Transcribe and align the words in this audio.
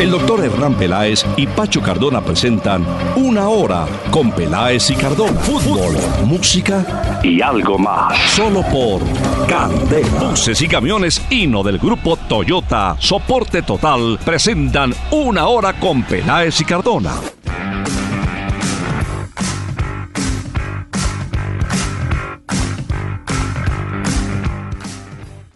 El 0.00 0.12
doctor 0.12 0.42
Hernán 0.42 0.76
Peláez 0.76 1.26
y 1.36 1.46
Pacho 1.46 1.82
Cardona 1.82 2.24
presentan 2.24 2.86
Una 3.16 3.50
Hora 3.50 3.86
con 4.10 4.32
Peláez 4.32 4.88
y 4.90 4.94
Cardona. 4.94 5.38
Fútbol, 5.40 5.94
música 6.24 7.20
y 7.22 7.42
algo 7.42 7.78
más. 7.78 8.18
Solo 8.30 8.62
por 8.62 9.02
Candela. 9.46 10.30
Buses 10.30 10.62
y 10.62 10.68
camiones 10.68 11.20
Hino 11.28 11.62
del 11.62 11.76
grupo 11.76 12.16
Toyota, 12.16 12.96
soporte 12.98 13.60
total, 13.60 14.18
presentan 14.24 14.94
Una 15.10 15.48
Hora 15.48 15.78
con 15.78 16.02
Peláez 16.02 16.58
y 16.62 16.64
Cardona. 16.64 17.12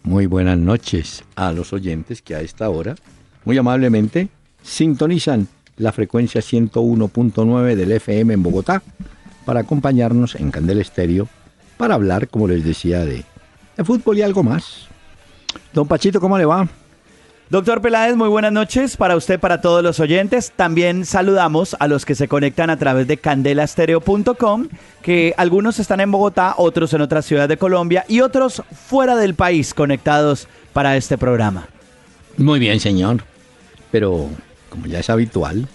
Muy 0.02 0.26
buenas 0.26 0.58
noches 0.58 1.24
a 1.34 1.50
los 1.50 1.72
oyentes 1.72 2.20
que 2.20 2.34
a 2.34 2.40
esta 2.42 2.68
hora, 2.68 2.94
muy 3.44 3.58
amablemente, 3.58 4.28
sintonizan 4.62 5.48
la 5.76 5.92
frecuencia 5.92 6.40
101.9 6.40 7.74
del 7.74 7.92
FM 7.92 8.34
en 8.34 8.42
Bogotá 8.42 8.82
para 9.44 9.60
acompañarnos 9.60 10.34
en 10.36 10.50
Candel 10.50 10.80
Estéreo 10.80 11.28
para 11.76 11.94
hablar, 11.94 12.28
como 12.28 12.48
les 12.48 12.64
decía, 12.64 13.04
de, 13.04 13.24
de 13.76 13.84
fútbol 13.84 14.18
y 14.18 14.22
algo 14.22 14.42
más. 14.42 14.88
Don 15.72 15.86
Pachito, 15.86 16.20
¿cómo 16.20 16.38
le 16.38 16.44
va? 16.44 16.68
Doctor 17.50 17.82
Peláez, 17.82 18.16
muy 18.16 18.28
buenas 18.28 18.52
noches 18.52 18.96
para 18.96 19.16
usted, 19.16 19.38
para 19.38 19.60
todos 19.60 19.82
los 19.82 20.00
oyentes. 20.00 20.52
También 20.56 21.04
saludamos 21.04 21.76
a 21.78 21.88
los 21.88 22.06
que 22.06 22.14
se 22.14 22.26
conectan 22.26 22.70
a 22.70 22.78
través 22.78 23.06
de 23.06 23.18
candelastereo.com, 23.18 24.68
que 25.02 25.34
algunos 25.36 25.78
están 25.78 26.00
en 26.00 26.10
Bogotá, 26.10 26.54
otros 26.56 26.94
en 26.94 27.02
otras 27.02 27.26
ciudades 27.26 27.50
de 27.50 27.58
Colombia 27.58 28.06
y 28.08 28.22
otros 28.22 28.62
fuera 28.72 29.14
del 29.14 29.34
país 29.34 29.74
conectados 29.74 30.48
para 30.72 30.96
este 30.96 31.18
programa. 31.18 31.68
Muy 32.38 32.58
bien, 32.58 32.80
señor. 32.80 33.22
Pero, 33.94 34.28
como 34.70 34.86
ya 34.86 34.98
es 34.98 35.08
habitual, 35.08 35.68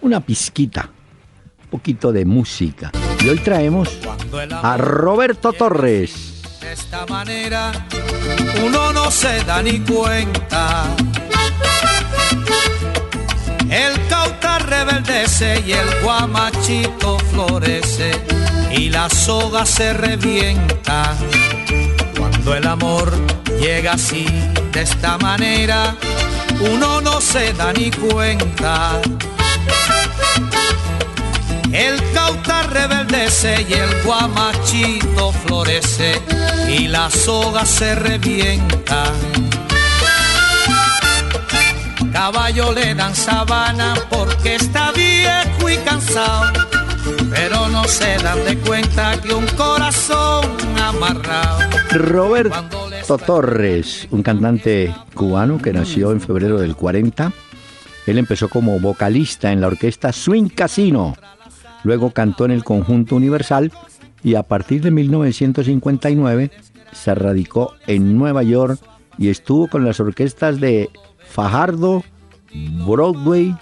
una 0.00 0.18
pizquita, 0.18 0.90
un 1.62 1.68
poquito 1.68 2.10
de 2.10 2.24
música. 2.24 2.90
Y 3.20 3.28
hoy 3.28 3.38
traemos 3.38 3.96
a 4.50 4.76
Roberto 4.76 5.52
Torres. 5.52 6.42
De 6.60 6.72
esta 6.72 7.06
manera 7.06 7.70
uno 8.66 8.92
no 8.92 9.08
se 9.08 9.44
da 9.44 9.62
ni 9.62 9.78
cuenta. 9.78 10.96
El 13.70 14.04
cauta 14.08 14.58
rebeldece 14.58 15.62
y 15.64 15.74
el 15.74 16.02
guamachito 16.02 17.20
florece 17.20 18.10
y 18.76 18.90
la 18.90 19.08
soga 19.08 19.64
se 19.64 19.92
revienta. 19.92 21.16
Cuando 22.18 22.56
el 22.56 22.66
amor 22.66 23.12
llega 23.60 23.92
así, 23.92 24.26
de 24.72 24.82
esta 24.82 25.18
manera, 25.18 25.96
uno 26.60 27.00
no 27.00 27.20
se 27.20 27.52
da 27.52 27.72
ni 27.72 27.90
cuenta. 27.90 29.00
El 31.72 32.00
cauta 32.12 32.62
rebeldece 32.62 33.66
y 33.68 33.72
el 33.72 34.02
guamachito 34.02 35.32
florece 35.32 36.22
y 36.68 36.86
la 36.88 37.10
soga 37.10 37.64
se 37.64 37.94
revienta. 37.94 39.04
Caballo 42.12 42.72
le 42.72 42.94
dan 42.94 43.14
sabana 43.14 43.94
porque 44.08 44.54
está 44.54 44.92
viejo 44.92 45.68
y 45.68 45.76
cansado, 45.78 46.52
pero 47.30 47.68
no 47.68 47.84
se 47.88 48.16
dan 48.18 48.44
de 48.44 48.56
cuenta 48.58 49.20
que 49.20 49.34
un 49.34 49.46
corazón 49.48 50.44
amarrado. 50.80 51.58
Roberto 51.90 52.83
Torres, 53.06 54.08
un 54.10 54.22
cantante 54.22 54.94
cubano 55.14 55.58
que 55.58 55.74
nació 55.74 56.10
en 56.10 56.22
febrero 56.22 56.58
del 56.58 56.74
40. 56.74 57.32
Él 58.06 58.18
empezó 58.18 58.48
como 58.48 58.80
vocalista 58.80 59.52
en 59.52 59.60
la 59.60 59.66
orquesta 59.66 60.10
Swing 60.10 60.48
Casino. 60.48 61.14
Luego 61.82 62.12
cantó 62.12 62.46
en 62.46 62.50
el 62.50 62.64
conjunto 62.64 63.16
Universal 63.16 63.72
y 64.22 64.36
a 64.36 64.42
partir 64.42 64.82
de 64.82 64.90
1959 64.90 66.50
se 66.92 67.14
radicó 67.14 67.74
en 67.86 68.16
Nueva 68.16 68.42
York 68.42 68.80
y 69.18 69.28
estuvo 69.28 69.68
con 69.68 69.84
las 69.84 70.00
orquestas 70.00 70.58
de 70.58 70.88
Fajardo, 71.18 72.04
Broadway 72.86 73.54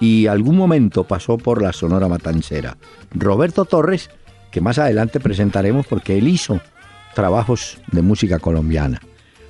y 0.00 0.26
algún 0.26 0.56
momento 0.56 1.04
pasó 1.04 1.38
por 1.38 1.62
la 1.62 1.72
Sonora 1.72 2.08
Matancera. 2.08 2.76
Roberto 3.12 3.64
Torres, 3.64 4.10
que 4.50 4.60
más 4.60 4.78
adelante 4.78 5.18
presentaremos 5.18 5.86
porque 5.86 6.18
él 6.18 6.28
hizo 6.28 6.60
trabajos 7.14 7.78
de 7.90 8.02
música 8.02 8.38
colombiana. 8.38 9.00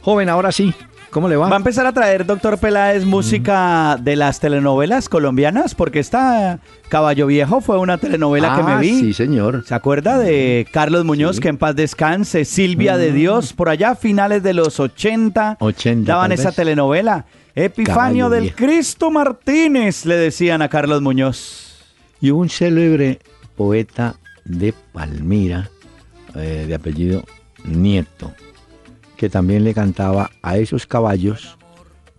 Joven, 0.03 0.29
ahora 0.29 0.51
sí, 0.51 0.75
¿cómo 1.11 1.29
le 1.29 1.37
va? 1.37 1.49
Va 1.49 1.55
a 1.55 1.59
empezar 1.59 1.87
a 1.87 1.93
traer, 1.93 2.27
doctor 2.27 2.59
Peláez, 2.59 3.05
música 3.05 3.97
de 4.01 4.17
las 4.17 4.41
telenovelas 4.41 5.09
colombianas, 5.09 5.75
porque 5.75 6.01
esta 6.01 6.59
Caballo 6.89 7.27
Viejo 7.29 7.61
fue 7.61 7.79
una 7.79 7.99
telenovela 7.99 8.57
que 8.57 8.63
me 8.65 8.73
Ah, 8.73 8.79
vi. 8.79 8.99
Sí, 8.99 9.13
señor. 9.13 9.65
¿Se 9.67 9.75
acuerda 9.75 10.19
de 10.19 10.67
Carlos 10.73 11.05
Muñoz, 11.05 11.39
que 11.41 11.49
en 11.49 11.57
paz 11.59 11.77
descanse? 11.77 12.45
Silvia 12.45 12.97
de 12.97 13.13
Dios, 13.13 13.53
por 13.53 13.69
allá 13.69 13.91
a 13.91 13.95
finales 13.95 14.43
de 14.43 14.55
los 14.55 14.81
80, 14.81 15.59
80, 15.61 16.11
daban 16.13 16.33
esa 16.33 16.49
vez. 16.49 16.57
telenovela. 16.57 17.27
Epifanio 17.55 17.95
Caballo 17.95 18.31
del 18.31 18.43
Viejo. 18.45 18.57
Cristo 18.57 19.11
Martínez, 19.11 20.07
le 20.07 20.17
decían 20.17 20.63
a 20.63 20.69
Carlos 20.69 21.03
Muñoz. 21.03 21.69
Y 22.21 22.31
un 22.31 22.49
célebre 22.49 23.19
poeta 23.57 24.17
de 24.45 24.73
Palmira, 24.93 25.69
eh, 26.35 26.65
de 26.67 26.75
apellido 26.75 27.25
Nieto, 27.65 28.33
que 29.17 29.29
también 29.29 29.65
le 29.65 29.75
cantaba 29.75 30.31
a 30.43 30.57
esos 30.57 30.87
caballos 30.87 31.57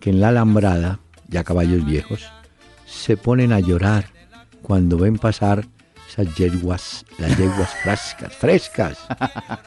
que 0.00 0.10
en 0.10 0.20
la 0.20 0.28
alambrada, 0.28 1.00
ya 1.28 1.44
caballos 1.44 1.84
viejos, 1.84 2.26
se 2.86 3.16
ponen 3.16 3.52
a 3.52 3.60
llorar 3.60 4.06
cuando 4.62 4.98
ven 4.98 5.18
pasar 5.18 5.66
esas 6.08 6.34
yeguas, 6.36 7.04
las 7.18 7.36
yeguas 7.36 7.70
frescas, 7.82 8.34
frescas. 8.34 8.98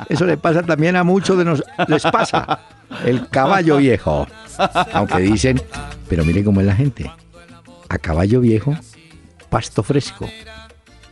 Eso 0.10 0.26
le 0.26 0.38
pasa 0.38 0.64
también 0.64 0.96
a 0.96 1.04
muchos 1.04 1.38
de 1.38 1.46
nosotros, 1.46 1.76
les 1.88 2.04
pasa, 2.04 2.60
el 3.06 3.28
caballo 3.30 3.78
viejo. 3.78 4.28
Aunque 4.94 5.20
dicen, 5.20 5.62
pero 6.08 6.24
mire 6.26 6.44
cómo 6.44 6.62
es 6.62 6.68
la 6.68 6.76
gente, 6.76 7.12
a 7.90 7.98
caballo 7.98 8.42
viejo, 8.42 8.76
pasto 9.50 9.84
fresco. 9.84 10.28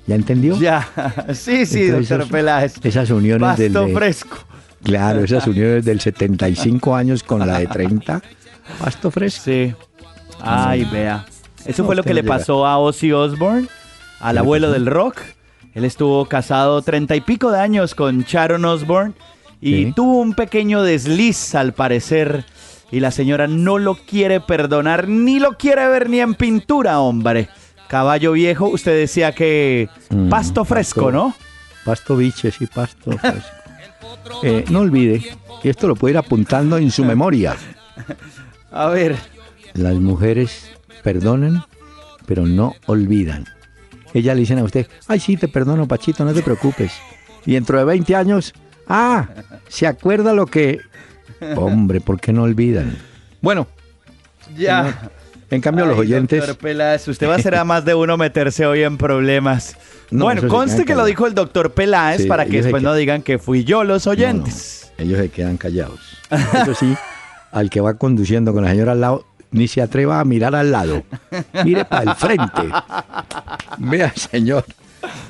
¿Ya 0.08 0.16
entendió? 0.16 0.58
Ya, 0.60 0.88
sí, 1.34 1.66
sí, 1.66 1.86
Entonces, 1.86 2.10
doctor 2.10 2.30
Peláez. 2.30 2.76
Esas 2.84 3.10
uniones 3.10 3.58
del... 3.58 3.74
Pasto 3.74 3.90
fresco. 3.94 4.38
Claro, 4.86 5.24
esas 5.24 5.46
uniones 5.48 5.84
del 5.84 6.00
75 6.00 6.96
años 6.96 7.24
con 7.24 7.40
la 7.46 7.60
de 7.60 7.68
30. 7.68 8.22
Pasto 8.80 9.12
fresco. 9.12 9.44
Sí. 9.46 9.74
Ay, 10.42 10.86
vea. 10.86 11.26
Eso 11.66 11.82
No, 11.84 11.88
fue 11.88 11.96
lo 11.96 12.04
que 12.04 12.10
no 12.10 12.16
le 12.16 12.22
llega. 12.22 12.38
pasó 12.38 12.66
a 12.66 12.78
Ozzy 12.78 13.12
Osbourne, 13.12 13.68
al 14.20 14.38
abuelo 14.38 14.72
del 14.72 14.86
rock. 14.86 15.18
Él 15.74 15.84
estuvo 15.86 16.26
casado 16.26 16.82
treinta 16.82 17.16
y 17.16 17.22
pico 17.22 17.52
de 17.52 17.60
años 17.60 17.96
con 17.96 18.22
Sharon 18.22 18.64
Osbourne 18.64 19.14
y 19.60 19.86
Sí. 19.86 19.94
tuvo 19.96 20.20
un 20.22 20.34
pequeño 20.34 20.84
desliz 20.84 21.56
al 21.56 21.74
parecer. 21.74 22.46
Y 22.92 23.00
la 23.00 23.10
señora 23.12 23.48
no 23.48 23.80
lo 23.80 23.96
quiere 23.96 24.40
perdonar, 24.40 25.08
ni 25.08 25.40
lo 25.40 25.58
quiere 25.58 25.88
ver 25.90 26.10
ni 26.10 26.20
en 26.20 26.36
pintura, 26.36 27.00
hombre. 27.00 27.50
Caballo 27.88 28.32
viejo, 28.34 28.68
usted 28.68 28.96
decía 28.98 29.32
que 29.34 29.90
Mm, 30.12 30.30
pasto 30.30 30.64
fresco, 30.66 31.06
pasto- 31.06 31.12
¿no? 31.12 31.36
Pasto 31.84 32.16
biches 32.16 32.62
y 32.62 32.68
pasto 32.68 33.12
fresco. 33.18 33.40
Eh, 34.44 34.66
no 34.70 34.80
olvide, 34.80 35.22
y 35.64 35.70
esto 35.70 35.88
lo 35.88 35.96
puede 35.96 36.14
ir 36.14 36.18
apuntando 36.18 36.78
en 36.78 36.92
su 36.92 37.04
memoria. 37.06 37.56
A 38.72 38.90
ver. 38.90 39.16
Las 39.74 39.96
mujeres 39.96 40.72
perdonan, 41.04 41.64
pero 42.26 42.46
no 42.46 42.76
olvidan. 42.86 43.46
Ellas 44.14 44.36
le 44.36 44.42
dicen 44.42 44.60
a 44.60 44.64
usted, 44.64 44.88
ay, 45.08 45.20
sí, 45.20 45.36
te 45.36 45.48
perdono, 45.50 45.88
Pachito, 45.88 46.24
no 46.24 46.34
te 46.34 46.42
preocupes. 46.42 46.94
Y 47.46 47.54
dentro 47.54 47.78
de 47.78 47.84
20 47.84 48.16
años, 48.16 48.54
ah, 48.88 49.28
se 49.68 49.88
acuerda 49.88 50.34
lo 50.34 50.46
que... 50.46 50.80
Hombre, 51.58 52.00
¿por 52.00 52.20
qué 52.20 52.32
no 52.32 52.44
olvidan? 52.44 52.98
Bueno, 53.42 53.68
Ya. 54.56 55.12
En 55.52 55.62
cambio 55.62 55.86
los 55.86 55.98
oyentes... 55.98 56.40
Doctor 56.40 56.58
Peláez, 56.58 57.08
usted 57.08 57.28
va 57.28 57.36
a 57.36 57.40
ser 57.40 57.56
a 57.56 57.64
más 57.64 57.86
de 57.86 57.94
uno 57.96 58.18
meterse 58.18 58.66
hoy 58.66 58.84
en 58.84 58.98
problemas. 58.98 59.78
No, 60.12 60.26
bueno, 60.26 60.48
conste 60.48 60.86
que 60.86 60.94
lo 60.94 61.04
dijo 61.04 61.26
el 61.26 61.34
doctor 61.34 61.72
Peláez 61.72 62.22
Sí, 62.22 62.28
para 62.28 62.46
que 62.46 62.62
después 62.62 62.84
no 62.84 62.94
digan 62.94 63.24
que 63.24 63.40
fui 63.40 63.64
yo 63.64 63.84
los 63.84 64.06
No, 64.06 64.12
no, 64.14 64.20
oyentes. 64.20 64.92
ellos 65.00 65.18
se 65.20 65.30
quedan 65.30 65.58
callados. 65.58 66.00
Eso 66.30 66.76
sí, 66.76 66.96
al 67.52 67.72
que 67.72 67.82
va 67.82 67.96
conduciendo 67.96 68.54
con 68.54 68.64
la 68.64 68.70
señora 68.70 68.92
al 68.92 69.02
lado, 69.02 69.26
ni 69.50 69.68
se 69.68 69.82
atreva 69.82 70.20
a 70.20 70.24
mirar 70.24 70.54
al 70.54 70.72
lado. 70.72 71.02
Mire 71.64 71.86
para 71.86 72.12
el 72.12 72.16
frente. 72.18 72.70
Vea, 73.80 74.14
señor. 74.16 74.64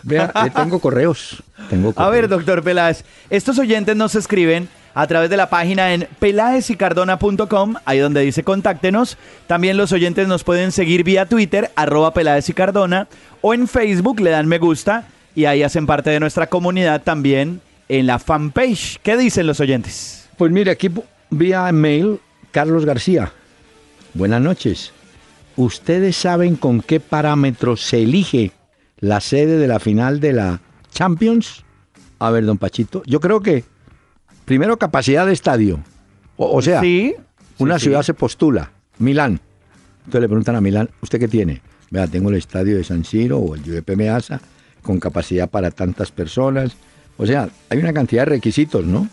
Vea, 0.04 0.32
tengo 0.54 0.80
correos. 0.80 1.42
Tengo 1.70 1.94
A 1.96 2.10
ver, 2.10 2.28
doctor 2.28 2.62
Peláez, 2.62 3.06
estos 3.30 3.58
oyentes 3.58 3.96
nos 3.96 4.14
escriben 4.16 4.68
a 4.96 5.06
través 5.08 5.30
de 5.30 5.38
la 5.38 5.50
página 5.50 5.94
en 5.94 6.08
peláezicardona.com, 6.20 7.76
ahí 7.84 8.00
donde 8.00 8.22
dice 8.22 8.44
contáctenos. 8.44 9.18
También 9.46 9.78
los 9.78 9.92
oyentes 9.92 10.28
nos 10.28 10.44
pueden 10.44 10.72
seguir 10.72 11.04
vía 11.04 11.28
Twitter, 11.28 11.70
arroba 11.76 12.14
Peláez 12.14 12.50
y 12.50 12.54
Cardona, 12.54 13.08
o 13.42 13.54
en 13.54 13.68
Facebook 13.68 14.22
le 14.22 14.32
dan 14.32 14.48
me 14.48 14.58
gusta 14.58 15.08
y 15.36 15.46
ahí 15.46 15.64
hacen 15.64 15.86
parte 15.86 16.10
de 16.10 16.22
nuestra 16.22 16.48
comunidad 16.48 17.04
también 17.04 17.62
en 17.90 18.08
la 18.08 18.20
fanpage. 18.20 19.00
¿Qué 19.04 19.18
dicen 19.18 19.46
los 19.48 19.60
oyentes? 19.60 20.30
Pues 20.38 20.52
mire, 20.52 20.72
aquí 20.72 20.90
vía 21.30 21.70
mail, 21.74 22.22
Carlos 22.52 22.86
García. 22.86 23.34
Buenas 24.14 24.42
noches. 24.42 24.94
¿Ustedes 25.58 26.16
saben 26.16 26.56
con 26.56 26.82
qué 26.82 27.02
parámetros 27.02 27.82
se 27.82 28.04
elige 28.04 28.54
la 29.00 29.20
sede 29.20 29.58
de 29.58 29.68
la 29.68 29.80
final 29.80 30.22
de 30.22 30.32
la 30.34 30.62
Champions? 30.92 31.66
A 32.20 32.32
ver, 32.32 32.46
don 32.46 32.58
Pachito, 32.58 33.04
yo 33.06 33.20
creo 33.20 33.42
que 33.42 33.66
primero 34.46 34.78
capacidad 34.78 35.26
de 35.26 35.34
estadio. 35.34 35.80
O, 36.38 36.62
sea, 36.62 36.82
una 37.58 37.80
ciudad 37.80 38.02
se 38.04 38.14
postula, 38.14 38.72
Milán. 38.98 39.40
Entonces 40.00 40.22
le 40.22 40.28
preguntan 40.28 40.56
a 40.56 40.62
Milán, 40.62 40.90
¿usted 41.02 41.20
qué 41.20 41.28
tiene? 41.28 41.62
Vea, 41.90 42.08
tengo 42.08 42.30
el 42.30 42.36
estadio 42.36 42.78
de 42.78 42.84
San 42.84 43.06
Siro 43.06 43.40
o 43.40 43.56
el 43.56 43.64
Giuseppe 43.64 43.96
Meazza 43.96 44.42
con 44.82 45.00
capacidad 45.00 45.50
para 45.50 45.72
tantas 45.72 46.12
personas. 46.12 46.76
O 47.18 47.26
sea, 47.26 47.50
hay 47.70 47.80
una 47.80 47.94
cantidad 47.94 48.24
de 48.24 48.32
requisitos, 48.32 48.86
¿no? 48.86 49.08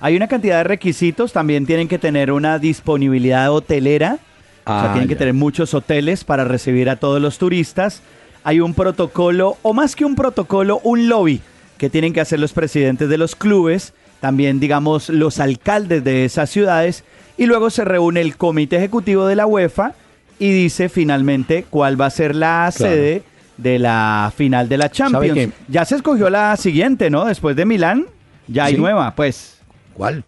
Hay 0.00 0.16
una 0.16 0.28
cantidad 0.28 0.58
de 0.58 0.64
requisitos, 0.64 1.32
también 1.32 1.66
tienen 1.66 1.88
que 1.88 1.98
tener 1.98 2.32
una 2.32 2.58
disponibilidad 2.58 3.52
hotelera 3.52 4.18
o 4.64 4.70
sea, 4.70 4.90
ah, 4.90 4.92
tienen 4.92 5.08
que 5.08 5.16
tener 5.16 5.34
muchos 5.34 5.74
hoteles 5.74 6.22
para 6.22 6.44
recibir 6.44 6.88
a 6.88 6.96
todos 6.96 7.20
los 7.20 7.38
turistas. 7.38 8.00
Hay 8.44 8.60
un 8.60 8.74
protocolo, 8.74 9.56
o 9.62 9.72
más 9.72 9.96
que 9.96 10.04
un 10.04 10.14
protocolo, 10.14 10.80
un 10.84 11.08
lobby 11.08 11.40
que 11.78 11.90
tienen 11.90 12.12
que 12.12 12.20
hacer 12.20 12.38
los 12.38 12.52
presidentes 12.52 13.08
de 13.08 13.18
los 13.18 13.34
clubes, 13.34 13.92
también 14.22 14.60
digamos 14.60 15.08
los 15.08 15.40
alcaldes 15.40 16.04
de 16.04 16.24
esas 16.24 16.48
ciudades, 16.48 17.02
y 17.36 17.46
luego 17.46 17.70
se 17.70 17.84
reúne 17.84 18.20
el 18.20 18.36
comité 18.36 18.76
ejecutivo 18.76 19.26
de 19.26 19.34
la 19.34 19.46
UEFA 19.46 19.94
y 20.38 20.52
dice 20.52 20.88
finalmente 20.88 21.66
cuál 21.68 22.00
va 22.00 22.06
a 22.06 22.10
ser 22.10 22.36
la 22.36 22.70
sede 22.70 23.24
de 23.56 23.80
la 23.80 24.32
final 24.36 24.68
de 24.68 24.78
la 24.78 24.92
Champions. 24.92 25.52
Ya 25.66 25.84
se 25.84 25.96
escogió 25.96 26.30
la 26.30 26.56
siguiente, 26.56 27.10
¿no? 27.10 27.24
Después 27.24 27.56
de 27.56 27.64
Milán, 27.64 28.06
ya 28.46 28.66
hay 28.66 28.76
nueva, 28.76 29.12
pues. 29.16 29.58
¿Cuál? 29.92 30.22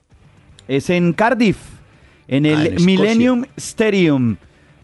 Es 0.67 0.90
en 0.90 1.12
Cardiff. 1.12 1.58
En 2.26 2.47
el 2.47 2.75
ah, 2.76 2.81
Millennium 2.81 3.44
Stadium 3.56 4.38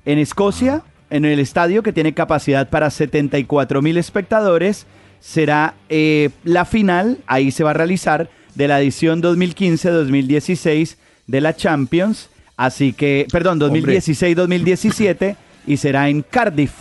en 0.05 0.19
Escocia, 0.19 0.83
en 1.11 1.25
el 1.25 1.41
estadio 1.41 1.83
que 1.83 1.93
tiene 1.93 2.15
capacidad 2.15 2.69
para 2.69 2.91
74 2.91 3.83
mil 3.83 3.97
espectadores, 3.97 4.87
será 5.19 5.75
eh, 5.89 6.31
la 6.45 6.65
final, 6.65 7.19
ahí 7.27 7.51
se 7.51 7.65
va 7.65 7.71
a 7.71 7.75
realizar, 7.75 8.31
de 8.61 8.69
la 8.69 8.79
edición 8.79 9.23
2015-2016 9.23 10.97
de 11.27 11.41
la 11.41 11.57
Champions. 11.57 12.29
Así 12.59 12.93
que, 12.93 13.27
perdón, 13.33 13.59
2016-2017 13.59 15.35
y 15.67 15.79
será 15.79 16.11
en 16.11 16.21
Cardiff. 16.21 16.73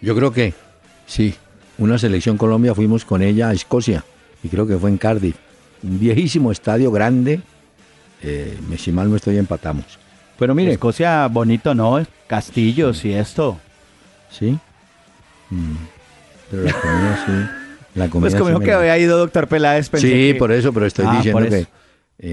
Yo 0.00 0.16
creo 0.16 0.32
que 0.32 0.54
sí, 1.06 1.36
una 1.78 1.98
selección 1.98 2.36
Colombia 2.36 2.74
fuimos 2.74 3.04
con 3.04 3.22
ella 3.22 3.50
a 3.50 3.52
Escocia 3.52 4.04
y 4.42 4.48
creo 4.48 4.66
que 4.66 4.76
fue 4.76 4.90
en 4.90 4.98
Cardiff. 4.98 5.36
Un 5.84 6.00
viejísimo 6.00 6.50
estadio 6.50 6.90
grande, 6.90 7.40
eh, 8.20 8.58
si 8.76 8.90
mal 8.90 9.08
no 9.08 9.14
estoy, 9.14 9.38
empatamos. 9.38 10.00
Pero 10.36 10.52
mire. 10.52 10.72
Escocia 10.72 11.28
bonito, 11.28 11.76
¿no? 11.76 12.04
Castillos 12.26 13.04
y 13.04 13.12
esto. 13.12 13.56
Sí. 14.30 14.58
Mm. 15.48 15.76
Pero 16.50 16.64
la 16.64 16.72
comida 16.72 17.24
sí. 17.24 17.61
La 17.94 18.08
comida 18.08 18.30
pues 18.30 18.42
como 18.42 18.60
que 18.60 18.72
había 18.72 18.96
ido 18.98 19.18
doctor 19.18 19.48
Peláez. 19.48 19.90
Sí, 19.94 20.34
por 20.38 20.52
eso, 20.52 20.72
pero 20.72 20.86
estoy 20.86 21.04
ah, 21.08 21.16
diciendo 21.16 21.48
que... 21.48 21.66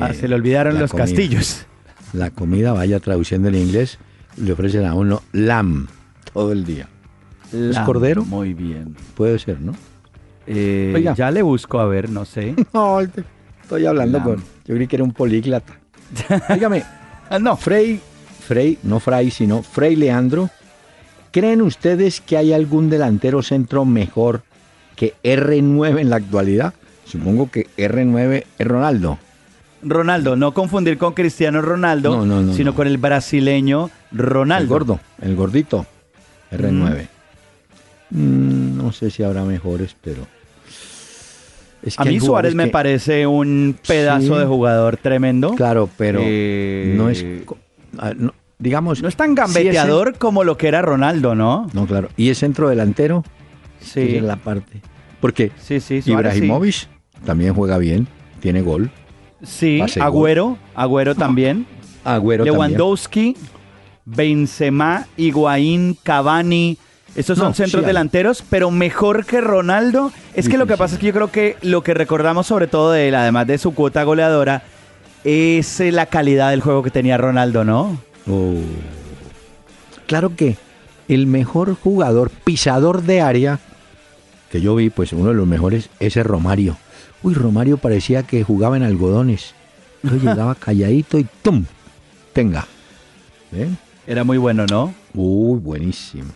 ah, 0.02 0.14
se 0.14 0.28
le 0.28 0.36
olvidaron 0.36 0.80
los 0.80 0.94
castillos. 0.94 1.66
La 2.14 2.32
comida, 2.32 2.74
vaya 2.74 3.00
traduciendo 3.00 3.50
en 3.50 3.56
inglés, 3.56 4.00
le 4.38 4.54
ofrecen 4.54 4.86
a 4.86 4.96
uno 4.96 5.22
lamb 5.32 5.88
todo 6.34 6.52
el 6.52 6.66
día. 6.66 6.88
¿Es 7.54 7.78
cordero? 7.80 8.24
Muy 8.26 8.54
bien. 8.54 8.96
Puede 9.16 9.38
ser, 9.40 9.60
¿no? 9.60 9.74
Eh, 10.48 11.14
ya 11.16 11.30
le 11.30 11.42
busco, 11.42 11.80
a 11.80 11.86
ver, 11.86 12.10
no 12.10 12.26
sé. 12.26 12.56
no, 12.74 13.00
estoy 13.02 13.86
hablando 13.86 14.24
con... 14.24 14.38
Yo 14.66 14.76
creí 14.76 14.88
que 14.88 14.96
era 14.96 15.04
un 15.04 15.14
políglota. 15.14 15.80
Dígame, 16.54 16.84
ah, 17.30 17.38
no, 17.40 17.56
Frey, 17.58 18.00
Frey, 18.48 18.80
no 18.84 19.00
Fray, 19.00 19.30
sino 19.30 19.62
Frey 19.62 19.96
Leandro. 19.96 20.50
¿Creen 21.32 21.62
ustedes 21.62 22.22
que 22.22 22.38
hay 22.38 22.54
algún 22.54 22.90
delantero 22.90 23.44
centro 23.44 23.86
mejor 23.86 24.42
que 25.00 25.14
R9 25.24 26.02
en 26.02 26.10
la 26.10 26.18
actualidad? 26.18 26.74
Supongo 27.06 27.50
que 27.50 27.68
R9 27.78 28.44
es 28.58 28.68
Ronaldo. 28.68 29.18
Ronaldo, 29.82 30.36
no 30.36 30.54
confundir 30.54 30.98
con 30.98 31.14
Cristiano 31.14 31.62
Ronaldo, 31.62 32.54
sino 32.54 32.76
con 32.76 32.86
el 32.86 32.98
brasileño 32.98 33.90
Ronaldo. 34.12 34.64
El 34.64 34.68
gordo, 34.68 35.00
el 35.22 35.36
gordito, 35.38 35.86
R9. 36.52 37.08
Mm. 38.10 38.20
Mm, 38.20 38.78
no 38.78 38.92
sé 38.92 39.10
si 39.10 39.24
habrá 39.24 39.46
mejores, 39.46 39.96
pero 40.02 40.28
a 41.96 42.04
mí 42.04 42.20
Suárez 42.20 42.54
me 42.54 42.68
parece 42.68 43.26
un 43.26 43.78
pedazo 43.88 44.38
de 44.38 44.46
jugador 44.46 44.98
tremendo. 44.98 45.56
Claro, 45.56 45.90
pero 45.96 46.20
eh, 46.22 46.94
no 46.98 47.10
es... 47.10 47.26
digamos... 48.58 49.02
No 49.02 49.08
es 49.08 49.16
tan 49.16 49.34
gambeteador 49.34 50.18
como 50.18 50.44
lo 50.44 50.58
que 50.58 50.68
era 50.68 50.82
Ronaldo, 50.82 51.36
¿no? 51.36 51.70
No, 51.72 51.88
claro. 51.88 52.10
¿Y 52.18 52.32
es 52.32 52.40
centro 52.40 52.68
delantero? 52.68 53.24
Sí. 53.80 54.18
En 54.18 54.28
la 54.28 54.36
parte. 54.36 54.82
Porque 55.20 55.52
sí, 55.60 55.80
sí, 55.80 56.02
Ibrahimovic 56.06 56.88
también 57.26 57.54
juega 57.54 57.78
bien, 57.78 58.08
tiene 58.40 58.62
gol. 58.62 58.90
Sí, 59.44 59.82
Agüero, 60.00 60.58
Agüero 60.76 61.16
también. 61.16 61.66
Agüero 62.04 62.46
Lewandowski, 62.46 63.36
Benzema, 64.06 65.08
Higuaín, 65.18 65.98
Cavani, 66.02 66.78
estos 67.16 67.38
son 67.38 67.54
centros 67.54 67.86
delanteros, 67.86 68.44
pero 68.50 68.72
mejor 68.72 69.26
que 69.26 69.42
Ronaldo. 69.42 70.12
Es 70.34 70.48
que 70.48 70.58
lo 70.58 70.68
que 70.68 70.78
pasa 70.78 70.96
es 70.96 71.00
que 71.00 71.08
yo 71.08 71.14
creo 71.14 71.32
que 71.32 71.58
lo 71.62 71.84
que 71.84 71.94
recordamos 71.94 72.48
sobre 72.48 72.68
todo 72.68 72.92
de 72.92 73.08
él, 73.10 73.16
además 73.16 73.48
de 73.48 73.58
su 73.58 73.74
cuota 73.74 74.04
goleadora, 74.04 74.64
es 75.24 75.80
eh, 75.80 75.92
la 75.92 76.06
calidad 76.06 76.52
del 76.52 76.62
juego 76.62 76.84
que 76.84 76.92
tenía 76.92 77.18
Ronaldo, 77.18 77.66
¿no? 77.66 78.00
Oh. 78.28 78.56
Claro 80.08 80.36
que 80.36 80.58
el 81.08 81.28
mejor 81.28 81.76
jugador 81.76 82.30
pisador 82.30 83.04
de 83.04 83.22
área 83.22 83.60
que 84.50 84.62
yo 84.62 84.76
vi, 84.76 84.90
pues 84.90 85.14
uno 85.14 85.30
de 85.30 85.36
los 85.36 85.48
mejores, 85.48 85.90
ese 86.00 86.24
Romario. 86.24 86.78
Uy, 87.24 87.34
Romario 87.34 87.78
parecía 87.78 88.24
que 88.24 88.44
jugaba 88.44 88.78
en 88.78 88.84
algodones. 88.84 89.54
Yo 90.04 90.16
llegaba 90.22 90.56
calladito 90.56 91.18
y 91.20 91.28
¡tum! 91.42 91.66
Tenga. 92.34 92.66
Era 94.08 94.24
muy 94.24 94.38
bueno, 94.38 94.66
¿no? 94.70 94.94
Uy, 95.14 95.60
buenísimo. 95.60 96.32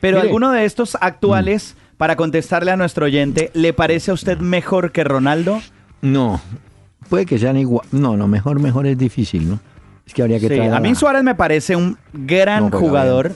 Pero 0.00 0.20
alguno 0.20 0.52
de 0.52 0.64
estos 0.64 0.96
actuales, 1.00 1.74
mm. 1.74 1.96
para 1.96 2.16
contestarle 2.16 2.70
a 2.70 2.76
nuestro 2.76 3.06
oyente, 3.06 3.50
¿le 3.54 3.72
parece 3.72 4.10
a 4.10 4.14
usted 4.14 4.38
mejor 4.38 4.92
que 4.92 5.02
Ronaldo? 5.02 5.60
No, 6.00 6.40
puede 7.08 7.26
que 7.26 7.38
sean 7.38 7.56
igual. 7.56 7.86
No, 7.90 8.16
no, 8.16 8.28
mejor, 8.28 8.60
mejor 8.60 8.86
es 8.86 8.96
difícil, 8.96 9.48
¿no? 9.48 9.60
Es 10.08 10.14
que 10.14 10.22
habría 10.22 10.40
que 10.40 10.48
sí, 10.48 10.58
A 10.58 10.80
mí 10.80 10.94
Suárez 10.94 11.22
me 11.22 11.34
parece 11.34 11.76
un 11.76 11.98
gran 12.14 12.70
jugador. 12.70 13.32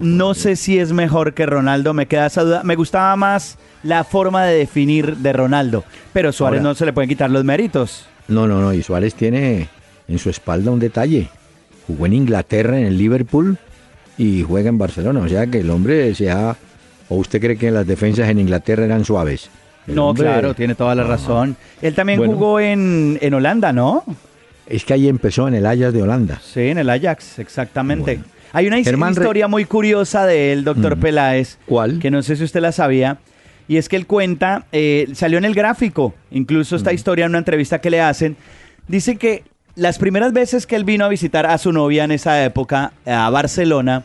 no 0.00 0.32
sé 0.32 0.56
si 0.56 0.78
es 0.78 0.90
mejor 0.90 1.34
que 1.34 1.44
Ronaldo, 1.44 1.92
me 1.92 2.06
queda 2.06 2.26
esa 2.26 2.44
duda. 2.44 2.62
Me 2.64 2.76
gustaba 2.76 3.14
más 3.14 3.58
la 3.82 4.04
forma 4.04 4.44
de 4.44 4.56
definir 4.56 5.18
de 5.18 5.34
Ronaldo, 5.34 5.84
pero 6.14 6.32
Suárez 6.32 6.62
no 6.62 6.74
se 6.74 6.86
le 6.86 6.94
pueden 6.94 7.10
quitar 7.10 7.28
los 7.28 7.44
méritos. 7.44 8.06
No, 8.26 8.46
no, 8.48 8.62
no, 8.62 8.72
y 8.72 8.82
Suárez 8.82 9.14
tiene 9.14 9.68
en 10.08 10.18
su 10.18 10.30
espalda 10.30 10.70
un 10.70 10.78
detalle. 10.78 11.28
Jugó 11.86 12.06
en 12.06 12.14
Inglaterra, 12.14 12.78
en 12.78 12.86
el 12.86 12.96
Liverpool, 12.96 13.58
y 14.16 14.42
juega 14.42 14.70
en 14.70 14.78
Barcelona. 14.78 15.20
O 15.20 15.28
sea 15.28 15.46
que 15.46 15.60
el 15.60 15.68
hombre 15.68 16.14
se 16.14 16.30
ha... 16.30 16.56
¿O 17.10 17.16
usted 17.16 17.38
cree 17.38 17.58
que 17.58 17.70
las 17.70 17.86
defensas 17.86 18.30
en 18.30 18.38
Inglaterra 18.38 18.86
eran 18.86 19.04
suaves? 19.04 19.50
no, 19.86 20.14
claro, 20.14 20.54
tiene 20.54 20.74
toda 20.74 20.94
la 20.94 21.04
razón. 21.04 21.56
Él 21.82 21.94
también 21.94 22.24
jugó 22.24 22.60
en, 22.60 23.18
en, 23.20 23.34
Holanda, 23.34 23.72
¿no? 23.74 24.04
Es 24.68 24.84
que 24.84 24.94
ahí 24.94 25.08
empezó 25.08 25.48
en 25.48 25.54
el 25.54 25.66
Ajax 25.66 25.92
de 25.92 26.02
Holanda. 26.02 26.40
Sí, 26.42 26.68
en 26.68 26.78
el 26.78 26.90
Ajax, 26.90 27.38
exactamente. 27.38 28.20
Hay 28.52 28.66
una 28.66 28.78
historia 28.78 29.48
muy 29.48 29.64
curiosa 29.64 30.26
de 30.26 30.52
él, 30.52 30.64
doctor 30.64 30.96
mm. 30.96 31.00
Peláez. 31.00 31.58
¿Cuál? 31.66 31.98
Que 31.98 32.10
no 32.10 32.22
sé 32.22 32.36
si 32.36 32.44
usted 32.44 32.60
la 32.60 32.72
sabía. 32.72 33.18
Y 33.66 33.76
es 33.76 33.88
que 33.88 33.96
él 33.96 34.06
cuenta, 34.06 34.64
eh, 34.72 35.08
salió 35.14 35.38
en 35.38 35.44
el 35.44 35.54
gráfico, 35.54 36.14
incluso 36.30 36.76
esta 36.76 36.90
mm. 36.90 36.94
historia 36.94 37.24
en 37.26 37.32
una 37.32 37.38
entrevista 37.38 37.80
que 37.80 37.90
le 37.90 38.00
hacen. 38.00 38.36
Dice 38.86 39.16
que 39.16 39.44
las 39.74 39.98
primeras 39.98 40.32
veces 40.32 40.66
que 40.66 40.76
él 40.76 40.84
vino 40.84 41.04
a 41.04 41.08
visitar 41.08 41.46
a 41.46 41.58
su 41.58 41.72
novia 41.72 42.04
en 42.04 42.12
esa 42.12 42.42
época, 42.44 42.92
a 43.06 43.28
Barcelona, 43.30 44.04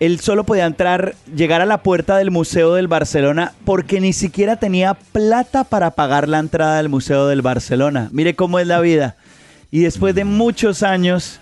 él 0.00 0.20
solo 0.20 0.44
podía 0.44 0.66
entrar, 0.66 1.14
llegar 1.34 1.60
a 1.60 1.66
la 1.66 1.82
puerta 1.82 2.16
del 2.16 2.30
Museo 2.30 2.74
del 2.74 2.88
Barcelona 2.88 3.52
porque 3.64 4.00
ni 4.00 4.12
siquiera 4.12 4.56
tenía 4.56 4.94
plata 4.94 5.64
para 5.64 5.92
pagar 5.92 6.28
la 6.28 6.38
entrada 6.38 6.76
del 6.78 6.88
Museo 6.88 7.28
del 7.28 7.40
Barcelona. 7.40 8.08
Mire 8.12 8.34
cómo 8.34 8.58
es 8.58 8.66
la 8.66 8.80
vida. 8.80 9.16
Y 9.70 9.80
después 9.80 10.14
de 10.14 10.24
muchos 10.24 10.82
años 10.82 11.38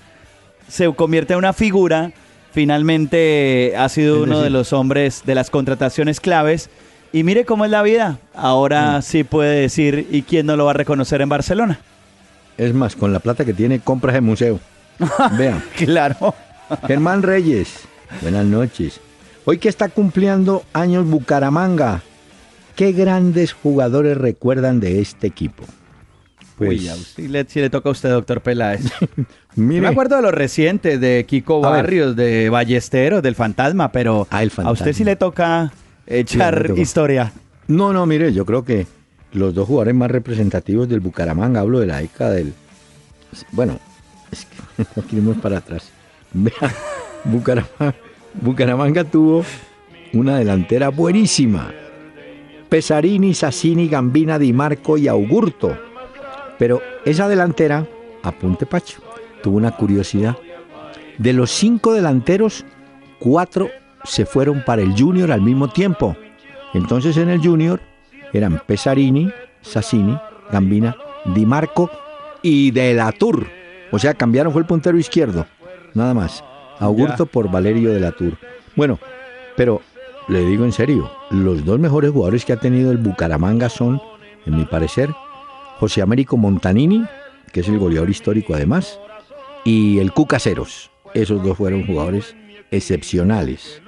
se 0.68 0.92
convierte 0.94 1.32
en 1.32 1.38
una 1.38 1.52
figura. 1.52 2.12
Finalmente 2.52 3.74
ha 3.76 3.88
sido 3.88 4.22
uno 4.22 4.40
de 4.40 4.50
los 4.50 4.72
hombres 4.72 5.22
de 5.24 5.34
las 5.34 5.50
contrataciones 5.50 6.18
claves 6.20 6.70
Y 7.12 7.22
mire 7.22 7.44
cómo 7.44 7.64
es 7.64 7.70
la 7.70 7.82
vida. 7.82 8.18
Ahora 8.34 8.98
mm. 8.98 9.02
sí 9.02 9.24
puede 9.24 9.60
decir, 9.60 10.06
¿y 10.10 10.22
quién 10.22 10.46
no 10.46 10.56
lo 10.56 10.66
va 10.66 10.72
a 10.72 10.74
reconocer 10.74 11.22
en 11.22 11.28
Barcelona? 11.28 11.80
Es 12.58 12.74
más, 12.74 12.96
con 12.96 13.12
la 13.12 13.20
plata 13.20 13.44
que 13.44 13.54
tiene, 13.54 13.80
compras 13.80 14.16
el 14.16 14.22
museo. 14.22 14.60
Vean. 15.38 15.62
claro. 15.76 16.34
Germán 16.86 17.22
Reyes, 17.22 17.80
buenas 18.20 18.44
noches. 18.44 19.00
Hoy 19.46 19.58
que 19.58 19.70
está 19.70 19.88
cumpliendo 19.88 20.64
años 20.74 21.06
Bucaramanga, 21.06 22.02
¿qué 22.76 22.92
grandes 22.92 23.54
jugadores 23.54 24.18
recuerdan 24.18 24.80
de 24.80 25.00
este 25.00 25.28
equipo? 25.28 25.64
Pues 26.58 26.82
si 27.14 27.28
le, 27.28 27.44
le, 27.44 27.70
toca 27.70 27.88
a 27.88 27.92
usted, 27.92 28.10
doctor 28.10 28.40
Peláez. 28.40 28.80
Me 29.56 29.86
acuerdo 29.86 30.16
de 30.16 30.22
los 30.22 30.34
recientes, 30.34 31.00
de 31.00 31.24
Kiko 31.26 31.60
Barrios, 31.60 32.16
de 32.16 32.50
Ballesteros, 32.50 33.22
del 33.22 33.34
Fantasma, 33.34 33.92
pero 33.92 34.26
ah, 34.30 34.42
a 34.42 34.72
usted 34.72 34.92
sí 34.92 35.04
le 35.04 35.16
toca 35.16 35.72
echar 36.06 36.72
historia. 36.76 37.32
No, 37.68 37.92
no, 37.92 38.06
mire, 38.06 38.32
yo 38.32 38.44
creo 38.44 38.64
que 38.64 38.86
los 39.32 39.54
dos 39.54 39.66
jugadores 39.66 39.94
más 39.94 40.10
representativos 40.10 40.88
del 40.88 41.00
Bucaramanga, 41.00 41.60
hablo 41.60 41.80
de 41.80 41.86
la 41.86 41.98
década 42.00 42.32
del... 42.32 42.52
Bueno, 43.52 43.78
es 44.32 44.46
que 44.46 44.84
no 44.96 45.06
queremos 45.06 45.36
para 45.38 45.58
atrás. 45.58 45.90
Bucaramanga, 47.24 47.94
Bucaramanga 48.34 49.04
tuvo 49.04 49.44
una 50.12 50.38
delantera 50.38 50.88
buenísima. 50.88 51.72
Pesarini, 52.68 53.34
Sassini, 53.34 53.88
Gambina, 53.88 54.38
Di 54.38 54.52
Marco 54.52 54.98
y 54.98 55.08
Augurto. 55.08 55.87
Pero 56.58 56.82
esa 57.04 57.28
delantera, 57.28 57.86
apunte 58.22 58.66
Pacho, 58.66 59.00
tuvo 59.42 59.56
una 59.56 59.72
curiosidad. 59.72 60.36
De 61.18 61.32
los 61.32 61.50
cinco 61.50 61.92
delanteros, 61.92 62.64
cuatro 63.18 63.68
se 64.04 64.26
fueron 64.26 64.62
para 64.64 64.82
el 64.82 64.94
Junior 64.98 65.32
al 65.32 65.42
mismo 65.42 65.68
tiempo. 65.68 66.16
Entonces 66.74 67.16
en 67.16 67.28
el 67.28 67.40
Junior 67.40 67.80
eran 68.32 68.62
Pesarini, 68.66 69.30
Sassini, 69.60 70.18
Gambina, 70.50 70.96
Di 71.34 71.46
Marco 71.46 71.90
y 72.42 72.70
De 72.70 72.94
la 72.94 73.12
Tour. 73.12 73.46
O 73.90 73.98
sea, 73.98 74.14
cambiaron, 74.14 74.52
fue 74.52 74.62
el 74.62 74.66
puntero 74.66 74.98
izquierdo, 74.98 75.46
nada 75.94 76.14
más. 76.14 76.44
Augusto 76.78 77.26
por 77.26 77.50
Valerio 77.50 77.92
de 77.92 78.00
la 78.00 78.12
Tour. 78.12 78.34
Bueno, 78.76 78.98
pero 79.56 79.80
le 80.28 80.44
digo 80.44 80.64
en 80.64 80.72
serio, 80.72 81.10
los 81.30 81.64
dos 81.64 81.78
mejores 81.78 82.10
jugadores 82.10 82.44
que 82.44 82.52
ha 82.52 82.60
tenido 82.60 82.92
el 82.92 82.98
Bucaramanga 82.98 83.68
son, 83.68 84.00
en 84.46 84.56
mi 84.56 84.64
parecer, 84.64 85.10
José 85.78 86.02
Américo 86.02 86.36
Montanini, 86.36 87.04
que 87.52 87.60
es 87.60 87.68
el 87.68 87.78
goleador 87.78 88.10
histórico 88.10 88.54
además, 88.54 88.98
y 89.64 89.98
el 89.98 90.12
Cucaseros. 90.12 90.90
Esos 91.14 91.42
dos 91.42 91.56
fueron 91.56 91.86
jugadores 91.86 92.36
excepcionales 92.70 93.80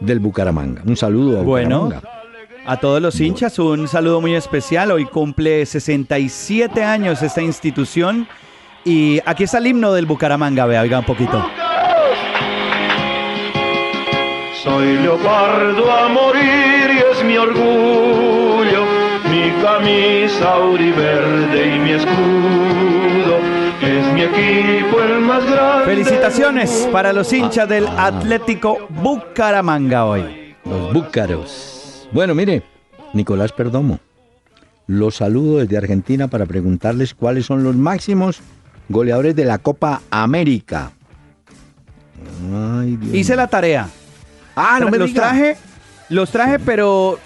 del 0.00 0.20
Bucaramanga. 0.20 0.82
Un 0.84 0.96
saludo 0.96 1.40
a 1.40 1.42
Bucaramanga. 1.42 2.00
Bueno. 2.00 2.14
A 2.66 2.78
todos 2.78 3.00
los 3.00 3.20
hinchas, 3.20 3.58
un 3.58 3.88
saludo 3.88 4.22
muy 4.22 4.34
especial. 4.34 4.90
Hoy 4.90 5.04
cumple 5.04 5.66
67 5.66 6.82
años 6.82 7.22
esta 7.22 7.42
institución. 7.42 8.26
Y 8.86 9.20
aquí 9.26 9.44
está 9.44 9.58
el 9.58 9.66
himno 9.66 9.92
del 9.92 10.06
Bucaramanga, 10.06 10.64
vea, 10.64 10.80
oiga 10.80 10.98
un 10.98 11.04
poquito. 11.04 11.44
Soy 14.62 14.96
leopardo 14.96 15.92
a 15.92 16.08
morir 16.08 16.90
y 16.90 16.98
es 17.12 17.24
mi 17.24 17.36
orgullo, 17.36 18.43
camisa 19.62 20.56
verde 20.96 21.76
y 21.76 21.78
mi 21.78 21.90
escudo. 21.90 23.38
Es 23.82 24.12
mi 24.14 24.22
equipo 24.22 25.00
el 25.00 25.20
más 25.20 25.44
grande. 25.44 25.84
Felicitaciones 25.84 26.88
para 26.92 27.12
los 27.12 27.32
hinchas 27.32 27.68
del 27.68 27.86
Atlético 27.86 28.78
Bucaramanga 28.90 30.06
hoy. 30.06 30.54
Los 30.64 30.92
búcaros. 30.92 32.08
Bueno, 32.12 32.34
mire, 32.34 32.62
Nicolás 33.12 33.52
Perdomo, 33.52 33.98
los 34.86 35.16
saludo 35.16 35.58
desde 35.58 35.76
Argentina 35.76 36.28
para 36.28 36.46
preguntarles 36.46 37.14
cuáles 37.14 37.46
son 37.46 37.62
los 37.62 37.76
máximos 37.76 38.40
goleadores 38.88 39.34
de 39.36 39.44
la 39.44 39.58
Copa 39.58 40.02
América. 40.10 40.92
Hice 43.12 43.36
la 43.36 43.46
tarea. 43.46 43.88
Ah, 44.56 44.78
no 44.80 44.88
me 44.90 44.98
los 44.98 45.12
traje. 45.12 45.56
Los 46.10 46.30
traje, 46.30 46.58
pero 46.58 47.18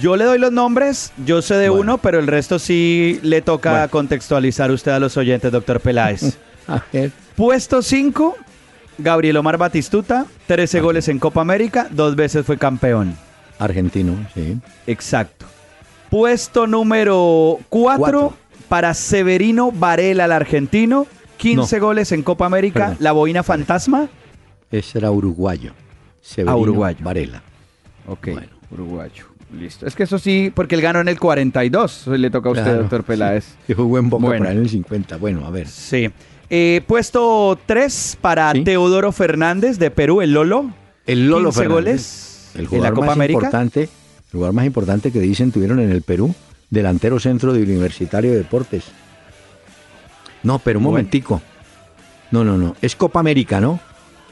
yo 0.00 0.16
le 0.16 0.24
doy 0.24 0.38
los 0.38 0.52
nombres, 0.52 1.12
yo 1.24 1.42
sé 1.42 1.54
de 1.56 1.70
uno, 1.70 1.98
pero 1.98 2.20
el 2.20 2.26
resto 2.26 2.58
sí 2.58 3.18
le 3.22 3.42
toca 3.42 3.88
contextualizar 3.88 4.70
usted 4.70 4.92
a 4.92 5.00
los 5.00 5.16
oyentes, 5.16 5.50
doctor 5.50 5.80
Peláez. 5.80 6.38
a 6.68 6.82
ver. 6.92 7.10
Puesto 7.34 7.82
5, 7.82 8.36
Gabriel 8.98 9.36
Omar 9.38 9.58
Batistuta, 9.58 10.26
13 10.46 10.80
goles 10.80 11.08
en 11.08 11.18
Copa 11.18 11.40
América, 11.40 11.88
dos 11.90 12.14
veces 12.14 12.46
fue 12.46 12.58
campeón. 12.58 13.16
Argentino, 13.58 14.14
sí. 14.34 14.58
Exacto. 14.86 15.46
Puesto 16.10 16.66
número 16.66 17.58
4 17.70 18.34
para 18.68 18.94
Severino 18.94 19.72
Varela, 19.72 20.26
el 20.26 20.32
argentino. 20.32 21.06
15 21.38 21.80
goles 21.80 22.12
en 22.12 22.22
Copa 22.22 22.46
América. 22.46 22.96
La 23.00 23.12
boina 23.12 23.42
fantasma. 23.42 24.08
Ese 24.70 24.98
era 24.98 25.10
uruguayo. 25.10 25.72
Severino 26.20 26.52
ah, 26.52 26.56
uruguayo. 26.56 26.98
Varela. 27.00 27.42
Ok, 28.06 28.28
uruguayo. 28.70 29.26
Listo. 29.58 29.86
Es 29.86 29.94
que 29.94 30.04
eso 30.04 30.18
sí, 30.18 30.50
porque 30.54 30.74
él 30.74 30.80
ganó 30.80 31.00
en 31.00 31.08
el 31.08 31.20
42. 31.20 32.06
Le 32.06 32.30
toca 32.30 32.48
a 32.48 32.52
usted, 32.52 32.78
doctor 32.78 33.04
Peláez. 33.04 33.54
Sí. 33.66 33.74
Jugó 33.74 33.98
en 33.98 34.08
Boca 34.08 34.34
en 34.36 34.46
el 34.46 34.68
50. 34.68 35.18
Bueno, 35.18 35.44
a 35.44 35.50
ver. 35.50 35.68
Sí. 35.68 36.10
Eh, 36.48 36.80
puesto 36.86 37.58
3 37.66 38.18
para 38.20 38.52
Teodoro 38.54 39.12
Fernández 39.12 39.78
de 39.78 39.90
Perú, 39.90 40.22
el 40.22 40.32
Lolo. 40.32 40.70
El 41.06 41.28
Lolo 41.28 41.50
15 41.50 41.66
goles 41.68 42.32
el 42.54 42.66
jugador 42.66 43.04
más 43.04 43.30
Importante, 43.30 43.82
el 43.82 43.88
jugador 44.32 44.54
más 44.54 44.66
importante 44.66 45.12
que 45.12 45.20
dicen 45.20 45.52
tuvieron 45.52 45.80
en 45.80 45.90
el 45.90 46.02
Perú, 46.02 46.34
delantero 46.70 47.18
centro 47.18 47.52
de 47.52 47.62
Universitario 47.62 48.32
de 48.32 48.38
Deportes. 48.38 48.84
No, 50.42 50.58
pero 50.58 50.78
un 50.78 50.84
momentico. 50.84 51.40
No, 52.30 52.44
no, 52.44 52.58
no. 52.58 52.74
Es 52.82 52.96
Copa 52.96 53.20
América, 53.20 53.60
¿no? 53.60 53.78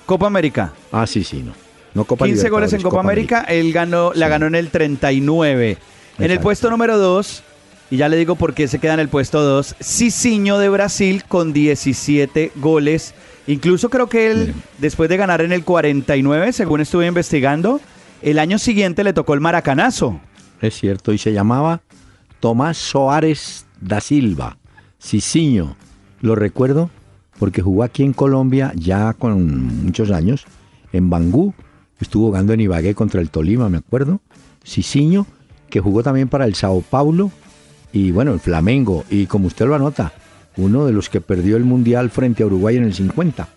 Copa 0.06 0.26
América. 0.26 0.72
Ah, 0.90 1.06
sí, 1.06 1.22
sí, 1.22 1.42
no. 1.42 1.52
No 1.94 2.04
Copa 2.04 2.26
15 2.26 2.48
goles 2.50 2.72
en 2.72 2.82
Copa, 2.82 3.00
América, 3.00 3.44
él 3.48 3.72
ganó, 3.72 4.12
la 4.14 4.28
ganó 4.28 4.46
en 4.46 4.54
el 4.54 4.70
39. 4.70 5.78
En 6.18 6.30
el 6.30 6.38
puesto 6.40 6.70
número 6.70 6.98
2, 6.98 7.42
y 7.90 7.96
ya 7.96 8.08
le 8.08 8.16
digo 8.16 8.36
por 8.36 8.54
qué 8.54 8.68
se 8.68 8.78
queda 8.78 8.94
en 8.94 9.00
el 9.00 9.08
puesto 9.08 9.42
2, 9.42 9.76
Cicinho 9.82 10.58
de 10.58 10.68
Brasil 10.68 11.24
con 11.26 11.52
17 11.52 12.52
goles. 12.56 13.14
Incluso 13.46 13.90
creo 13.90 14.08
que 14.08 14.30
él, 14.30 14.54
después 14.78 15.08
de 15.08 15.16
ganar 15.16 15.40
en 15.40 15.52
el 15.52 15.64
49, 15.64 16.52
según 16.52 16.80
estuve 16.80 17.06
investigando, 17.06 17.80
el 18.22 18.38
año 18.38 18.58
siguiente 18.58 19.02
le 19.02 19.12
tocó 19.12 19.34
el 19.34 19.40
maracanazo. 19.40 20.20
Es 20.60 20.78
cierto, 20.78 21.12
y 21.12 21.18
se 21.18 21.32
llamaba 21.32 21.80
Tomás 22.38 22.76
Soares 22.76 23.66
da 23.80 24.00
Silva, 24.00 24.58
Cicinho. 25.02 25.76
Lo 26.20 26.34
recuerdo 26.34 26.90
porque 27.38 27.62
jugó 27.62 27.82
aquí 27.82 28.04
en 28.04 28.12
Colombia 28.12 28.72
ya 28.76 29.14
con 29.14 29.84
muchos 29.84 30.10
años, 30.10 30.44
en 30.92 31.08
Bangú, 31.08 31.54
estuvo 32.04 32.26
jugando 32.26 32.52
en 32.52 32.60
Ibagué 32.60 32.94
contra 32.94 33.20
el 33.20 33.30
Tolima, 33.30 33.68
me 33.68 33.78
acuerdo. 33.78 34.20
Cicinho, 34.64 35.26
que 35.68 35.80
jugó 35.80 36.02
también 36.02 36.28
para 36.28 36.44
el 36.44 36.54
Sao 36.54 36.82
Paulo 36.82 37.30
y 37.92 38.10
bueno, 38.10 38.32
el 38.32 38.40
Flamengo, 38.40 39.04
y 39.10 39.26
como 39.26 39.46
usted 39.46 39.66
lo 39.66 39.74
anota, 39.74 40.12
uno 40.56 40.86
de 40.86 40.92
los 40.92 41.08
que 41.08 41.20
perdió 41.20 41.56
el 41.56 41.64
Mundial 41.64 42.10
frente 42.10 42.42
a 42.42 42.46
Uruguay 42.46 42.76
en 42.76 42.84
el 42.84 42.94
50. 42.94 43.48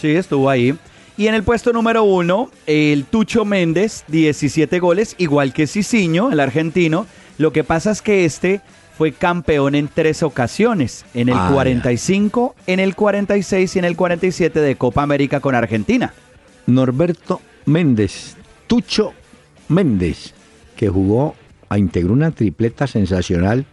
Sí, 0.00 0.10
estuvo 0.10 0.50
ahí. 0.50 0.76
Y 1.16 1.26
en 1.26 1.34
el 1.34 1.42
puesto 1.42 1.72
número 1.72 2.02
uno, 2.04 2.50
el 2.66 3.04
Tucho 3.04 3.44
Méndez, 3.44 4.04
17 4.08 4.80
goles, 4.80 5.14
igual 5.18 5.52
que 5.52 5.66
Cicinho, 5.66 6.32
el 6.32 6.40
argentino. 6.40 7.06
Lo 7.38 7.52
que 7.52 7.64
pasa 7.64 7.90
es 7.90 8.02
que 8.02 8.24
este 8.24 8.62
fue 8.96 9.12
campeón 9.12 9.74
en 9.74 9.88
tres 9.88 10.22
ocasiones, 10.22 11.04
en 11.14 11.28
el 11.28 11.38
45, 11.52 12.54
ah, 12.56 12.62
en 12.66 12.80
el 12.80 12.94
46 12.94 13.76
y 13.76 13.78
en 13.78 13.84
el 13.84 13.96
47 13.96 14.60
de 14.60 14.76
Copa 14.76 15.02
América 15.02 15.40
con 15.40 15.54
Argentina. 15.54 16.14
Norberto 16.66 17.40
Méndez, 17.66 18.36
Tucho 18.66 19.12
Méndez, 19.68 20.34
que 20.76 20.88
jugó, 20.88 21.34
a 21.68 21.78
integró 21.78 22.12
una 22.12 22.30
tripleta 22.32 22.86
sensacional 22.86 23.64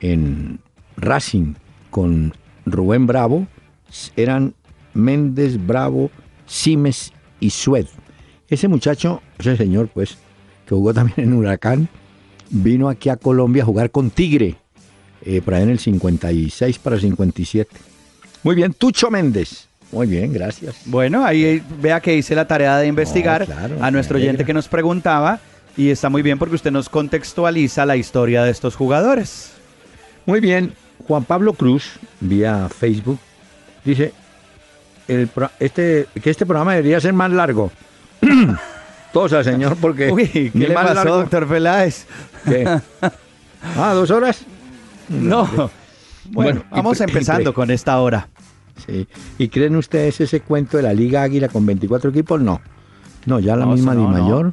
en 0.00 0.60
Racing 0.96 1.54
con 1.90 2.34
Rubén 2.66 3.06
Bravo, 3.06 3.46
eran 4.16 4.54
Méndez, 4.94 5.64
Bravo, 5.64 6.10
Simes 6.46 7.12
y 7.40 7.50
Sued. 7.50 7.86
Ese 8.48 8.68
muchacho, 8.68 9.22
ese 9.38 9.56
señor, 9.56 9.88
pues, 9.88 10.18
que 10.66 10.74
jugó 10.74 10.92
también 10.92 11.28
en 11.28 11.32
Huracán, 11.34 11.88
vino 12.50 12.88
aquí 12.88 13.08
a 13.08 13.16
Colombia 13.16 13.62
a 13.62 13.66
jugar 13.66 13.90
con 13.90 14.10
Tigre, 14.10 14.56
eh, 15.22 15.40
por 15.42 15.54
ahí 15.54 15.62
en 15.62 15.70
el 15.70 15.78
56 15.78 16.78
para 16.78 16.96
el 16.96 17.02
57. 17.02 17.70
Muy 18.42 18.54
bien, 18.54 18.72
Tucho 18.72 19.10
Méndez. 19.10 19.67
Muy 19.90 20.06
bien, 20.06 20.32
gracias. 20.32 20.76
Bueno, 20.84 21.24
ahí 21.24 21.62
vea 21.80 22.00
que 22.00 22.14
hice 22.14 22.34
la 22.34 22.46
tarea 22.46 22.76
de 22.76 22.86
investigar 22.86 23.46
a 23.80 23.90
nuestro 23.90 24.18
oyente 24.18 24.44
que 24.44 24.52
nos 24.52 24.68
preguntaba 24.68 25.40
y 25.76 25.90
está 25.90 26.08
muy 26.08 26.22
bien 26.22 26.38
porque 26.38 26.56
usted 26.56 26.70
nos 26.70 26.88
contextualiza 26.88 27.86
la 27.86 27.96
historia 27.96 28.42
de 28.42 28.50
estos 28.50 28.76
jugadores. 28.76 29.52
Muy 30.26 30.40
bien, 30.40 30.74
Juan 31.06 31.24
Pablo 31.24 31.54
Cruz, 31.54 31.98
vía 32.20 32.68
Facebook, 32.68 33.18
dice, 33.84 34.12
este, 35.58 36.06
que 36.22 36.30
este 36.30 36.44
programa 36.44 36.74
debería 36.74 37.00
ser 37.00 37.14
más 37.14 37.30
largo. 37.30 37.70
Tosa, 39.12 39.42
señor, 39.42 39.76
porque... 39.80 40.10
Uy, 40.12 40.50
¿qué 40.50 40.68
le 40.68 40.74
pasó, 40.74 41.18
doctor 41.18 41.48
Peláez? 41.48 42.06
¿Qué? 42.44 42.68
Ah, 43.76 43.92
¿dos 43.92 44.12
horas? 44.12 44.42
No. 45.08 45.68
Bueno, 46.26 46.62
vamos 46.70 47.00
empezando 47.00 47.52
con 47.52 47.72
esta 47.72 47.98
hora. 47.98 48.28
Sí. 48.86 49.06
¿Y 49.38 49.48
creen 49.48 49.76
ustedes 49.76 50.20
ese 50.20 50.40
cuento 50.40 50.76
de 50.76 50.84
la 50.84 50.94
Liga 50.94 51.22
Águila 51.22 51.48
con 51.48 51.66
24 51.66 52.10
equipos? 52.10 52.40
No. 52.40 52.60
No, 53.26 53.40
ya 53.40 53.56
la 53.56 53.66
misma 53.66 53.94
Di 53.94 54.02
Mayor, 54.02 54.52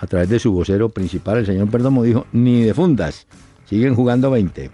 a 0.00 0.06
través 0.06 0.28
de 0.28 0.38
su 0.38 0.52
vocero 0.52 0.88
principal, 0.88 1.38
el 1.38 1.46
señor 1.46 1.68
Perdomo, 1.68 2.02
dijo, 2.02 2.26
ni 2.32 2.62
de 2.62 2.74
fundas, 2.74 3.26
siguen 3.68 3.94
jugando 3.94 4.30
20. 4.30 4.70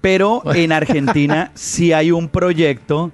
Pero 0.00 0.42
en 0.54 0.72
Argentina 0.72 1.50
sí 1.54 1.92
hay 1.92 2.10
un 2.10 2.28
proyecto 2.28 3.10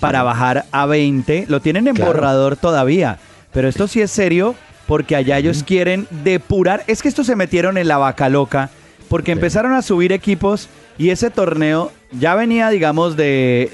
para 0.00 0.22
bajar 0.22 0.66
a 0.72 0.86
20. 0.86 1.46
Lo 1.48 1.60
tienen 1.60 1.88
en 1.88 1.94
borrador 1.94 2.56
todavía. 2.56 3.18
Pero 3.52 3.68
esto 3.68 3.86
sí 3.86 4.00
es 4.00 4.10
serio 4.10 4.54
porque 4.86 5.16
allá 5.16 5.38
ellos 5.38 5.62
quieren 5.62 6.06
depurar. 6.24 6.84
Es 6.86 7.02
que 7.02 7.08
estos 7.08 7.26
se 7.26 7.36
metieron 7.36 7.78
en 7.78 7.88
la 7.88 7.98
vaca 7.98 8.28
loca 8.28 8.70
porque 9.08 9.32
empezaron 9.32 9.74
a 9.74 9.82
subir 9.82 10.12
equipos 10.12 10.68
y 10.98 11.10
ese 11.10 11.30
torneo 11.30 11.92
ya 12.18 12.34
venía, 12.34 12.68
digamos, 12.70 13.16
de, 13.16 13.70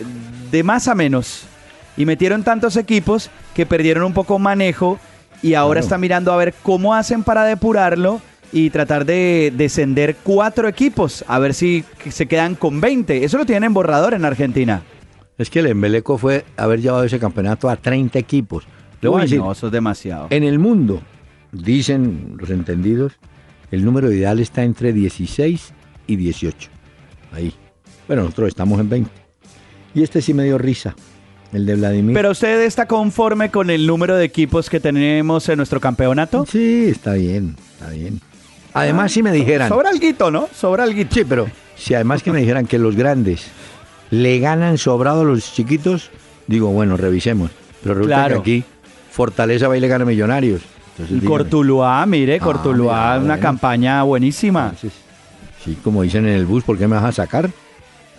de 0.50 0.62
más 0.62 0.88
a 0.88 0.94
menos. 0.94 1.44
Y 1.96 2.06
metieron 2.06 2.44
tantos 2.44 2.76
equipos 2.76 3.30
que 3.54 3.66
perdieron 3.66 4.04
un 4.04 4.12
poco 4.12 4.38
manejo 4.38 4.98
y 5.42 5.54
ahora 5.54 5.80
están 5.80 6.00
mirando 6.00 6.32
a 6.32 6.36
ver 6.36 6.54
cómo 6.62 6.94
hacen 6.94 7.22
para 7.22 7.44
depurarlo 7.44 8.20
y 8.52 8.70
tratar 8.70 9.04
de 9.04 9.52
descender 9.56 10.16
cuatro 10.22 10.68
equipos, 10.68 11.24
a 11.28 11.38
ver 11.38 11.54
si 11.54 11.84
se 12.08 12.26
quedan 12.26 12.54
con 12.54 12.80
20. 12.80 13.24
Eso 13.24 13.38
lo 13.38 13.46
tienen 13.46 13.64
en 13.64 13.74
borrador 13.74 14.14
en 14.14 14.24
Argentina. 14.24 14.82
Es 15.36 15.50
que 15.50 15.60
el 15.60 15.66
Embeleco 15.66 16.18
fue 16.18 16.44
haber 16.56 16.80
llevado 16.80 17.04
ese 17.04 17.18
campeonato 17.18 17.68
a 17.68 17.76
30 17.76 18.18
equipos. 18.18 18.66
Le 19.00 19.08
voy 19.08 19.20
a 19.20 19.22
decir, 19.24 19.38
no, 19.38 19.52
eso 19.52 19.66
es 19.66 19.72
demasiado. 19.72 20.26
En 20.30 20.42
el 20.42 20.58
mundo, 20.58 21.00
dicen 21.52 22.34
los 22.38 22.50
entendidos, 22.50 23.12
el 23.70 23.84
número 23.84 24.10
ideal 24.10 24.40
está 24.40 24.64
entre 24.64 24.92
16 24.92 25.72
y 26.08 26.16
18. 26.16 26.70
Ahí. 27.32 27.54
Bueno, 28.08 28.22
nosotros 28.22 28.48
estamos 28.48 28.80
en 28.80 28.88
20. 28.88 29.10
Y 29.98 30.04
este 30.04 30.22
sí 30.22 30.32
me 30.32 30.44
dio 30.44 30.58
risa, 30.58 30.94
el 31.52 31.66
de 31.66 31.74
Vladimir. 31.74 32.14
¿Pero 32.14 32.30
usted 32.30 32.62
está 32.62 32.86
conforme 32.86 33.50
con 33.50 33.68
el 33.68 33.84
número 33.84 34.14
de 34.14 34.24
equipos 34.24 34.70
que 34.70 34.78
tenemos 34.78 35.48
en 35.48 35.56
nuestro 35.56 35.80
campeonato? 35.80 36.46
Sí, 36.48 36.84
está 36.86 37.14
bien, 37.14 37.56
está 37.72 37.90
bien. 37.90 38.20
Además, 38.74 39.10
si 39.10 39.24
me 39.24 39.32
dijeran. 39.32 39.68
Sobra 39.68 39.90
alguito, 39.90 40.30
¿no? 40.30 40.48
Sobra 40.54 40.84
alguito. 40.84 41.16
Sí, 41.16 41.24
pero 41.28 41.50
si 41.74 41.94
además 41.94 42.22
que 42.22 42.30
me 42.30 42.38
dijeran 42.38 42.64
que 42.64 42.78
los 42.78 42.94
grandes 42.94 43.48
le 44.10 44.38
ganan 44.38 44.78
sobrado 44.78 45.22
a 45.22 45.24
los 45.24 45.52
chiquitos, 45.52 46.10
digo, 46.46 46.68
bueno, 46.68 46.96
revisemos. 46.96 47.50
Pero 47.82 47.96
resulta 47.96 48.28
que 48.28 48.34
aquí 48.34 48.64
Fortaleza 49.10 49.66
va 49.66 49.76
y 49.76 49.80
le 49.80 49.88
gana 49.88 50.04
Millonarios. 50.04 50.62
Entonces, 50.96 51.28
Cortuluá, 51.28 52.06
mire, 52.06 52.36
ah, 52.36 52.38
Cortuluá, 52.38 53.18
una 53.20 53.40
campaña 53.40 54.04
buenísima. 54.04 54.74
sí, 55.64 55.76
como 55.82 56.02
dicen 56.02 56.24
en 56.28 56.34
el 56.34 56.46
bus, 56.46 56.62
¿por 56.62 56.78
qué 56.78 56.86
me 56.86 56.94
vas 56.94 57.04
a 57.04 57.10
sacar? 57.10 57.50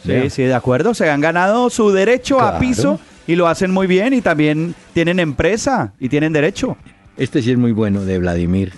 Sí, 0.06 0.29
sí, 0.29 0.44
de 0.44 0.53
acuerdo. 0.53 0.94
Se 0.94 1.10
han 1.10 1.22
ganado 1.22 1.70
su 1.70 1.91
derecho 1.91 2.39
a 2.39 2.60
piso 2.60 3.00
y 3.27 3.36
lo 3.36 3.48
hacen 3.48 3.72
muy 3.72 3.88
bien 3.88 4.13
y 4.13 4.22
también 4.22 4.75
tienen 4.94 5.20
empresa 5.20 5.94
y 6.00 6.10
tienen 6.10 6.34
derecho. 6.34 6.77
Este 7.18 7.41
sí 7.41 7.51
es 7.51 7.58
muy 7.58 7.72
bueno, 7.72 8.06
de 8.06 8.18
Vladimir. 8.18 8.74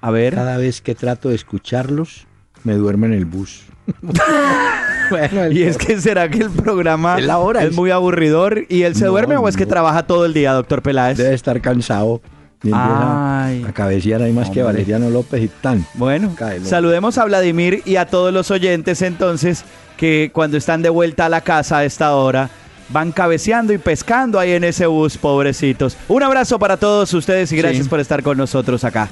A 0.00 0.10
ver. 0.10 0.34
Cada 0.34 0.56
vez 0.56 0.80
que 0.80 0.94
trato 0.94 1.28
de 1.28 1.34
escucharlos, 1.34 2.26
me 2.64 2.74
duermo 2.74 3.06
en 3.06 3.12
el 3.12 3.24
bus. 3.24 3.64
bueno, 5.10 5.50
y 5.50 5.62
es 5.62 5.76
que 5.76 6.00
será 6.00 6.30
que 6.30 6.38
el 6.38 6.50
programa 6.50 7.18
es, 7.18 7.72
muy 7.74 7.90
aburridor 7.90 8.64
y 8.68 8.82
él 8.82 8.94
se 8.94 9.06
duerme 9.06 9.36
o 9.36 9.48
es 9.48 9.56
que 9.56 9.66
trabaja 9.66 10.06
todo 10.06 10.24
el 10.24 10.32
día, 10.32 10.52
doctor 10.52 10.82
Peláez. 10.82 11.18
Debe 11.18 11.34
estar 11.34 11.60
cansado. 11.60 12.20
Y 12.62 12.70
Ay. 12.74 13.64
a 13.66 13.72
cabecear 13.72 14.20
hay 14.20 14.32
más 14.32 14.50
que 14.50 14.62
Valeriano 14.62 15.08
López 15.08 15.42
y 15.42 15.48
tan. 15.48 15.86
Bueno, 15.94 16.34
saludemos 16.62 17.16
a 17.16 17.24
Vladimir 17.24 17.82
y 17.86 17.96
a 17.96 18.06
todos 18.06 18.34
los 18.34 18.50
oyentes 18.50 19.00
entonces 19.00 19.64
que 20.00 20.30
cuando 20.32 20.56
están 20.56 20.80
de 20.80 20.88
vuelta 20.88 21.26
a 21.26 21.28
la 21.28 21.42
casa 21.42 21.76
a 21.76 21.84
esta 21.84 22.16
hora 22.16 22.48
van 22.88 23.12
cabeceando 23.12 23.74
y 23.74 23.76
pescando 23.76 24.38
ahí 24.38 24.52
en 24.52 24.64
ese 24.64 24.86
bus, 24.86 25.18
pobrecitos. 25.18 25.94
Un 26.08 26.22
abrazo 26.22 26.58
para 26.58 26.78
todos 26.78 27.12
ustedes 27.12 27.52
y 27.52 27.58
gracias 27.58 27.86
por 27.86 28.00
estar 28.00 28.22
con 28.22 28.38
nosotros 28.38 28.82
acá. 28.84 29.10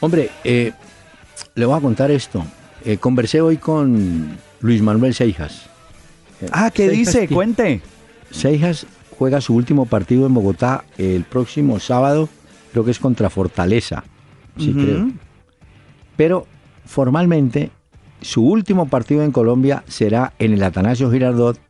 Hombre, 0.00 0.30
eh, 0.42 0.72
le 1.54 1.66
voy 1.66 1.78
a 1.78 1.80
contar 1.80 2.10
esto. 2.10 2.44
Eh, 2.84 2.96
conversé 2.96 3.42
hoy 3.42 3.58
con 3.58 4.36
Luis 4.58 4.82
Manuel 4.82 5.14
Seijas. 5.14 5.66
Ah, 6.50 6.72
¿qué 6.72 6.88
dice? 6.88 7.28
Cuente. 7.28 7.80
Seijas 8.32 8.88
juega 9.16 9.40
su 9.40 9.54
último 9.54 9.86
partido 9.86 10.26
en 10.26 10.34
Bogotá 10.34 10.84
el 10.98 11.22
próximo 11.22 11.78
sábado, 11.78 12.28
creo 12.72 12.84
que 12.84 12.90
es 12.90 12.98
contra 12.98 13.30
Fortaleza, 13.30 14.02
sí 14.58 14.72
creo. 14.72 15.12
Pero 16.16 16.48
formalmente 16.84 17.70
su 18.24 18.42
último 18.42 18.88
partido 18.88 19.22
en 19.22 19.32
Colombia 19.32 19.84
será 19.86 20.32
en 20.38 20.54
el 20.54 20.62
Atanasio 20.62 21.10
Girardot 21.10 21.60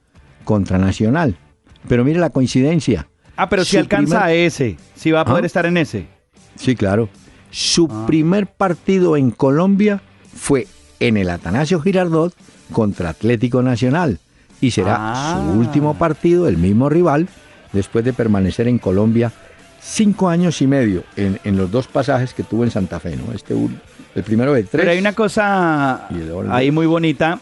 contra 0.45 0.79
Nacional. 0.79 1.37
Pero 1.89 2.05
mire 2.05 2.21
la 2.21 2.31
coincidencia. 2.31 3.09
Ah, 3.37 3.49
pero 3.49 3.65
si 3.65 3.77
alcanza 3.77 4.25
a 4.25 4.33
ese, 4.33 4.77
si 4.95 5.11
va 5.11 5.23
a 5.23 5.25
poder 5.25 5.43
¿Ah? 5.43 5.47
estar 5.49 5.67
en 5.67 5.77
ese. 5.77 6.07
Sí, 6.55 6.77
claro. 6.77 7.09
Su 7.51 7.89
ah. 7.91 8.05
primer 8.07 8.47
partido 8.47 9.17
en 9.17 9.33
Colombia 9.33 10.01
fue 10.33 10.69
en 11.01 11.17
el 11.17 11.29
Atanasio 11.29 11.81
Girardot 11.81 12.33
contra 12.73 13.11
Atlético 13.11 13.61
Nacional 13.61 14.21
y 14.61 14.71
será 14.71 14.95
su 14.97 15.01
ah. 15.01 15.55
último 15.57 15.95
partido, 15.95 16.47
el 16.47 16.57
mismo 16.57 16.89
rival, 16.89 17.29
después 17.73 18.05
de 18.05 18.13
permanecer 18.13 18.69
en 18.69 18.79
Colombia 18.79 19.33
cinco 19.83 20.29
años 20.29 20.63
y 20.63 20.69
medio 20.69 21.03
en, 21.17 21.57
los 21.57 21.71
dos 21.71 21.89
pasajes 21.89 22.33
que 22.33 22.45
tuvo 22.45 22.63
en 22.63 22.71
Santa 22.71 23.01
Fe, 23.01 23.17
¿no? 23.17 23.33
Este, 23.33 23.55
el 24.15 24.23
primero 24.23 24.53
de 24.53 24.63
tres. 24.63 24.81
Pero 24.81 24.91
hay 24.91 24.99
una 24.99 25.13
cosa 25.13 26.09
ahí 26.51 26.71
muy 26.71 26.87
bonita 26.87 27.41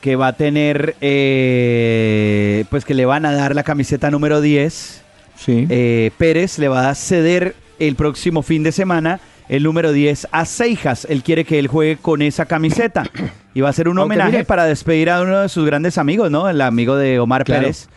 que 0.00 0.16
va 0.16 0.28
a 0.28 0.32
tener, 0.34 0.96
eh, 1.00 2.64
pues 2.68 2.84
que 2.84 2.94
le 2.94 3.06
van 3.06 3.24
a 3.24 3.32
dar 3.32 3.54
la 3.54 3.62
camiseta 3.62 4.10
número 4.10 4.40
10. 4.40 5.02
Sí. 5.36 5.66
Eh, 5.70 6.10
Pérez 6.18 6.58
le 6.58 6.68
va 6.68 6.90
a 6.90 6.94
ceder 6.94 7.54
el 7.78 7.96
próximo 7.96 8.42
fin 8.42 8.62
de 8.62 8.72
semana 8.72 9.20
el 9.48 9.62
número 9.62 9.92
10 9.92 10.28
a 10.30 10.44
Seijas. 10.44 11.06
Él 11.08 11.22
quiere 11.22 11.44
que 11.44 11.58
él 11.58 11.68
juegue 11.68 11.96
con 11.96 12.22
esa 12.22 12.46
camiseta. 12.46 13.04
Y 13.54 13.60
va 13.60 13.68
a 13.68 13.72
ser 13.72 13.88
un 13.88 13.98
homenaje 14.00 14.44
para 14.44 14.64
despedir 14.64 15.10
a 15.10 15.22
uno 15.22 15.40
de 15.40 15.48
sus 15.48 15.64
grandes 15.64 15.98
amigos, 15.98 16.30
¿no? 16.30 16.48
El 16.48 16.60
amigo 16.60 16.96
de 16.96 17.18
Omar 17.18 17.44
Pérez, 17.44 17.88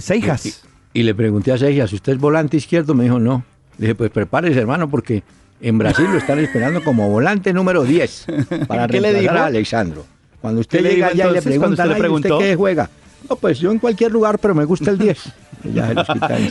Seijas. 0.00 0.64
Y, 0.94 1.02
le 1.02 1.14
pregunté 1.14 1.52
a 1.52 1.58
Seijas, 1.58 1.92
¿usted 1.92 2.12
es 2.12 2.18
volante 2.18 2.56
izquierdo? 2.56 2.94
Me 2.94 3.04
dijo, 3.04 3.18
no. 3.18 3.44
Le 3.78 3.86
dije, 3.86 3.94
pues 3.94 4.10
prepárese, 4.10 4.58
hermano, 4.58 4.90
porque 4.90 5.22
en 5.62 5.78
Brasil 5.78 6.06
lo 6.10 6.18
están 6.18 6.38
esperando 6.40 6.82
como 6.82 7.08
volante 7.08 7.52
número 7.52 7.84
10 7.84 8.26
para 8.66 8.86
reemplazar 8.86 9.36
a 9.36 9.46
Alexandro. 9.46 10.04
Cuando 10.40 10.60
usted 10.60 10.82
llega 10.82 11.06
allá 11.08 11.30
y 11.30 11.34
le 11.34 11.42
pregunta, 11.42 11.86
¿usted, 11.86 12.08
¿usted 12.08 12.30
qué 12.38 12.56
juega? 12.56 12.90
No, 13.30 13.36
pues 13.36 13.60
yo 13.60 13.70
en 13.70 13.78
cualquier 13.78 14.10
lugar, 14.10 14.40
pero 14.40 14.54
me 14.54 14.64
gusta 14.64 14.90
el 14.90 14.98
10. 14.98 15.18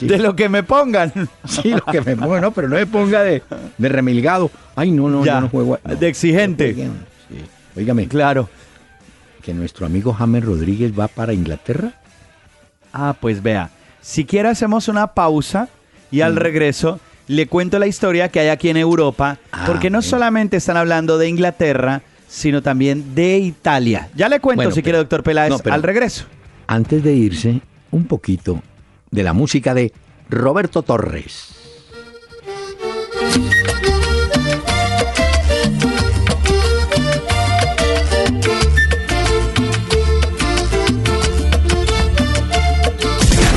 de 0.02 0.18
lo 0.18 0.36
que 0.36 0.48
me 0.48 0.64
pongan. 0.64 1.12
Sí, 1.46 1.72
lo 1.72 1.84
que 1.84 2.00
me 2.00 2.16
pongan, 2.16 2.42
no, 2.42 2.52
pero 2.52 2.70
no 2.70 2.78
me 2.78 2.88
ponga 2.88 3.22
de, 3.24 3.44
de 3.78 3.90
remilgado. 3.90 4.50
Ay, 4.76 4.92
no, 4.92 5.10
no, 5.10 5.26
yo 5.26 5.42
no 5.42 5.50
juego. 5.50 5.78
de 5.84 6.08
exigente. 6.08 6.74
Sí. 6.74 6.90
Óigame. 7.76 8.08
Claro. 8.08 8.50
Que 9.42 9.54
nuestro 9.54 9.86
amigo 9.86 10.14
James 10.14 10.46
Rodríguez 10.46 10.98
va 10.98 11.10
para 11.10 11.34
Inglaterra. 11.34 11.94
Ah, 12.94 13.16
pues 13.20 13.44
vea. 13.44 13.72
Si 14.00 14.24
quiere 14.24 14.48
hacemos 14.50 14.88
una 14.88 15.08
pausa 15.08 15.68
y 16.12 16.22
al 16.22 16.38
regreso 16.38 17.00
le 17.32 17.48
cuento 17.48 17.80
la 17.80 17.88
historia 17.88 18.30
que 18.30 18.42
hay 18.42 18.50
aquí 18.50 18.70
en 18.70 18.78
Europa, 18.78 19.40
ah, 19.54 19.64
porque 19.66 19.90
no 19.90 20.02
solamente 20.02 20.58
están 20.58 20.76
hablando 20.76 21.18
de 21.18 21.30
Inglaterra, 21.30 22.02
sino 22.28 22.62
también 22.62 23.16
de 23.16 23.38
Italia. 23.38 24.10
Ya 24.16 24.28
le 24.28 24.42
cuento 24.42 24.70
si 24.72 24.84
quiere, 24.84 24.98
doctor 24.98 25.24
Peláez, 25.24 25.54
al 25.66 25.82
regreso. 25.82 26.26
Antes 26.68 27.02
de 27.04 27.14
irse, 27.14 27.62
un 27.92 28.06
poquito 28.06 28.62
de 29.12 29.24
la 29.24 29.32
música 29.32 29.74
de 29.74 29.94
Roberto 30.30 30.84
Torres. 30.84 31.56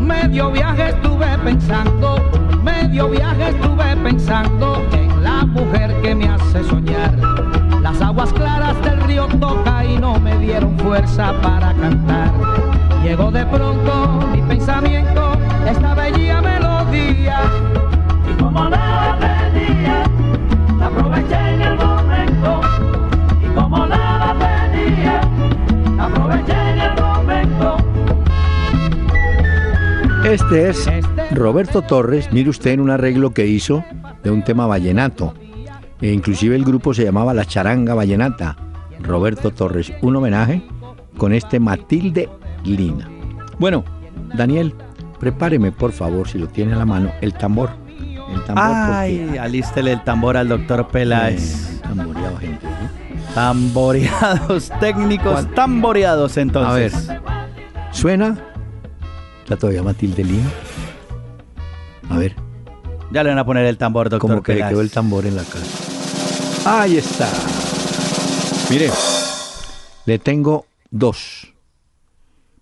medio 0.01 0.51
viaje 0.53 0.90
estuve 0.90 1.38
pensando 1.38 2.23
medio 2.62 3.09
viaje 3.09 3.49
estuve 3.49 3.97
pensando 3.97 4.87
en 4.92 5.23
la 5.23 5.45
mujer 5.45 6.01
que 6.03 6.14
me 6.14 6.29
hace 6.29 6.62
soñar. 6.64 7.18
Las 7.83 8.01
aguas 8.01 8.33
claras 8.33 8.81
del 8.85 9.01
río 9.03 9.27
toca 9.40 9.85
y 9.85 9.99
no 9.99 10.21
me 10.21 10.38
dieron 10.38 10.79
fuerza 10.79 11.35
para 11.42 11.75
cantar. 11.75 12.33
Llegó 13.03 13.33
de 13.33 13.45
pronto 13.47 14.29
mi 14.33 14.40
pensamiento, 14.42 15.33
esta 15.66 15.95
bella 15.95 16.22
Este 30.33 30.71
es 30.71 30.88
Roberto 31.33 31.83
Torres, 31.83 32.33
mire 32.33 32.49
usted 32.49 32.71
en 32.71 32.81
un 32.81 32.88
arreglo 32.88 33.35
que 33.35 33.47
hizo 33.47 33.85
de 34.25 34.31
un 34.31 34.42
tema 34.42 34.66
vallenato. 34.66 35.35
E 36.01 36.11
inclusive 36.11 36.57
el 36.57 36.64
grupo 36.64 36.95
se 36.95 37.05
llamaba 37.05 37.35
La 37.35 37.45
Charanga 37.45 37.92
Vallenata. 37.92 38.57
Roberto 39.01 39.51
Torres, 39.51 39.92
un 40.01 40.16
homenaje 40.16 40.62
con 41.18 41.35
este 41.35 41.61
Matilde 41.61 42.31
Lina. 42.64 43.11
Bueno, 43.59 43.85
Daniel, 44.35 44.75
prepáreme 45.21 45.71
por 45.71 45.92
favor, 45.92 46.27
si 46.27 46.38
lo 46.38 46.47
tiene 46.49 46.73
a 46.73 46.77
la 46.77 46.87
mano, 46.87 47.11
el 47.21 47.35
tambor. 47.35 47.68
El 48.33 48.42
tambor 48.45 48.64
Ay, 48.64 49.37
alístele 49.38 49.92
el 49.92 50.03
tambor 50.03 50.38
al 50.38 50.49
doctor 50.49 50.88
Peláez. 50.88 51.79
tamboreado, 51.83 52.38
gente. 52.38 52.66
Tamboreados, 53.35 54.73
técnicos 54.81 55.47
tamboreados 55.55 56.38
entonces. 56.38 57.11
A 57.11 57.12
ver, 57.12 57.23
¿suena? 57.90 58.52
¿Está 59.53 59.61
todavía 59.61 59.83
Matilde 59.83 60.25
Lina? 60.25 60.51
A 62.09 62.17
ver. 62.17 62.35
Ya 63.11 63.23
le 63.23 63.29
van 63.29 63.38
a 63.38 63.45
poner 63.45 63.67
el 63.67 63.77
tambor, 63.77 64.09
doctor 64.09 64.31
Como 64.31 64.43
que 64.43 64.55
le 64.55 64.67
quedó 64.67 64.81
el 64.81 64.91
tambor 64.91 65.27
en 65.27 65.37
la 65.37 65.43
casa. 65.43 66.81
Ahí 66.81 66.97
está. 66.97 67.29
Mire, 68.71 68.88
le 70.07 70.19
tengo 70.19 70.65
dos. 70.91 71.53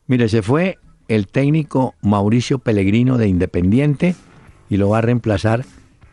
Mire, 0.09 0.29
se 0.29 0.42
fue 0.42 0.79
el 1.07 1.29
técnico 1.29 1.94
Mauricio 2.03 2.59
Pellegrino 2.59 3.18
de 3.18 3.29
Independiente 3.29 4.16
y 4.68 4.76
lo 4.76 4.88
va 4.88 4.98
a 4.98 5.03
reemplazar 5.03 5.64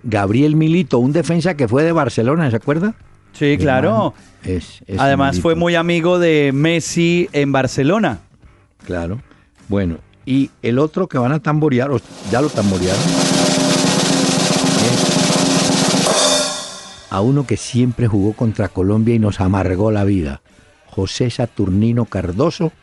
Gabriel 0.04 0.56
Milito, 0.56 1.00
un 1.00 1.12
defensa 1.12 1.58
que 1.58 1.68
fue 1.68 1.82
de 1.82 1.92
Barcelona, 1.92 2.52
¿se 2.52 2.58
acuerda? 2.58 2.94
Sí, 3.34 3.58
claro. 3.58 4.13
Además 5.00 5.42
fue 5.42 5.56
muy 5.56 5.74
amigo 5.74 6.20
de 6.20 6.52
Messi 6.54 7.30
en 7.34 7.52
Barcelona. 7.52 8.20
Claro. 8.86 9.20
Bueno, 9.70 9.98
y 10.28 10.52
el 10.62 10.78
otro 10.78 11.08
que 11.08 11.18
van 11.18 11.32
a 11.32 11.40
tamborear, 11.40 11.90
ya 12.30 12.42
lo 12.42 12.50
tamborearon, 12.50 13.00
a 17.10 17.22
uno 17.22 17.48
que 17.48 17.56
siempre 17.56 18.08
jugó 18.08 18.34
contra 18.34 18.68
Colombia 18.68 19.16
y 19.16 19.20
nos 19.20 19.40
amargó 19.40 19.90
la 19.90 20.04
vida, 20.04 20.42
José 20.88 21.30
Saturnino 21.30 22.04
Cardoso, 22.04 22.74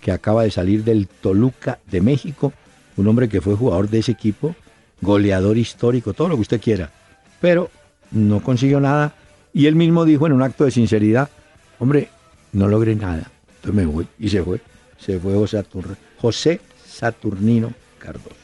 que 0.00 0.10
acaba 0.10 0.42
de 0.42 0.50
salir 0.50 0.82
del 0.82 1.06
Toluca 1.06 1.78
de 1.88 2.00
México, 2.00 2.52
un 2.96 3.06
hombre 3.06 3.28
que 3.28 3.40
fue 3.40 3.54
jugador 3.54 3.88
de 3.88 4.00
ese 4.00 4.10
equipo, 4.10 4.56
goleador 5.00 5.56
histórico, 5.56 6.14
todo 6.14 6.28
lo 6.28 6.34
que 6.34 6.42
usted 6.42 6.60
quiera, 6.60 6.90
pero 7.40 7.70
no 8.10 8.42
consiguió 8.42 8.80
nada 8.80 9.14
y 9.54 9.66
él 9.66 9.76
mismo 9.76 10.04
dijo 10.04 10.26
en 10.26 10.32
un 10.32 10.42
acto 10.42 10.64
de 10.64 10.72
sinceridad, 10.72 11.30
hombre, 11.78 12.08
no 12.52 12.66
logré 12.66 12.96
nada, 12.96 13.30
entonces 13.54 13.74
me 13.74 13.86
voy 13.86 14.08
y 14.18 14.28
se 14.30 14.42
fue, 14.42 14.60
se 14.98 15.20
fue 15.20 15.34
José, 15.34 15.64
José 16.20 16.60
Saturnino 16.98 17.72
Cardoso. 17.98 18.34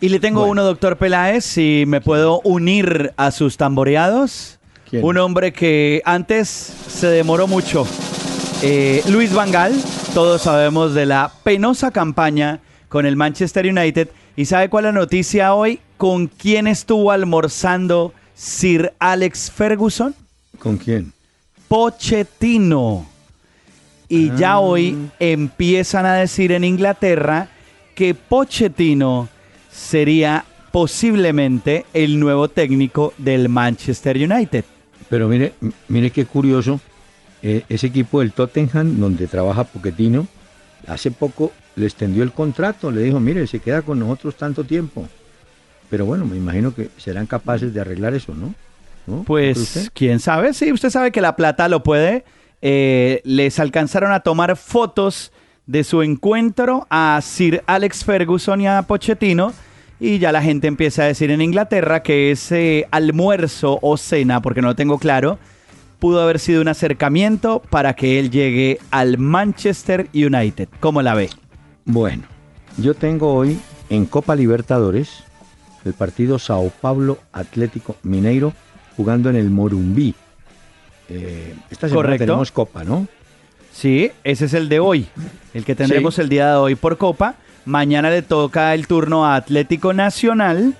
Y 0.00 0.08
le 0.08 0.18
tengo 0.18 0.46
uno, 0.46 0.64
doctor 0.64 0.96
Peláez, 0.96 1.44
si 1.44 1.84
me 1.86 2.00
puedo 2.00 2.40
unir 2.40 3.12
a 3.16 3.30
sus 3.30 3.56
tamboreados. 3.56 4.58
Un 4.90 5.16
hombre 5.16 5.52
que 5.52 6.02
antes 6.04 6.48
se 6.48 7.06
demoró 7.06 7.46
mucho. 7.46 7.86
Eh, 8.62 9.02
Luis 9.08 9.32
Vangal, 9.32 9.72
todos 10.12 10.42
sabemos 10.42 10.92
de 10.92 11.06
la 11.06 11.32
penosa 11.44 11.92
campaña 11.92 12.60
con 12.88 13.06
el 13.06 13.16
Manchester 13.16 13.66
United. 13.66 14.08
¿Y 14.36 14.46
sabe 14.46 14.68
cuál 14.68 14.86
es 14.86 14.94
la 14.94 15.00
noticia 15.00 15.54
hoy? 15.54 15.78
¿Con 15.96 16.26
quién 16.26 16.66
estuvo 16.66 17.12
almorzando 17.12 18.12
Sir 18.34 18.92
Alex 18.98 19.50
Ferguson? 19.50 20.14
¿Con 20.58 20.76
quién? 20.76 21.12
Pochettino. 21.68 23.06
Y 24.08 24.34
ya 24.36 24.54
ah. 24.54 24.60
hoy 24.60 25.10
empiezan 25.20 26.06
a 26.06 26.14
decir 26.14 26.52
en 26.52 26.64
Inglaterra 26.64 27.48
que 27.94 28.14
Pochettino 28.14 29.28
sería 29.70 30.44
posiblemente 30.70 31.84
el 31.92 32.18
nuevo 32.18 32.48
técnico 32.48 33.12
del 33.18 33.48
Manchester 33.48 34.16
United. 34.16 34.64
Pero 35.08 35.28
mire, 35.28 35.52
mire 35.88 36.10
qué 36.10 36.24
curioso, 36.24 36.80
eh, 37.42 37.64
ese 37.68 37.88
equipo 37.88 38.20
del 38.20 38.32
Tottenham, 38.32 38.98
donde 38.98 39.26
trabaja 39.26 39.64
Pochettino, 39.64 40.26
hace 40.86 41.10
poco 41.10 41.52
le 41.76 41.86
extendió 41.86 42.22
el 42.22 42.32
contrato, 42.32 42.90
le 42.90 43.02
dijo, 43.02 43.20
mire, 43.20 43.46
se 43.46 43.60
queda 43.60 43.82
con 43.82 43.98
nosotros 43.98 44.36
tanto 44.36 44.64
tiempo. 44.64 45.08
Pero 45.90 46.06
bueno, 46.06 46.24
me 46.24 46.36
imagino 46.36 46.74
que 46.74 46.88
serán 46.96 47.26
capaces 47.26 47.74
de 47.74 47.80
arreglar 47.80 48.14
eso, 48.14 48.34
¿no? 48.34 48.54
Pues, 49.24 49.90
quién 49.94 50.20
sabe, 50.20 50.54
sí, 50.54 50.72
usted 50.72 50.90
sabe 50.90 51.10
que 51.10 51.20
la 51.20 51.36
plata 51.36 51.68
lo 51.68 51.82
puede. 51.82 52.24
Eh, 52.62 53.20
les 53.24 53.58
alcanzaron 53.58 54.12
a 54.12 54.20
tomar 54.20 54.56
fotos 54.56 55.32
de 55.66 55.84
su 55.84 56.02
encuentro 56.02 56.86
a 56.90 57.20
Sir 57.22 57.62
Alex 57.66 58.04
Ferguson 58.04 58.60
y 58.60 58.66
a 58.66 58.82
Pochettino. 58.82 59.52
Y 60.00 60.18
ya 60.18 60.32
la 60.32 60.42
gente 60.42 60.66
empieza 60.66 61.02
a 61.02 61.06
decir 61.06 61.30
en 61.30 61.40
Inglaterra 61.40 62.02
que 62.02 62.32
ese 62.32 62.88
almuerzo 62.90 63.78
o 63.82 63.96
cena, 63.96 64.42
porque 64.42 64.60
no 64.60 64.68
lo 64.68 64.74
tengo 64.74 64.98
claro, 64.98 65.38
pudo 66.00 66.20
haber 66.20 66.40
sido 66.40 66.60
un 66.60 66.68
acercamiento 66.68 67.62
para 67.70 67.94
que 67.94 68.18
él 68.18 68.30
llegue 68.30 68.80
al 68.90 69.18
Manchester 69.18 70.08
United. 70.12 70.68
¿Cómo 70.80 71.02
la 71.02 71.14
ve? 71.14 71.30
Bueno, 71.84 72.24
yo 72.78 72.94
tengo 72.94 73.32
hoy 73.32 73.58
en 73.90 74.06
Copa 74.06 74.34
Libertadores 74.34 75.22
el 75.84 75.94
partido 75.94 76.38
Sao 76.38 76.70
Paulo 76.80 77.18
Atlético 77.32 77.96
Mineiro 78.02 78.52
jugando 78.96 79.30
en 79.30 79.36
el 79.36 79.50
Morumbí. 79.50 80.14
Eh, 81.08 81.54
esta 81.70 81.88
semana 81.88 82.16
tenemos 82.16 82.50
Copa, 82.52 82.84
¿no? 82.84 83.06
Sí, 83.72 84.10
ese 84.22 84.44
es 84.44 84.54
el 84.54 84.68
de 84.68 84.80
hoy, 84.80 85.06
el 85.54 85.64
que 85.64 85.74
tendremos 85.74 86.18
el 86.18 86.28
día 86.28 86.50
de 86.50 86.56
hoy 86.56 86.74
por 86.74 86.98
Copa. 86.98 87.36
Mañana 87.64 88.10
le 88.10 88.22
toca 88.22 88.74
el 88.74 88.86
turno 88.86 89.26
a 89.26 89.36
Atlético 89.36 89.92
Nacional 89.92 90.74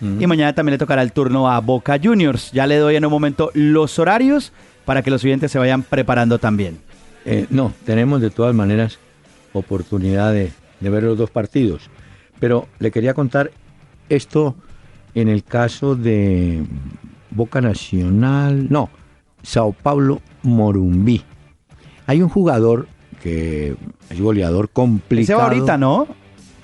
y 0.00 0.26
mañana 0.26 0.52
también 0.52 0.72
le 0.72 0.78
tocará 0.78 1.02
el 1.02 1.12
turno 1.12 1.48
a 1.48 1.60
Boca 1.60 1.98
Juniors. 2.02 2.50
Ya 2.52 2.66
le 2.66 2.76
doy 2.76 2.96
en 2.96 3.04
un 3.04 3.10
momento 3.12 3.50
los 3.54 3.98
horarios 3.98 4.52
para 4.84 5.02
que 5.02 5.10
los 5.10 5.20
siguientes 5.20 5.52
se 5.52 5.58
vayan 5.58 5.82
preparando 5.82 6.38
también. 6.38 6.78
Eh, 7.24 7.46
no, 7.50 7.72
tenemos 7.84 8.20
de 8.20 8.30
todas 8.30 8.54
maneras 8.54 8.98
oportunidad 9.52 10.32
de, 10.32 10.50
de 10.80 10.90
ver 10.90 11.04
los 11.04 11.16
dos 11.16 11.30
partidos. 11.30 11.88
Pero 12.40 12.66
le 12.80 12.90
quería 12.90 13.14
contar 13.14 13.52
esto 14.08 14.56
en 15.14 15.28
el 15.28 15.44
caso 15.44 15.94
de 15.94 16.64
Boca 17.30 17.60
Nacional, 17.60 18.68
no, 18.70 18.90
Sao 19.42 19.72
Paulo 19.72 20.20
Morumbí. 20.42 21.22
Hay 22.06 22.22
un 22.22 22.28
jugador 22.28 22.88
que 23.22 23.76
es 24.10 24.20
goleador 24.20 24.68
complicado. 24.70 25.26
Se 25.26 25.34
va 25.34 25.44
ahorita, 25.44 25.78
¿no? 25.78 26.08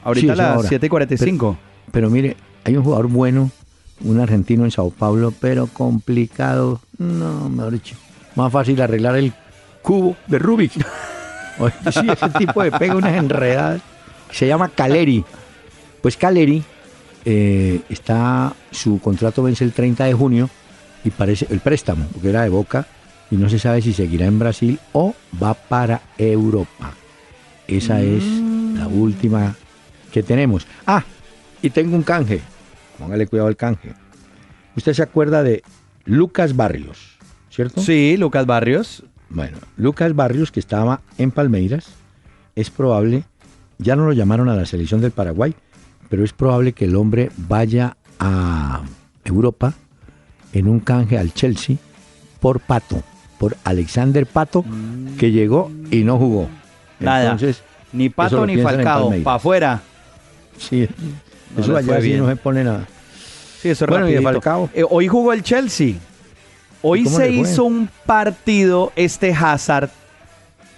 Ahorita 0.05 0.33
a 0.33 0.37
las 0.37 0.71
7.45. 0.71 1.19
Pero, 1.19 1.57
pero 1.93 2.11
mire, 2.11 2.37
hay 2.65 2.77
un 2.77 2.85
jugador 2.85 3.09
bueno, 3.09 3.51
un 4.03 4.21
argentino 4.21 4.65
en 4.65 4.71
Sao 4.71 4.91
Paulo, 4.91 5.33
pero 5.41 5.67
complicado. 5.67 6.81
No, 6.99 7.49
mejor 7.49 7.73
dicho. 7.73 7.97
Más 8.35 8.53
fácil 8.53 8.81
arreglar 8.81 9.17
el 9.17 9.33
cubo 9.83 10.17
de 10.27 10.39
Rubik. 10.39 10.73
sí, 11.93 12.07
ese 12.11 12.29
tipo 12.39 12.63
de 12.63 12.73
pega 12.73 12.97
unas 12.97 13.17
enredadas. 13.17 13.81
Se 14.31 14.47
llama 14.47 14.69
Caleri. 14.69 15.25
Pues 16.03 16.17
Caleri 16.17 16.63
eh, 17.25 17.81
está, 17.89 18.55
su 18.71 19.01
contrato 19.01 19.43
vence 19.43 19.65
el 19.65 19.73
30 19.73 20.05
de 20.05 20.15
junio 20.15 20.51
y 21.05 21.11
parece 21.11 21.47
el 21.51 21.61
préstamo, 21.61 22.07
porque 22.13 22.31
era 22.31 22.43
de 22.43 22.49
Boca, 22.49 22.87
y 23.31 23.37
no 23.37 23.49
se 23.49 23.59
sabe 23.59 23.83
si 23.83 23.93
seguirá 23.93 24.27
en 24.27 24.39
Brasil 24.39 24.79
o 24.93 25.15
va 25.43 25.55
para 25.55 26.01
Europa. 26.17 26.95
Esa 27.67 28.01
es 28.01 28.25
la 28.25 28.89
mm. 28.89 29.01
última 29.01 29.55
que 30.13 30.23
tenemos. 30.23 30.67
Ah, 30.87 31.05
y 31.61 31.71
tengo 31.71 31.97
un 31.97 32.03
canje. 32.03 32.41
Póngale 32.99 33.27
cuidado 33.27 33.49
al 33.49 33.57
canje. 33.57 33.93
Usted 34.77 34.95
se 34.95 35.03
acuerda 35.03 35.43
de 35.43 35.63
Lucas 36.05 36.57
Barrios, 36.57 37.19
¿cierto? 37.51 37.83
Sí, 37.83 38.17
Lucas 38.17 38.47
Barrios. 38.47 39.05
Bueno, 39.29 39.59
Lucas 39.77 40.15
Barrios, 40.15 40.51
que 40.51 40.61
estaba 40.61 41.03
en 41.19 41.31
Palmeiras, 41.31 41.89
es 42.57 42.71
probable, 42.71 43.25
ya 43.77 43.95
no 43.95 44.07
lo 44.07 44.13
llamaron 44.13 44.49
a 44.49 44.57
la 44.57 44.65
selección 44.65 45.03
del 45.03 45.11
Paraguay, 45.11 45.55
pero 46.09 46.25
es 46.25 46.33
probable 46.33 46.73
que 46.73 46.87
el 46.87 46.97
hombre 46.97 47.31
vaya 47.37 47.99
a 48.19 48.83
Europa 49.25 49.75
en 50.55 50.67
un 50.67 50.81
canje 50.81 51.19
al 51.19 51.35
Chelsea 51.35 51.77
por 52.41 52.61
Pato 52.61 53.03
por 53.39 53.57
Alexander 53.65 54.27
Pato, 54.27 54.65
que 55.19 55.31
llegó 55.31 55.71
y 55.91 56.05
no 56.05 56.19
jugó. 56.19 56.49
Nada. 57.01 57.33
Entonces, 57.33 57.63
ni 57.93 58.09
Pato 58.09 58.47
ni 58.47 58.59
Falcao, 58.59 59.13
para 59.23 59.37
afuera. 59.37 59.83
Sí, 60.59 60.89
eso 61.57 61.77
allá 61.77 62.01
sí 62.01 62.15
no 62.15 62.29
se 62.29 62.37
pone 62.37 62.65
nada. 62.65 62.87
Sí, 63.61 63.71
eso 63.71 63.87
bueno, 63.87 64.09
y 64.09 64.17
Falcao. 64.19 64.69
Eh, 64.75 64.85
hoy 64.89 65.09
jugó 65.09 65.33
el 65.33 65.43
Chelsea. 65.43 65.95
Hoy 66.83 67.07
se 67.07 67.31
hizo 67.31 67.65
un 67.65 67.89
partido 68.07 68.93
este 68.95 69.33
Hazard. 69.33 69.91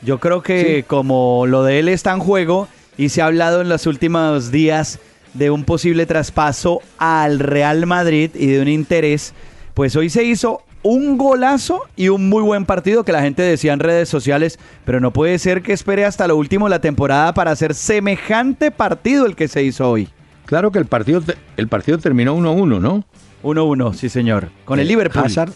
Yo 0.03 0.19
creo 0.19 0.43
que 0.43 0.85
como 0.87 1.47
lo 1.47 1.63
de 1.63 1.79
él 1.79 1.89
está 1.89 2.13
en 2.13 2.21
juego 2.21 2.69
y 2.97 3.11
se 3.11 3.21
ha 3.21 3.27
hablado 3.27 3.61
en 3.61 3.69
los 3.69 3.87
últimos 3.87 4.51
días 4.51 4.99
de 5.35 5.51
un 5.51 5.65
posible 5.65 6.07
traspaso 6.07 6.81
al 6.99 7.39
Real 7.39 7.87
Madrid 7.87 8.31
y 8.35 8.47
de 8.47 8.63
un 8.63 8.69
interés, 8.69 9.35
pues 9.75 9.95
hoy 9.97 10.09
se 10.09 10.25
hizo 10.25 10.63
un 10.83 11.19
golazo 11.19 11.83
y 11.97 12.09
un 12.09 12.29
muy 12.29 12.43
buen 12.43 12.65
partido 12.65 13.05
que 13.05 13.13
la 13.13 13.23
gente 13.23 13.43
decía 13.43 13.73
en 13.73 13.81
redes 13.81 14.09
sociales, 14.09 14.59
pero 14.85 15.01
no 15.01 15.13
puede 15.13 15.39
ser 15.39 15.63
que 15.63 15.73
espere 15.73 16.05
hasta 16.05 16.27
lo 16.27 16.37
último 16.37 16.67
de 16.67 16.71
la 16.71 16.81
temporada 16.81 17.35
para 17.35 17.51
hacer 17.51 17.75
semejante 17.75 18.71
partido 18.71 19.27
el 19.27 19.37
que 19.37 19.49
se 19.49 19.63
hizo 19.63 19.91
hoy. 19.91 20.09
Claro 20.47 20.73
que 20.73 20.79
el 20.79 20.87
partido, 20.87 21.23
el 21.57 21.69
partido 21.69 21.99
terminó 21.99 22.37
1-1, 22.37 22.81
¿no? 22.81 23.05
1-1, 23.43 23.95
sí 23.95 24.09
señor. 24.09 24.49
Con 24.65 24.81
el, 24.81 24.87
eh, 24.87 24.89
Liverpool. 24.89 25.25
Hazard, 25.25 25.53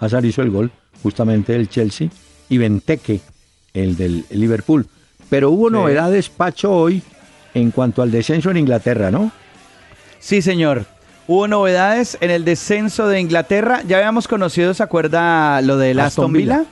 Hazard 0.00 0.24
hizo 0.24 0.42
el 0.42 0.50
gol, 0.50 0.70
justamente 1.02 1.54
el 1.54 1.68
Chelsea, 1.68 2.08
y 2.48 2.58
Benteke, 2.58 3.20
el 3.74 3.96
del 3.96 4.24
Liverpool. 4.30 4.86
Pero 5.30 5.50
hubo 5.50 5.70
novedades, 5.70 6.28
Pacho, 6.28 6.72
hoy 6.72 7.02
en 7.54 7.70
cuanto 7.70 8.02
al 8.02 8.10
descenso 8.10 8.50
en 8.50 8.58
Inglaterra, 8.58 9.10
¿no? 9.10 9.30
Sí, 10.18 10.42
señor. 10.42 10.86
Hubo 11.26 11.46
novedades 11.46 12.18
en 12.20 12.30
el 12.30 12.44
descenso 12.44 13.06
de 13.06 13.20
Inglaterra. 13.20 13.82
Ya 13.86 13.98
habíamos 13.98 14.26
conocido, 14.26 14.74
¿se 14.74 14.82
acuerda 14.82 15.60
lo 15.62 15.76
de 15.76 15.98
Aston, 16.00 16.32
Villa? 16.32 16.64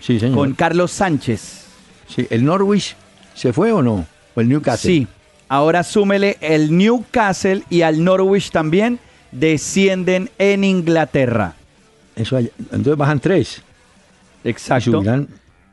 Sí, 0.00 0.20
señor. 0.20 0.36
Con 0.36 0.54
Carlos 0.54 0.92
Sánchez. 0.92 1.64
Sí, 2.08 2.26
¿el 2.30 2.44
Norwich 2.44 2.96
se 3.34 3.52
fue 3.52 3.72
o 3.72 3.82
no? 3.82 4.06
¿O 4.34 4.40
el 4.40 4.48
Newcastle? 4.48 4.90
Sí. 4.90 5.08
Ahora 5.48 5.82
súmele 5.82 6.36
el 6.40 6.76
Newcastle 6.76 7.62
y 7.68 7.82
al 7.82 8.02
Norwich 8.02 8.50
también 8.50 8.98
descienden 9.32 10.30
en 10.38 10.64
Inglaterra. 10.64 11.54
Eso 12.14 12.38
entonces 12.38 12.96
bajan 12.96 13.20
tres. 13.20 13.62
Exacto. 14.44 15.02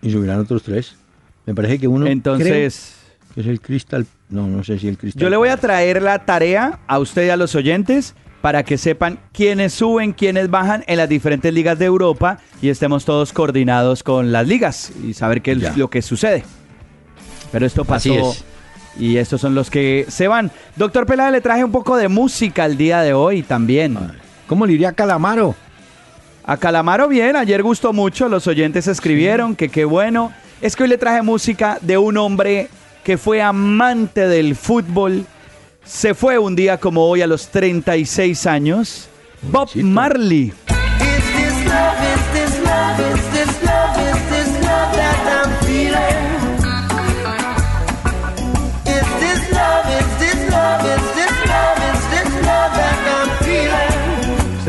Y 0.02 0.12
subirán, 0.12 0.40
otros 0.40 0.64
tres. 0.64 0.96
Me 1.46 1.54
parece 1.54 1.80
que 1.80 1.88
uno. 1.88 2.08
Entonces. 2.08 2.96
que 3.34 3.42
es 3.42 3.48
el 3.48 3.62
Crystal. 3.62 4.06
No, 4.30 4.48
no 4.48 4.64
sé 4.64 4.80
si 4.80 4.88
el 4.88 4.98
Crystal. 4.98 5.22
Yo 5.22 5.30
le 5.30 5.38
voy 5.38 5.50
a 5.50 5.58
traer 5.58 6.02
la 6.02 6.26
tarea 6.26 6.80
a 6.88 7.00
usted 7.00 7.28
y 7.28 7.30
a 7.30 7.38
los 7.38 7.56
oyentes 7.56 8.16
para 8.44 8.64
que 8.64 8.78
sepan 8.78 9.20
quiénes 9.32 9.72
suben, 9.72 10.12
quiénes 10.12 10.50
bajan 10.50 10.84
en 10.88 10.98
las 10.98 11.08
diferentes 11.08 11.54
ligas 11.54 11.80
de 11.80 11.86
Europa 11.86 12.40
y 12.62 12.68
estemos 12.68 13.06
todos 13.06 13.32
coordinados 13.32 14.04
con 14.04 14.34
las 14.34 14.46
ligas 14.46 14.92
y 15.02 15.14
saber 15.14 15.42
qué 15.42 15.54
es 15.54 15.78
lo 15.78 15.90
que 15.90 16.02
sucede. 16.02 16.44
Pero 17.54 17.66
esto 17.66 17.86
pasó 17.86 18.36
y 19.00 19.16
estos 19.16 19.40
son 19.40 19.56
los 19.56 19.70
que 19.70 20.06
se 20.10 20.28
van. 20.28 20.52
Doctor 20.76 21.06
Pelada, 21.06 21.32
le 21.32 21.40
traje 21.40 21.64
un 21.64 21.72
poco 21.72 21.96
de 21.96 22.10
música 22.10 22.66
el 22.66 22.76
día 22.76 23.00
de 23.00 23.14
hoy 23.14 23.44
también. 23.44 23.98
¿Cómo 24.46 24.66
le 24.66 24.74
iría 24.74 24.90
a 24.90 24.94
Calamaro? 24.94 25.56
A 26.44 26.58
Calamaro 26.58 27.08
bien, 27.08 27.38
ayer 27.38 27.64
gustó 27.64 27.94
mucho, 27.94 28.28
los 28.28 28.46
oyentes 28.48 28.90
escribieron 28.90 29.56
que 29.56 29.70
qué 29.70 29.86
bueno. 29.86 30.34
Es 30.60 30.76
que 30.76 30.84
hoy 30.84 30.90
le 30.90 30.98
traje 30.98 31.22
música 31.22 31.78
de 31.80 31.98
un 31.98 32.18
hombre 32.18 32.68
que 33.06 33.18
fue 33.18 33.42
amante 33.42 34.28
del 34.28 34.58
fútbol, 34.58 35.26
se 35.86 36.14
fue 36.14 36.38
un 36.38 36.56
día 36.56 36.80
como 36.80 37.06
hoy 37.06 37.22
a 37.22 37.28
los 37.28 37.48
36 37.48 38.46
años, 38.46 39.08
Bob 39.42 39.70
Marley. 39.76 40.54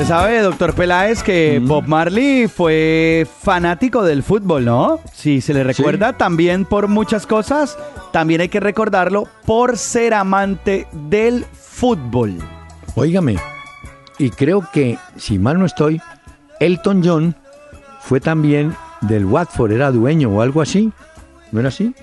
Se 0.05 0.09
sabe, 0.09 0.43
doctor 0.43 0.75
Peláez, 0.75 1.23
que 1.23 1.59
mm. 1.59 1.67
Bob 1.67 1.88
Marley 1.88 2.47
fue 2.47 3.27
fanático 3.40 4.03
del 4.03 4.23
fútbol, 4.23 4.67
¿no? 4.67 5.01
Si 5.14 5.40
se 5.40 5.55
le 5.55 5.64
recuerda 5.64 6.12
también 6.12 6.67
por 6.67 6.88
muchas 6.88 7.27
cosas, 7.27 7.79
también 8.12 8.43
hay 8.43 8.51
que 8.51 8.61
recordarlo 8.61 9.27
por 9.47 9.79
ser 9.79 10.12
amante 10.12 10.87
del 10.93 11.47
fútbol. 11.55 12.37
Óigame, 12.97 13.37
y 14.19 14.29
creo 14.29 14.69
que, 14.75 14.99
si 15.17 15.38
mal 15.38 15.59
no 15.59 15.64
estoy, 15.64 16.03
Elton 16.61 17.01
John 17.03 17.35
fue 18.01 18.21
también 18.21 18.77
del 19.01 19.25
Watford, 19.25 19.73
era 19.73 19.90
dueño 19.90 20.29
o 20.29 20.43
algo 20.43 20.61
así. 20.61 20.93
¿No 21.51 21.61
era 21.61 21.71
así? 21.71 21.95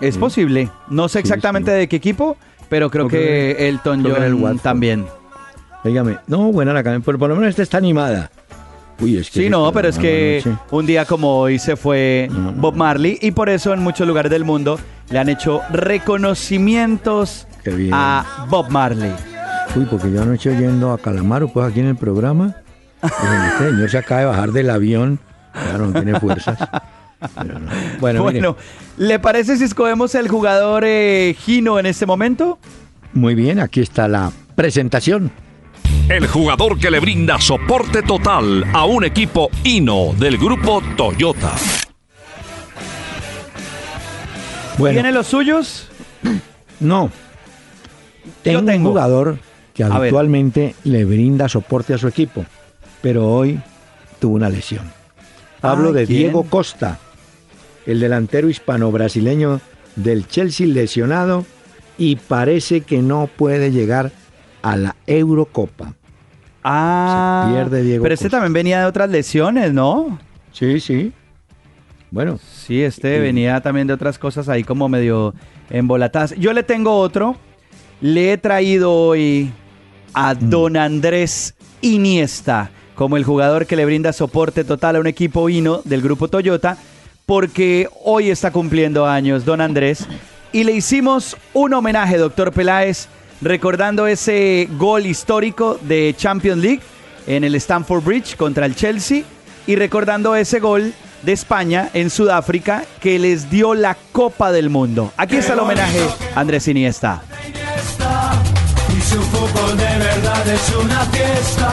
Es 0.00 0.18
posible. 0.18 0.70
No 0.88 1.08
sé 1.08 1.20
exactamente 1.20 1.70
de 1.70 1.86
qué 1.86 1.94
equipo, 1.94 2.36
pero 2.68 2.90
creo, 2.90 3.06
que, 3.06 3.68
Elton 3.68 4.02
John 4.02 4.58
también. 4.58 5.06
Dígame, 5.84 6.18
no, 6.26 6.50
buena 6.50 6.72
la 6.72 6.82
canción, 6.82 7.02
pero 7.02 7.18
por 7.18 7.28
lo 7.28 7.36
menos 7.36 7.50
esta 7.50 7.62
está 7.62 7.76
animada. 7.76 8.30
Uy, 9.00 9.18
es 9.18 9.28
que 9.28 9.42
sí, 9.42 9.50
no, 9.50 9.70
pero 9.72 9.88
es 9.88 9.98
que 9.98 10.42
un 10.70 10.86
día 10.86 11.04
como 11.04 11.38
hoy 11.40 11.58
se 11.58 11.76
fue 11.76 12.30
Bob 12.56 12.74
Marley 12.74 13.18
y 13.20 13.32
por 13.32 13.50
eso 13.50 13.74
en 13.74 13.80
muchos 13.80 14.06
lugares 14.06 14.30
del 14.30 14.44
mundo 14.44 14.78
le 15.10 15.18
han 15.18 15.28
hecho 15.28 15.60
reconocimientos 15.70 17.46
a 17.92 18.46
Bob 18.48 18.70
Marley. 18.70 19.12
Uy, 19.76 19.86
porque 19.90 20.10
yo 20.10 20.22
anoche 20.22 20.56
oyendo 20.56 20.90
a 20.90 20.98
Calamaro, 20.98 21.48
pues 21.48 21.66
aquí 21.66 21.80
en 21.80 21.86
el 21.86 21.96
programa, 21.96 22.56
este 23.02 23.70
señor 23.70 23.90
se 23.90 23.98
acaba 23.98 24.20
de 24.20 24.26
bajar 24.26 24.52
del 24.52 24.70
avión, 24.70 25.18
claro, 25.52 25.86
no 25.88 25.92
tiene 25.92 26.18
fuerzas. 26.18 26.58
Bueno, 28.00 28.22
bueno 28.22 28.54
¿le 28.98 29.18
parece 29.18 29.56
si 29.56 29.64
escogemos 29.64 30.14
el 30.14 30.28
jugador 30.28 30.84
eh, 30.86 31.34
Gino 31.38 31.78
en 31.78 31.86
este 31.86 32.04
momento? 32.04 32.58
Muy 33.14 33.34
bien, 33.34 33.60
aquí 33.60 33.80
está 33.80 34.08
la 34.08 34.30
presentación 34.54 35.32
el 36.08 36.26
jugador 36.26 36.78
que 36.78 36.90
le 36.90 37.00
brinda 37.00 37.40
soporte 37.40 38.02
total 38.02 38.64
a 38.74 38.84
un 38.84 39.04
equipo 39.04 39.50
Hino 39.64 40.12
del 40.18 40.36
grupo 40.36 40.82
Toyota. 40.96 41.52
¿Tiene 44.76 45.12
los 45.12 45.26
suyos? 45.26 45.88
No. 46.80 47.10
Tengo, 48.42 48.70
un 48.70 48.84
jugador 48.84 49.38
que 49.72 49.84
habitualmente 49.84 50.74
le 50.84 51.04
brinda 51.06 51.48
soporte 51.48 51.94
a 51.94 51.98
su 51.98 52.06
equipo, 52.06 52.44
pero 53.00 53.30
hoy 53.30 53.58
tuvo 54.18 54.34
una 54.34 54.50
lesión. 54.50 54.92
Hablo 55.62 55.92
de 55.92 56.04
Diego 56.04 56.44
Costa, 56.44 56.98
el 57.86 58.00
delantero 58.00 58.50
hispano-brasileño 58.50 59.60
del 59.96 60.28
Chelsea 60.28 60.66
lesionado 60.66 61.46
y 61.96 62.16
parece 62.16 62.82
que 62.82 63.00
no 63.00 63.30
puede 63.34 63.70
llegar 63.70 64.06
a 64.06 64.23
la 64.64 64.96
Eurocopa. 65.06 65.94
Ah, 66.62 67.50
pierde 67.52 67.82
Diego 67.82 68.02
pero 68.02 68.14
este 68.14 68.30
también 68.30 68.52
venía 68.54 68.80
de 68.80 68.86
otras 68.86 69.10
lesiones, 69.10 69.72
¿no? 69.72 70.18
Sí, 70.52 70.80
sí. 70.80 71.12
Bueno. 72.10 72.38
Sí, 72.38 72.82
este 72.82 73.18
venía 73.20 73.60
también 73.60 73.86
de 73.86 73.92
otras 73.92 74.18
cosas 74.18 74.48
ahí 74.48 74.64
como 74.64 74.88
medio 74.88 75.34
embolatadas. 75.68 76.34
Yo 76.36 76.52
le 76.52 76.62
tengo 76.62 76.96
otro. 76.96 77.36
Le 78.00 78.32
he 78.32 78.38
traído 78.38 78.92
hoy 78.92 79.52
a 80.14 80.34
mm. 80.34 80.50
Don 80.50 80.76
Andrés 80.76 81.54
Iniesta 81.82 82.70
como 82.94 83.16
el 83.16 83.24
jugador 83.24 83.66
que 83.66 83.76
le 83.76 83.84
brinda 83.84 84.12
soporte 84.12 84.64
total 84.64 84.96
a 84.96 85.00
un 85.00 85.06
equipo 85.06 85.48
hino 85.48 85.82
del 85.84 86.00
grupo 86.00 86.28
Toyota, 86.28 86.78
porque 87.26 87.88
hoy 88.04 88.30
está 88.30 88.52
cumpliendo 88.52 89.06
años 89.06 89.44
Don 89.44 89.60
Andrés 89.60 90.06
y 90.52 90.64
le 90.64 90.72
hicimos 90.72 91.36
un 91.52 91.74
homenaje, 91.74 92.16
doctor 92.16 92.52
Peláez, 92.52 93.08
recordando 93.40 94.06
ese 94.06 94.68
gol 94.78 95.06
histórico 95.06 95.78
de 95.82 96.14
Champions 96.16 96.62
League 96.62 96.80
en 97.26 97.44
el 97.44 97.54
Stamford 97.56 98.04
Bridge 98.04 98.36
contra 98.36 98.66
el 98.66 98.74
Chelsea 98.74 99.22
y 99.66 99.76
recordando 99.76 100.34
ese 100.36 100.60
gol 100.60 100.92
de 101.22 101.32
España 101.32 101.90
en 101.94 102.10
Sudáfrica 102.10 102.84
que 103.00 103.18
les 103.18 103.50
dio 103.50 103.74
la 103.74 103.96
Copa 104.12 104.52
del 104.52 104.70
Mundo. 104.70 105.12
Aquí 105.16 105.36
está 105.36 105.54
el 105.54 105.60
homenaje 105.60 106.06
Andrés 106.34 106.68
Iniesta. 106.68 107.22
Y 108.96 109.00
su 109.00 109.20
fútbol 109.22 109.76
de 109.76 109.98
verdad 109.98 110.48
es 110.48 110.74
una 110.76 111.00
fiesta. 111.06 111.70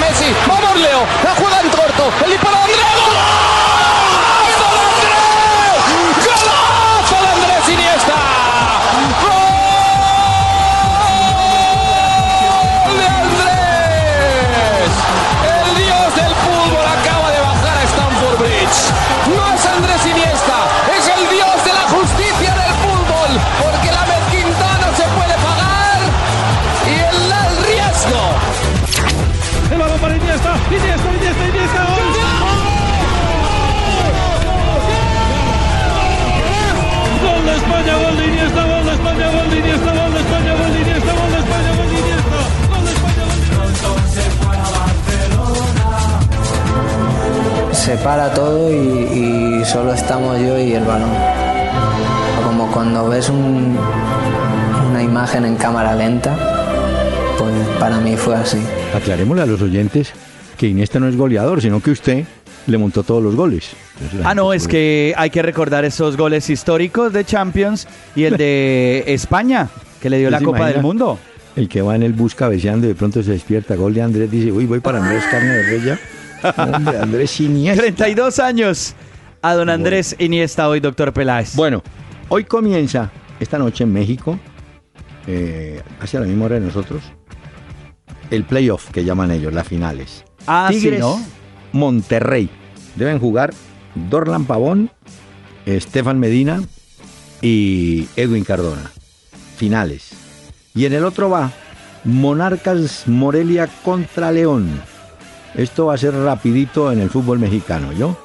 Messi, 0.00 0.32
vamos 0.46 0.80
Leo, 0.80 1.00
la 1.24 1.34
juega 1.34 1.60
en 1.60 1.68
corto, 1.68 2.24
el 2.24 2.30
disparo 2.30 2.56
se 47.96 48.04
para 48.04 48.32
todo 48.32 48.72
y, 48.72 49.64
solo 49.64 49.92
estamos 49.92 50.38
yo 50.38 50.58
y 50.58 50.72
el 50.72 50.84
balón. 50.84 51.10
Como 52.44 52.70
cuando 52.70 53.08
ves 53.08 53.28
una 53.28 55.02
imagen 55.02 55.44
en 55.44 55.56
cámara 55.56 55.94
lenta, 55.94 56.36
pues 57.38 57.52
para 57.78 57.98
mí 57.98 58.16
fue 58.16 58.36
así. 58.36 58.58
Aclarémosle 58.94 59.42
a 59.42 59.46
los 59.46 59.60
oyentes 59.60 60.12
que 60.56 60.68
Iniesta 60.68 61.00
no 61.00 61.08
es 61.08 61.16
goleador, 61.16 61.60
sino 61.60 61.80
que 61.80 61.90
usted 61.90 62.24
le 62.66 62.78
montó 62.78 63.02
todos 63.02 63.22
los 63.22 63.36
goles. 63.36 63.70
Ah, 64.24 64.34
no, 64.34 64.52
es 64.52 64.66
que 64.66 65.14
hay 65.16 65.30
que 65.30 65.42
recordar 65.42 65.84
esos 65.84 66.16
goles 66.16 66.48
históricos 66.50 67.12
de 67.12 67.24
Champions 67.24 67.86
y 68.14 68.24
el 68.24 68.36
de 68.36 69.04
España, 69.06 69.68
que 70.00 70.10
le 70.10 70.18
dio 70.18 70.30
la 70.30 70.40
Copa 70.40 70.68
del 70.68 70.82
Mundo. 70.82 71.18
El 71.54 71.68
que 71.68 71.82
va 71.82 71.96
en 71.96 72.02
el 72.02 72.12
bus 72.12 72.34
cabeceando 72.34 72.86
y 72.86 72.90
de 72.90 72.94
pronto 72.94 73.22
se 73.22 73.32
despierta. 73.32 73.76
Gol 73.76 73.94
de 73.94 74.02
Andrés 74.02 74.30
dice, 74.30 74.52
uy, 74.52 74.66
voy 74.66 74.80
para 74.80 74.98
Andrés 74.98 75.24
Carne 75.30 75.48
de 75.48 75.62
Rella. 75.62 75.98
Hombre, 76.56 76.98
Andrés 76.98 77.40
Iniesta. 77.40 77.82
32 77.82 78.38
años 78.38 78.94
a 79.42 79.54
don 79.54 79.68
Andrés 79.68 80.16
Iniesta 80.18 80.68
hoy, 80.68 80.80
doctor 80.80 81.12
Peláez. 81.12 81.54
Bueno, 81.54 81.82
hoy 82.28 82.44
comienza 82.44 83.10
esta 83.40 83.58
noche 83.58 83.84
en 83.84 83.92
México, 83.92 84.38
eh, 85.26 85.82
hacia 86.00 86.20
la 86.20 86.26
misma 86.26 86.46
hora 86.46 86.54
de 86.56 86.62
nosotros, 86.62 87.02
el 88.30 88.44
playoff 88.44 88.90
que 88.90 89.04
llaman 89.04 89.30
ellos, 89.30 89.52
las 89.52 89.68
finales. 89.68 90.24
Ah, 90.46 90.68
sí, 90.70 90.80
Tigres, 90.80 91.00
¿no? 91.00 91.20
Monterrey. 91.72 92.48
Deben 92.96 93.18
jugar 93.18 93.52
Dorlan 94.10 94.44
Pavón, 94.44 94.90
Estefan 95.64 96.18
Medina 96.18 96.62
y 97.42 98.08
Edwin 98.16 98.44
Cardona. 98.44 98.90
Finales. 99.56 100.10
Y 100.74 100.84
en 100.84 100.92
el 100.92 101.04
otro 101.04 101.30
va 101.30 101.52
Monarcas 102.04 103.08
Morelia 103.08 103.68
contra 103.82 104.30
León. 104.30 104.68
Esto 105.54 105.86
va 105.86 105.94
a 105.94 105.98
ser 105.98 106.14
rapidito 106.14 106.92
en 106.92 107.00
el 107.00 107.10
fútbol 107.10 107.38
mexicano, 107.38 107.92
¿yo? 107.92 108.16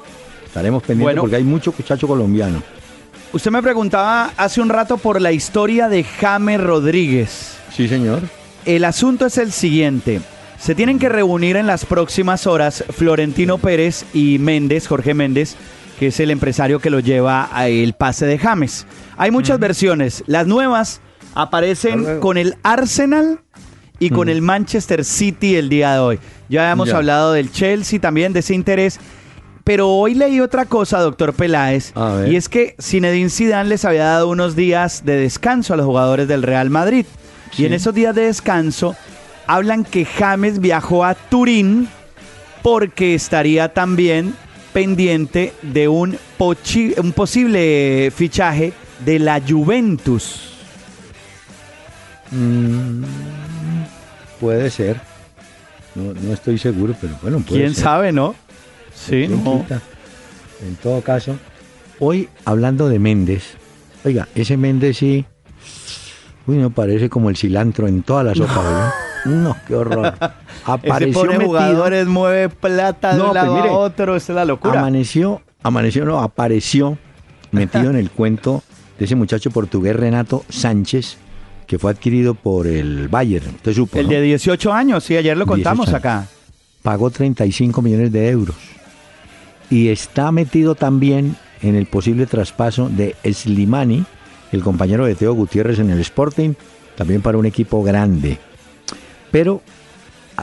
Estaremos 0.44 0.82
pendientes 0.82 1.04
Bueno. 1.04 1.22
porque 1.22 1.36
hay 1.36 1.44
mucho 1.44 1.72
muchacho 1.76 2.06
colombiano. 2.06 2.62
Usted 3.32 3.50
me 3.50 3.62
preguntaba 3.62 4.30
hace 4.36 4.60
un 4.60 4.68
rato 4.68 4.98
por 4.98 5.20
la 5.20 5.32
historia 5.32 5.88
de 5.88 6.04
James 6.04 6.60
Rodríguez. 6.60 7.56
Sí, 7.74 7.88
señor. 7.88 8.20
El 8.66 8.84
asunto 8.84 9.24
es 9.26 9.38
el 9.38 9.52
siguiente. 9.52 10.20
Se 10.58 10.74
tienen 10.74 10.98
que 10.98 11.08
reunir 11.08 11.56
en 11.56 11.66
las 11.66 11.86
próximas 11.86 12.46
horas 12.46 12.84
Florentino 12.90 13.56
Pérez 13.58 14.04
y 14.12 14.38
Méndez, 14.38 14.86
Jorge 14.86 15.14
Méndez, 15.14 15.56
que 15.98 16.08
es 16.08 16.20
el 16.20 16.30
empresario 16.30 16.78
que 16.78 16.90
lo 16.90 17.00
lleva 17.00 17.48
a 17.50 17.68
el 17.68 17.94
pase 17.94 18.26
de 18.26 18.38
James. 18.38 18.86
Hay 19.16 19.30
muchas 19.30 19.58
versiones. 19.58 20.22
Las 20.26 20.46
nuevas 20.46 21.00
aparecen 21.34 22.20
con 22.20 22.36
el 22.36 22.56
Arsenal 22.62 23.40
y 23.98 24.10
con 24.10 24.28
el 24.28 24.42
Manchester 24.42 25.04
City 25.04 25.56
el 25.56 25.68
día 25.68 25.94
de 25.94 25.98
hoy. 26.00 26.18
Ya 26.52 26.70
hemos 26.70 26.88
Ya. 26.88 26.96
hablado 26.98 27.32
del 27.32 27.50
Chelsea 27.50 27.98
también, 27.98 28.32
de 28.34 28.40
ese 28.40 28.54
interés. 28.54 29.00
Pero 29.64 29.88
hoy 29.88 30.14
leí 30.14 30.40
otra 30.40 30.66
cosa, 30.66 31.00
doctor 31.00 31.32
Peláez, 31.34 31.92
y 32.28 32.34
es 32.36 32.48
que 32.48 32.74
Zinedine 32.80 33.30
Zidane 33.30 33.68
les 33.68 33.84
había 33.84 34.04
dado 34.04 34.28
unos 34.28 34.54
días 34.56 35.04
de 35.04 35.16
descanso 35.16 35.72
a 35.72 35.76
los 35.76 35.86
jugadores 35.86 36.26
del 36.28 36.42
Real 36.42 36.68
Madrid. 36.68 37.06
Sí. 37.52 37.62
Y 37.62 37.66
en 37.66 37.72
esos 37.72 37.94
días 37.94 38.14
de 38.14 38.22
descanso 38.26 38.96
hablan 39.46 39.84
que 39.84 40.04
James 40.04 40.58
viajó 40.58 41.04
a 41.04 41.14
Turín 41.14 41.88
porque 42.62 43.14
estaría 43.14 43.72
también 43.72 44.34
pendiente 44.72 45.52
de 45.62 45.86
un, 45.88 46.18
pochi- 46.38 46.98
un 46.98 47.12
posible 47.12 48.12
fichaje 48.14 48.72
de 49.04 49.18
la 49.20 49.40
Juventus. 49.40 50.54
Mm, 52.32 53.04
puede 54.40 54.70
ser. 54.70 55.00
No, 55.94 56.12
no 56.14 56.32
estoy 56.32 56.58
seguro, 56.58 56.94
pero 57.00 57.14
bueno, 57.22 57.38
puede 57.40 57.60
¿Quién 57.62 57.74
ser. 57.74 57.84
sabe, 57.84 58.12
no? 58.12 58.34
Sí, 58.94 59.26
¿Quién 59.26 59.44
no. 59.44 59.64
En 60.66 60.76
todo 60.82 61.00
caso, 61.02 61.36
hoy 61.98 62.28
hablando 62.44 62.88
de 62.88 62.98
Méndez, 62.98 63.54
oiga, 64.04 64.28
ese 64.34 64.56
Méndez 64.56 64.96
sí, 64.98 65.24
uy, 66.46 66.56
no 66.56 66.70
parece 66.70 67.08
como 67.10 67.30
el 67.30 67.36
cilantro 67.36 67.88
en 67.88 68.02
toda 68.02 68.22
la 68.24 68.34
sopa, 68.34 68.54
¿verdad? 68.62 68.90
No, 69.24 69.56
qué 69.66 69.74
horror. 69.74 70.14
Ese 70.16 70.30
Apareció 70.64 71.24
metido, 71.24 71.46
jugadores, 71.46 72.06
mueve 72.06 72.48
plata 72.48 73.12
de 73.12 73.18
No, 73.18 73.26
un 73.26 73.30
pues 73.32 73.42
lado 73.42 73.54
mire, 73.56 73.68
a 73.68 73.72
otro, 73.72 74.16
es 74.16 74.28
la 74.28 74.44
locura. 74.44 74.80
amaneció, 74.80 75.42
amaneció, 75.62 76.04
no, 76.04 76.20
apareció 76.20 76.98
metido 77.50 77.90
en 77.90 77.96
el 77.96 78.10
cuento 78.10 78.62
de 78.98 79.04
ese 79.04 79.14
muchacho 79.16 79.50
portugués 79.50 79.94
Renato 79.96 80.44
Sánchez, 80.48 81.18
que 81.72 81.78
fue 81.78 81.90
adquirido 81.90 82.34
por 82.34 82.66
el 82.66 83.08
Bayern, 83.08 83.54
usted 83.54 83.72
supo, 83.72 83.98
El 83.98 84.04
¿no? 84.04 84.12
de 84.12 84.20
18 84.20 84.74
años, 84.74 85.04
sí, 85.04 85.16
ayer 85.16 85.34
lo 85.34 85.46
contamos 85.46 85.86
18 85.86 85.96
acá. 85.96 86.28
pagó 86.82 87.10
35 87.10 87.80
millones 87.80 88.12
de 88.12 88.28
euros. 88.28 88.56
Y 89.70 89.88
está 89.88 90.30
metido 90.32 90.74
también 90.74 91.34
en 91.62 91.74
el 91.74 91.86
posible 91.86 92.26
traspaso 92.26 92.90
de 92.90 93.16
Slimani, 93.24 94.04
el 94.52 94.62
compañero 94.62 95.06
de 95.06 95.14
Teo 95.14 95.32
Gutiérrez 95.32 95.78
en 95.78 95.88
el 95.88 96.00
Sporting, 96.00 96.52
también 96.94 97.22
para 97.22 97.38
un 97.38 97.46
equipo 97.46 97.82
grande. 97.82 98.36
Pero 99.30 99.62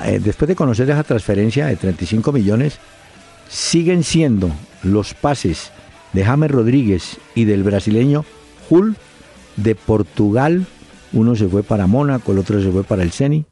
eh, 0.04 0.20
después 0.20 0.48
de 0.48 0.56
conocer 0.56 0.90
esa 0.90 1.04
transferencia 1.04 1.68
de 1.68 1.76
35 1.76 2.32
millones, 2.32 2.80
siguen 3.48 4.04
siendo 4.04 4.50
los 4.82 5.14
pases 5.14 5.70
de 6.12 6.26
James 6.26 6.50
Rodríguez 6.50 7.20
y 7.36 7.46
del 7.46 7.62
brasileño 7.62 8.26
Hull 8.68 8.96
de 9.58 9.76
Portugal. 9.76 10.66
Uno 11.14 11.36
se 11.36 11.48
fue 11.48 11.64
para 11.64 11.88
Mónaco, 11.88 12.32
el 12.32 12.40
otro 12.40 12.62
se 12.62 12.70
fue 12.72 12.84
para 12.84 13.04
el 13.04 13.12
Ceni 13.12 13.46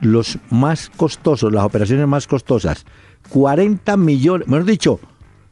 los 0.00 0.38
más 0.50 0.90
costosos, 0.96 1.52
las 1.52 1.64
operaciones 1.64 2.06
más 2.08 2.26
costosas. 2.26 2.84
40 3.28 3.96
millones, 3.96 4.48
mejor 4.48 4.64
dicho, 4.66 5.00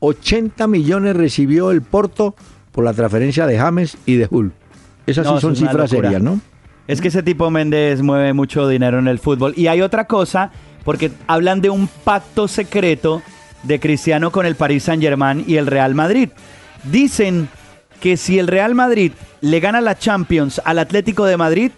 80 0.00 0.66
millones 0.66 1.14
recibió 1.16 1.70
el 1.70 1.82
Porto 1.82 2.34
por 2.72 2.84
la 2.84 2.92
transferencia 2.92 3.46
de 3.46 3.58
James 3.58 3.96
y 4.06 4.16
de 4.16 4.26
Hull. 4.28 4.52
Esas 5.06 5.24
No, 5.24 5.36
sí 5.36 5.40
son 5.42 5.52
es 5.52 5.58
cifras 5.60 5.90
locura. 5.92 6.08
serias, 6.08 6.22
¿no? 6.22 6.40
Es 6.88 7.00
que 7.00 7.08
ese 7.08 7.22
tipo 7.22 7.48
Méndez 7.50 8.02
mueve 8.02 8.32
mucho 8.32 8.66
dinero 8.66 8.98
en 8.98 9.06
el 9.06 9.20
fútbol. 9.20 9.54
Y 9.56 9.68
hay 9.68 9.82
otra 9.82 10.06
cosa, 10.06 10.50
porque 10.84 11.12
hablan 11.28 11.60
de 11.60 11.70
un 11.70 11.88
pacto 12.02 12.48
secreto 12.48 13.22
de 13.62 13.78
Cristiano 13.78 14.32
con 14.32 14.46
el 14.46 14.56
Paris 14.56 14.82
Saint 14.84 15.00
Germain 15.02 15.44
y 15.46 15.56
el 15.56 15.68
Real 15.68 15.94
Madrid. 15.94 16.30
Dicen 16.90 17.48
que 18.00 18.16
si 18.16 18.38
el 18.38 18.48
Real 18.48 18.74
Madrid 18.74 19.12
le 19.40 19.60
gana 19.60 19.80
la 19.80 19.98
Champions 19.98 20.60
al 20.64 20.78
Atlético 20.78 21.24
de 21.24 21.36
Madrid, 21.36 21.70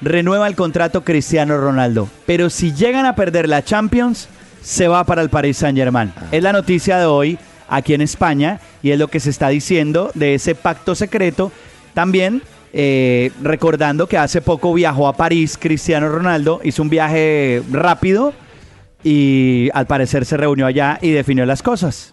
renueva 0.00 0.46
el 0.46 0.54
contrato 0.54 1.04
Cristiano 1.04 1.58
Ronaldo. 1.58 2.08
Pero 2.26 2.50
si 2.50 2.72
llegan 2.72 3.06
a 3.06 3.14
perder 3.14 3.48
la 3.48 3.64
Champions, 3.64 4.28
se 4.62 4.88
va 4.88 5.04
para 5.04 5.22
el 5.22 5.30
Paris 5.30 5.58
Saint 5.58 5.76
Germain. 5.76 6.12
Es 6.32 6.42
la 6.42 6.52
noticia 6.52 6.98
de 6.98 7.06
hoy 7.06 7.38
aquí 7.68 7.94
en 7.94 8.00
España 8.00 8.60
y 8.82 8.90
es 8.90 8.98
lo 8.98 9.08
que 9.08 9.20
se 9.20 9.30
está 9.30 9.48
diciendo 9.48 10.10
de 10.14 10.34
ese 10.34 10.54
pacto 10.54 10.94
secreto. 10.94 11.52
También 11.94 12.42
eh, 12.72 13.32
recordando 13.42 14.06
que 14.06 14.18
hace 14.18 14.40
poco 14.40 14.72
viajó 14.74 15.08
a 15.08 15.16
París 15.16 15.58
Cristiano 15.60 16.08
Ronaldo, 16.08 16.60
hizo 16.62 16.82
un 16.82 16.90
viaje 16.90 17.62
rápido 17.70 18.32
y 19.02 19.70
al 19.74 19.86
parecer 19.86 20.24
se 20.24 20.36
reunió 20.36 20.66
allá 20.66 20.98
y 21.00 21.10
definió 21.10 21.46
las 21.46 21.62
cosas. 21.62 22.12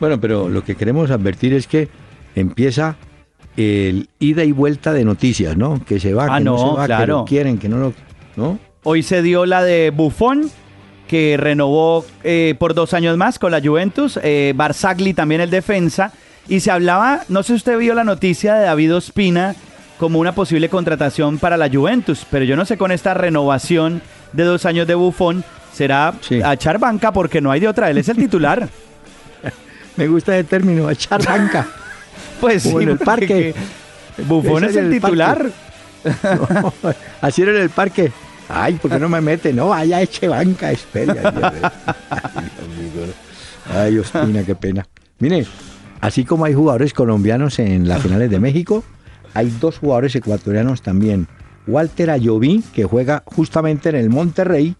Bueno, 0.00 0.20
pero 0.20 0.48
lo 0.48 0.62
que 0.64 0.76
queremos 0.76 1.10
advertir 1.10 1.52
es 1.52 1.66
que 1.66 1.88
empieza 2.36 2.96
el 3.58 4.08
ida 4.20 4.44
y 4.44 4.52
vuelta 4.52 4.92
de 4.92 5.04
noticias, 5.04 5.56
¿no? 5.56 5.84
Que 5.84 5.98
se 6.00 6.14
va, 6.14 6.26
Ah, 6.30 6.38
que 6.38 6.44
no, 6.44 6.52
no, 6.56 6.58
se 6.58 6.76
va, 6.76 6.82
que 6.82 6.86
claro. 6.86 7.18
lo 7.18 7.24
quieren, 7.24 7.58
que 7.58 7.68
no 7.68 7.78
lo... 7.78 7.92
¿No? 8.36 8.58
Hoy 8.84 9.02
se 9.02 9.20
dio 9.22 9.46
la 9.46 9.62
de 9.64 9.90
Buffon, 9.90 10.50
que 11.08 11.36
renovó 11.38 12.04
eh, 12.22 12.54
por 12.58 12.74
dos 12.74 12.94
años 12.94 13.16
más 13.16 13.38
con 13.38 13.50
la 13.50 13.60
Juventus. 13.60 14.18
Eh, 14.22 14.52
Barzagli 14.54 15.12
también 15.14 15.40
el 15.40 15.50
defensa. 15.50 16.12
Y 16.48 16.60
se 16.60 16.70
hablaba, 16.70 17.22
no 17.28 17.42
sé 17.42 17.48
si 17.48 17.56
usted 17.56 17.78
vio 17.78 17.94
la 17.94 18.04
noticia 18.04 18.54
de 18.54 18.64
David 18.66 18.94
Ospina 18.94 19.54
como 19.98 20.20
una 20.20 20.32
posible 20.32 20.68
contratación 20.68 21.38
para 21.38 21.56
la 21.56 21.68
Juventus, 21.68 22.24
pero 22.30 22.44
yo 22.44 22.54
no 22.56 22.64
sé 22.64 22.78
con 22.78 22.92
esta 22.92 23.12
renovación 23.14 24.00
de 24.32 24.44
dos 24.44 24.64
años 24.64 24.86
de 24.86 24.94
Buffon 24.94 25.42
será 25.72 26.14
Sí. 26.20 26.40
a 26.40 26.52
echar 26.54 26.78
banca 26.78 27.12
porque 27.12 27.40
no 27.40 27.50
hay 27.50 27.58
de 27.60 27.68
otra. 27.68 27.90
Él 27.90 27.98
es 27.98 28.08
el 28.08 28.16
titular. 28.16 28.68
Me 29.96 30.06
gusta 30.06 30.38
el 30.38 30.46
término, 30.46 30.88
echar 30.90 31.24
banca. 31.24 31.66
Pues 32.40 32.62
sí, 32.62 32.74
en 32.74 32.88
el 32.88 32.98
parque. 32.98 33.54
Ese 34.16 34.66
es 34.66 34.76
el 34.76 34.86
el 34.86 35.00
titular. 35.00 35.50
No, 36.04 36.72
así 37.20 37.42
era 37.42 37.52
en 37.52 37.62
el 37.62 37.70
parque. 37.70 38.12
Ay, 38.48 38.74
¿por 38.74 38.90
qué 38.90 38.98
no 38.98 39.08
me 39.08 39.20
mete? 39.20 39.52
No, 39.52 39.68
vaya, 39.68 40.00
eche 40.00 40.28
banca, 40.28 40.70
espere. 40.72 41.18
Ay, 41.20 41.32
Dios 41.32 42.68
mío. 42.76 43.04
Ay, 43.70 43.92
Dios 43.92 44.14
mío. 44.14 44.22
Ay, 44.22 44.22
Ospina, 44.22 44.44
qué 44.44 44.54
pena. 44.54 44.86
Mire, 45.18 45.46
así 46.00 46.24
como 46.24 46.44
hay 46.44 46.54
jugadores 46.54 46.94
colombianos 46.94 47.58
en 47.58 47.86
las 47.86 48.02
finales 48.02 48.30
de 48.30 48.40
México, 48.40 48.84
hay 49.34 49.52
dos 49.60 49.78
jugadores 49.78 50.14
ecuatorianos 50.16 50.82
también. 50.82 51.28
Walter 51.66 52.10
Ayoví, 52.10 52.64
que 52.72 52.84
juega 52.84 53.22
justamente 53.26 53.90
en 53.90 53.96
el 53.96 54.08
Monterrey, 54.08 54.76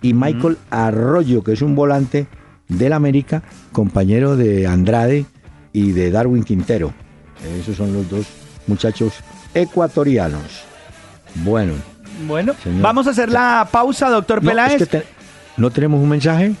y 0.00 0.14
Michael 0.14 0.58
Arroyo, 0.70 1.44
que 1.44 1.52
es 1.52 1.62
un 1.62 1.76
volante 1.76 2.26
del 2.68 2.92
América, 2.92 3.44
compañero 3.70 4.36
de 4.36 4.66
Andrade 4.66 5.26
y 5.72 5.92
de 5.92 6.10
Darwin 6.10 6.44
Quintero. 6.44 6.92
Esos 7.60 7.76
son 7.76 7.92
los 7.92 8.08
dos 8.10 8.26
muchachos 8.66 9.14
ecuatorianos. 9.54 10.64
Bueno, 11.36 11.74
Bueno, 12.26 12.54
Señor. 12.62 12.82
vamos 12.82 13.06
a 13.06 13.10
hacer 13.10 13.30
la 13.30 13.66
pausa, 13.70 14.08
doctor 14.10 14.42
no, 14.42 14.50
Peláez. 14.50 14.80
es 14.82 14.88
que 14.88 14.98
te- 14.98 15.06
¿no 15.56 15.70
tenemos 15.70 16.00
un 16.00 16.08
mensaje? 16.08 16.52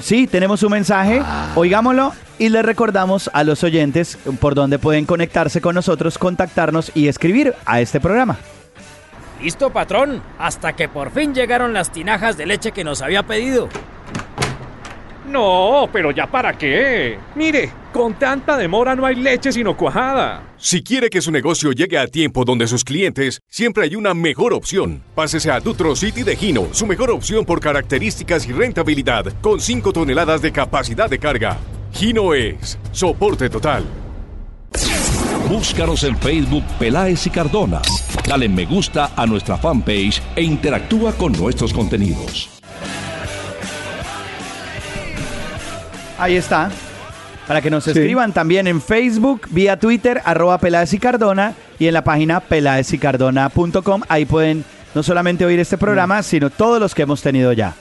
Sí, 0.00 0.26
tenemos 0.26 0.62
un 0.62 0.72
mensaje, 0.72 1.20
Ah. 1.24 1.52
oigámoslo 1.54 2.12
y 2.38 2.50
le 2.50 2.62
recordamos 2.62 3.30
a 3.32 3.44
los 3.44 3.64
oyentes 3.64 4.18
por 4.40 4.54
dónde 4.54 4.78
pueden 4.78 5.06
conectarse 5.06 5.60
con 5.60 5.74
nosotros, 5.74 6.18
contactarnos 6.18 6.92
y 6.94 7.08
escribir 7.08 7.54
a 7.64 7.80
este 7.80 7.98
programa. 8.00 8.36
Listo, 9.42 9.70
patrón, 9.70 10.22
hasta 10.38 10.74
que 10.74 10.88
por 10.88 11.10
fin 11.10 11.34
llegaron 11.34 11.72
las 11.72 11.92
tinajas 11.92 12.36
de 12.36 12.46
leche 12.46 12.72
que 12.72 12.84
nos 12.84 13.02
había 13.02 13.22
pedido. 13.22 13.68
No, 15.28 15.88
pero 15.92 16.10
ya 16.10 16.26
para 16.26 16.56
qué. 16.56 17.18
Mire, 17.34 17.70
Con 17.96 18.12
tanta 18.18 18.58
demora 18.58 18.94
no 18.94 19.06
hay 19.06 19.14
leche 19.14 19.50
sino 19.50 19.74
cuajada. 19.74 20.42
Si 20.58 20.82
quiere 20.82 21.08
que 21.08 21.22
su 21.22 21.32
negocio 21.32 21.72
llegue 21.72 21.96
a 21.96 22.06
tiempo 22.06 22.44
donde 22.44 22.66
sus 22.66 22.84
clientes, 22.84 23.40
siempre 23.48 23.84
hay 23.84 23.96
una 23.96 24.12
mejor 24.12 24.52
opción. 24.52 25.02
Pásese 25.14 25.50
a 25.50 25.60
Dutro 25.60 25.96
City 25.96 26.22
de 26.22 26.36
Gino, 26.36 26.66
su 26.72 26.86
mejor 26.86 27.10
opción 27.10 27.46
por 27.46 27.58
características 27.58 28.46
y 28.46 28.52
rentabilidad, 28.52 29.32
con 29.40 29.60
5 29.60 29.94
toneladas 29.94 30.42
de 30.42 30.52
capacidad 30.52 31.08
de 31.08 31.18
carga. 31.18 31.56
Gino 31.90 32.34
es 32.34 32.78
soporte 32.92 33.48
total. 33.48 33.86
Búscanos 35.48 36.04
en 36.04 36.18
Facebook 36.18 36.64
Peláez 36.78 37.26
y 37.26 37.30
Cardona. 37.30 37.80
Dale 38.28 38.46
me 38.50 38.66
gusta 38.66 39.12
a 39.16 39.24
nuestra 39.24 39.56
fanpage 39.56 40.20
e 40.36 40.42
interactúa 40.42 41.12
con 41.12 41.32
nuestros 41.32 41.72
contenidos. 41.72 42.55
Ahí 46.18 46.36
está. 46.36 46.70
Para 47.46 47.62
que 47.62 47.70
nos 47.70 47.86
escriban 47.86 48.32
también 48.32 48.66
en 48.66 48.80
Facebook, 48.80 49.42
vía 49.50 49.78
Twitter, 49.78 50.20
arroba 50.24 50.58
Peláez 50.58 50.92
y 50.92 50.98
Cardona 50.98 51.54
y 51.78 51.86
en 51.86 51.94
la 51.94 52.02
página 52.02 52.40
peláezicardona.com. 52.40 54.02
Ahí 54.08 54.24
pueden 54.24 54.64
no 54.94 55.02
solamente 55.02 55.44
oír 55.44 55.60
este 55.60 55.78
programa, 55.78 56.22
sino 56.22 56.50
todos 56.50 56.80
los 56.80 56.94
que 56.94 57.02
hemos 57.02 57.22
tenido 57.22 57.52
ya. 57.52 57.74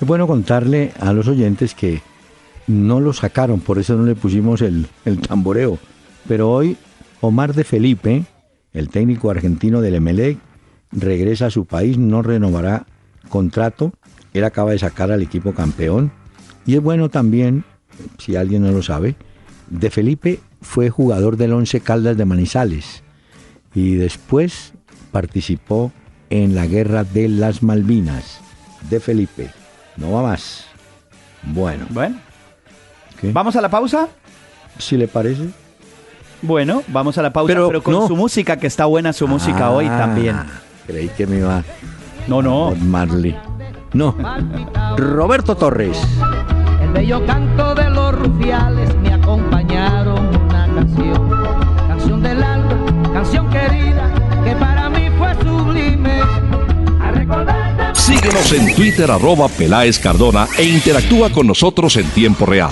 Es 0.00 0.06
bueno 0.06 0.26
contarle 0.26 0.92
a 1.00 1.12
los 1.12 1.28
oyentes 1.28 1.74
que 1.74 2.02
no 2.66 3.00
lo 3.00 3.12
sacaron, 3.12 3.60
por 3.60 3.78
eso 3.78 3.94
no 3.94 4.04
le 4.04 4.16
pusimos 4.16 4.62
el, 4.62 4.86
el 5.04 5.20
tamboreo. 5.20 5.78
Pero 6.26 6.50
hoy 6.50 6.76
Omar 7.20 7.54
de 7.54 7.64
Felipe, 7.64 8.24
el 8.72 8.88
técnico 8.88 9.30
argentino 9.30 9.80
del 9.80 9.96
Emelec, 9.96 10.38
regresa 10.92 11.46
a 11.46 11.50
su 11.50 11.66
país, 11.66 11.98
no 11.98 12.22
renovará 12.22 12.86
contrato. 13.28 13.92
Él 14.32 14.44
acaba 14.44 14.72
de 14.72 14.78
sacar 14.78 15.10
al 15.10 15.22
equipo 15.22 15.52
campeón. 15.52 16.12
Y 16.66 16.74
es 16.74 16.82
bueno 16.82 17.08
también, 17.08 17.64
si 18.18 18.36
alguien 18.36 18.62
no 18.62 18.72
lo 18.72 18.82
sabe, 18.82 19.16
de 19.70 19.90
Felipe 19.90 20.40
fue 20.60 20.90
jugador 20.90 21.36
del 21.36 21.52
Once 21.52 21.80
Caldas 21.80 22.16
de 22.16 22.24
Manizales 22.24 23.02
y 23.74 23.94
después 23.94 24.72
participó 25.12 25.92
en 26.30 26.54
la 26.54 26.66
guerra 26.66 27.04
de 27.04 27.28
las 27.28 27.62
Malvinas. 27.62 28.40
De 28.90 29.00
Felipe. 29.00 29.50
No 29.96 30.12
va 30.12 30.22
más. 30.22 30.64
Bueno. 31.42 31.86
Bueno. 31.90 32.16
¿Vamos 33.22 33.56
a 33.56 33.60
la 33.60 33.68
pausa? 33.68 34.08
Si 34.78 34.96
le 34.96 35.08
parece. 35.08 35.48
Bueno, 36.42 36.82
vamos 36.88 37.18
a 37.18 37.22
la 37.22 37.32
pausa, 37.32 37.52
pero, 37.52 37.82
con 37.82 38.06
su 38.06 38.14
música, 38.14 38.56
que 38.58 38.68
está 38.68 38.86
buena 38.86 39.12
su 39.12 39.26
música 39.26 39.70
hoy 39.70 39.86
Ah, 39.86 39.98
también. 39.98 40.36
Creí 40.86 41.08
que 41.08 41.26
me 41.26 41.38
iba. 41.38 41.64
No, 42.28 42.40
no. 42.42 42.74
Marley. 42.76 43.34
No. 43.92 44.14
Roberto 44.96 45.56
Torres. 45.56 45.98
El 46.82 46.92
bello 46.92 47.24
canto 47.26 47.74
de 47.74 47.90
los 47.90 48.14
rufiales 48.14 48.94
me 49.02 49.14
acompañaron 49.14 50.28
una 50.36 50.68
canción, 50.74 51.30
canción 51.88 52.22
del 52.22 52.42
alma, 52.42 53.12
canción 53.12 53.48
querida, 53.50 54.12
que 54.44 54.56
para 54.56 54.88
mí 54.90 55.08
fue 55.18 55.34
sublime. 55.42 56.20
A 57.00 57.10
recordar 57.12 57.94
de 57.94 58.00
Síguenos 58.00 58.52
en 58.52 58.74
Twitter 58.74 59.10
arroba 59.10 59.48
Peláez 59.48 59.98
Cardona 59.98 60.46
e 60.56 60.64
interactúa 60.64 61.30
con 61.30 61.46
nosotros 61.46 61.96
en 61.96 62.08
tiempo 62.10 62.46
real. 62.46 62.70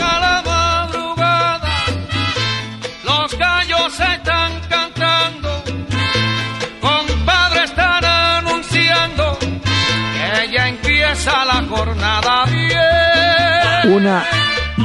Bien. 12.50 13.92
Una 13.94 14.24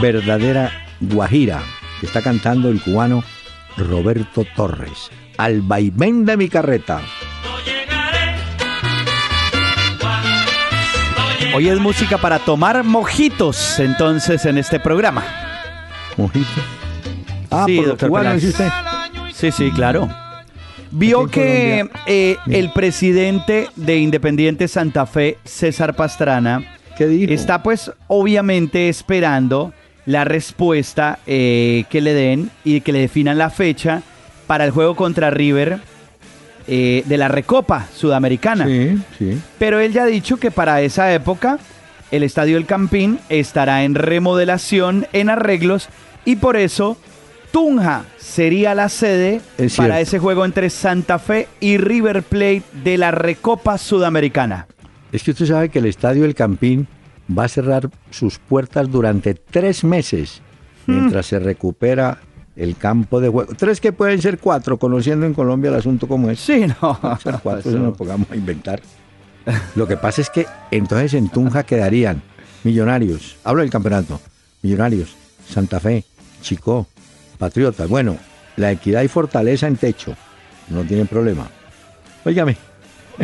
verdadera 0.01 0.71
guajira 0.99 1.61
que 1.99 2.05
está 2.05 2.21
cantando 2.21 2.69
el 2.69 2.81
cubano 2.81 3.23
Roberto 3.77 4.45
Torres. 4.55 5.09
Al 5.37 5.61
vaivén 5.61 6.25
de 6.25 6.37
mi 6.37 6.49
carreta. 6.49 7.01
Hoy 11.53 11.67
es 11.67 11.79
música 11.79 12.17
para 12.17 12.39
tomar 12.39 12.83
mojitos, 12.83 13.79
entonces, 13.79 14.45
en 14.45 14.57
este 14.57 14.79
programa. 14.79 15.23
Mojito. 16.15 16.47
Ah, 17.49 17.65
Sí, 17.65 17.77
por 17.77 17.87
doctor 17.87 18.09
cubano, 18.09 18.35
usted. 18.35 18.69
Sí, 19.33 19.51
sí, 19.51 19.71
claro. 19.71 20.07
Vio 20.91 21.27
que 21.27 21.89
eh, 22.05 22.37
el 22.47 22.71
presidente 22.71 23.69
de 23.75 23.97
Independiente 23.97 24.67
Santa 24.67 25.05
Fe, 25.05 25.37
César 25.43 25.95
Pastrana, 25.95 26.63
¿Qué 27.01 27.07
dijo? 27.07 27.33
está 27.33 27.63
pues 27.63 27.91
obviamente 28.07 28.87
esperando 28.87 29.73
la 30.05 30.23
respuesta 30.23 31.17
eh, 31.25 31.85
que 31.89 31.99
le 31.99 32.13
den 32.13 32.51
y 32.63 32.81
que 32.81 32.91
le 32.91 32.99
definan 32.99 33.39
la 33.39 33.49
fecha 33.49 34.03
para 34.45 34.65
el 34.65 34.71
juego 34.71 34.95
contra 34.95 35.31
River 35.31 35.79
eh, 36.67 37.03
de 37.07 37.17
la 37.17 37.27
Recopa 37.27 37.87
Sudamericana. 37.91 38.67
Sí, 38.67 39.01
sí. 39.17 39.41
Pero 39.57 39.79
él 39.79 39.93
ya 39.93 40.03
ha 40.03 40.05
dicho 40.05 40.37
que 40.37 40.51
para 40.51 40.81
esa 40.81 41.11
época 41.11 41.57
el 42.11 42.21
Estadio 42.21 42.57
El 42.57 42.67
Campín 42.67 43.19
estará 43.29 43.83
en 43.83 43.95
remodelación, 43.95 45.07
en 45.11 45.29
arreglos, 45.29 45.89
y 46.23 46.35
por 46.35 46.55
eso 46.55 46.97
Tunja 47.51 48.05
sería 48.17 48.75
la 48.75 48.89
sede 48.89 49.41
Es 49.57 49.75
para 49.75 49.99
ese 50.01 50.19
juego 50.19 50.45
entre 50.45 50.69
Santa 50.69 51.17
Fe 51.17 51.47
y 51.59 51.77
River 51.77 52.21
Plate 52.21 52.63
de 52.83 52.99
la 52.99 53.09
Recopa 53.09 53.79
Sudamericana. 53.79 54.67
Es 55.11 55.23
que 55.23 55.31
usted 55.31 55.45
sabe 55.45 55.69
que 55.69 55.79
el 55.79 55.85
estadio 55.85 56.25
El 56.25 56.35
Campín 56.35 56.87
va 57.37 57.45
a 57.45 57.47
cerrar 57.47 57.89
sus 58.09 58.39
puertas 58.39 58.89
durante 58.91 59.33
tres 59.33 59.83
meses 59.83 60.41
mientras 60.87 61.25
se 61.27 61.39
recupera 61.39 62.19
el 62.55 62.75
campo 62.75 63.19
de 63.19 63.29
juego. 63.29 63.53
Tres 63.55 63.79
que 63.79 63.93
pueden 63.93 64.21
ser 64.21 64.37
cuatro, 64.39 64.77
conociendo 64.77 65.25
en 65.25 65.33
Colombia 65.33 65.69
el 65.69 65.75
asunto 65.75 66.07
como 66.07 66.29
es. 66.29 66.39
Sí, 66.39 66.65
no. 66.81 67.17
Ser 67.21 67.39
cuatro, 67.41 67.69
eso 67.69 67.79
no 67.79 67.93
pongamos 67.93 68.29
a 68.31 68.35
inventar. 68.35 68.81
Lo 69.75 69.87
que 69.87 69.97
pasa 69.97 70.21
es 70.21 70.29
que 70.29 70.45
entonces 70.69 71.13
en 71.13 71.29
Tunja 71.29 71.63
quedarían 71.63 72.21
Millonarios, 72.63 73.37
hablo 73.43 73.61
del 73.61 73.71
campeonato, 73.71 74.21
Millonarios, 74.61 75.15
Santa 75.47 75.79
Fe, 75.79 76.03
Chicó, 76.41 76.87
Patriotas. 77.39 77.89
Bueno, 77.89 78.17
la 78.55 78.71
equidad 78.71 79.01
y 79.01 79.07
fortaleza 79.07 79.67
en 79.67 79.77
techo, 79.77 80.15
no 80.69 80.83
tienen 80.83 81.07
problema. 81.07 81.47
Óigame, 82.23 82.55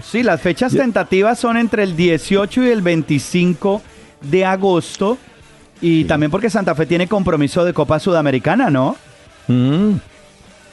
Sí, 0.04 0.24
las 0.24 0.42
fechas 0.42 0.74
tentativas 0.74 1.40
son 1.40 1.58
entre 1.58 1.84
el 1.84 1.96
18 1.96 2.64
y 2.66 2.70
el 2.70 2.82
25 2.82 3.82
de 4.22 4.46
agosto. 4.46 5.18
Y 5.82 6.06
también 6.06 6.32
porque 6.32 6.50
Santa 6.50 6.74
Fe 6.76 6.86
tiene 6.86 7.08
compromiso 7.08 7.64
de 7.64 7.74
Copa 7.74 8.00
Sudamericana, 8.00 8.70
¿no? 8.70 8.96
mm, 9.48 9.92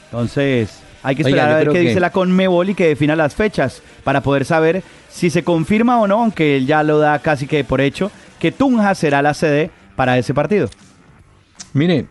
Entonces, 0.05 0.79
hay 1.03 1.15
que 1.15 1.21
esperar 1.23 1.51
a 1.51 1.57
ver 1.57 1.67
qué 1.67 1.73
que- 1.73 1.79
dice 1.89 1.99
la 1.99 2.11
Conmebol 2.11 2.69
y 2.69 2.75
que 2.75 2.87
defina 2.87 3.15
las 3.15 3.35
fechas 3.35 3.81
para 4.03 4.21
poder 4.21 4.45
saber 4.45 4.83
si 5.09 5.29
se 5.29 5.43
confirma 5.43 5.99
o 5.99 6.07
no, 6.07 6.21
aunque 6.23 6.57
él 6.57 6.65
ya 6.65 6.83
lo 6.83 6.97
da 6.99 7.19
casi 7.19 7.47
que 7.47 7.63
por 7.63 7.81
hecho, 7.81 8.11
que 8.39 8.51
Tunja 8.51 8.95
será 8.95 9.21
la 9.21 9.33
sede 9.33 9.69
para 9.95 10.17
ese 10.17 10.33
partido. 10.33 10.69
Mire, 11.73 12.07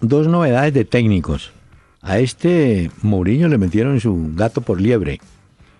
dos 0.00 0.26
novedades 0.26 0.72
de 0.74 0.84
técnicos. 0.84 1.52
A 2.00 2.18
este 2.18 2.90
Mourinho 3.02 3.48
le 3.48 3.58
metieron 3.58 4.00
su 4.00 4.30
gato 4.34 4.60
por 4.60 4.80
liebre. 4.80 5.20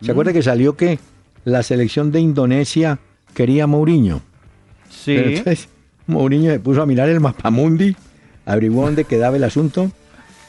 ¿Se 0.02 0.10
acuerda 0.12 0.32
que 0.32 0.42
salió 0.42 0.76
que 0.76 0.98
la 1.44 1.62
selección 1.62 2.12
de 2.12 2.20
Indonesia 2.20 2.98
quería 3.34 3.64
a 3.64 3.66
Mourinho? 3.66 4.20
Sí. 4.90 5.14
Pero 5.16 5.28
entonces 5.30 5.68
Mourinho 6.06 6.50
se 6.52 6.60
puso 6.60 6.82
a 6.82 6.86
mirar 6.86 7.08
el 7.08 7.20
mapamundi, 7.20 7.96
averiguó 8.46 8.84
dónde 8.86 9.04
quedaba 9.04 9.36
el 9.36 9.44
asunto 9.44 9.90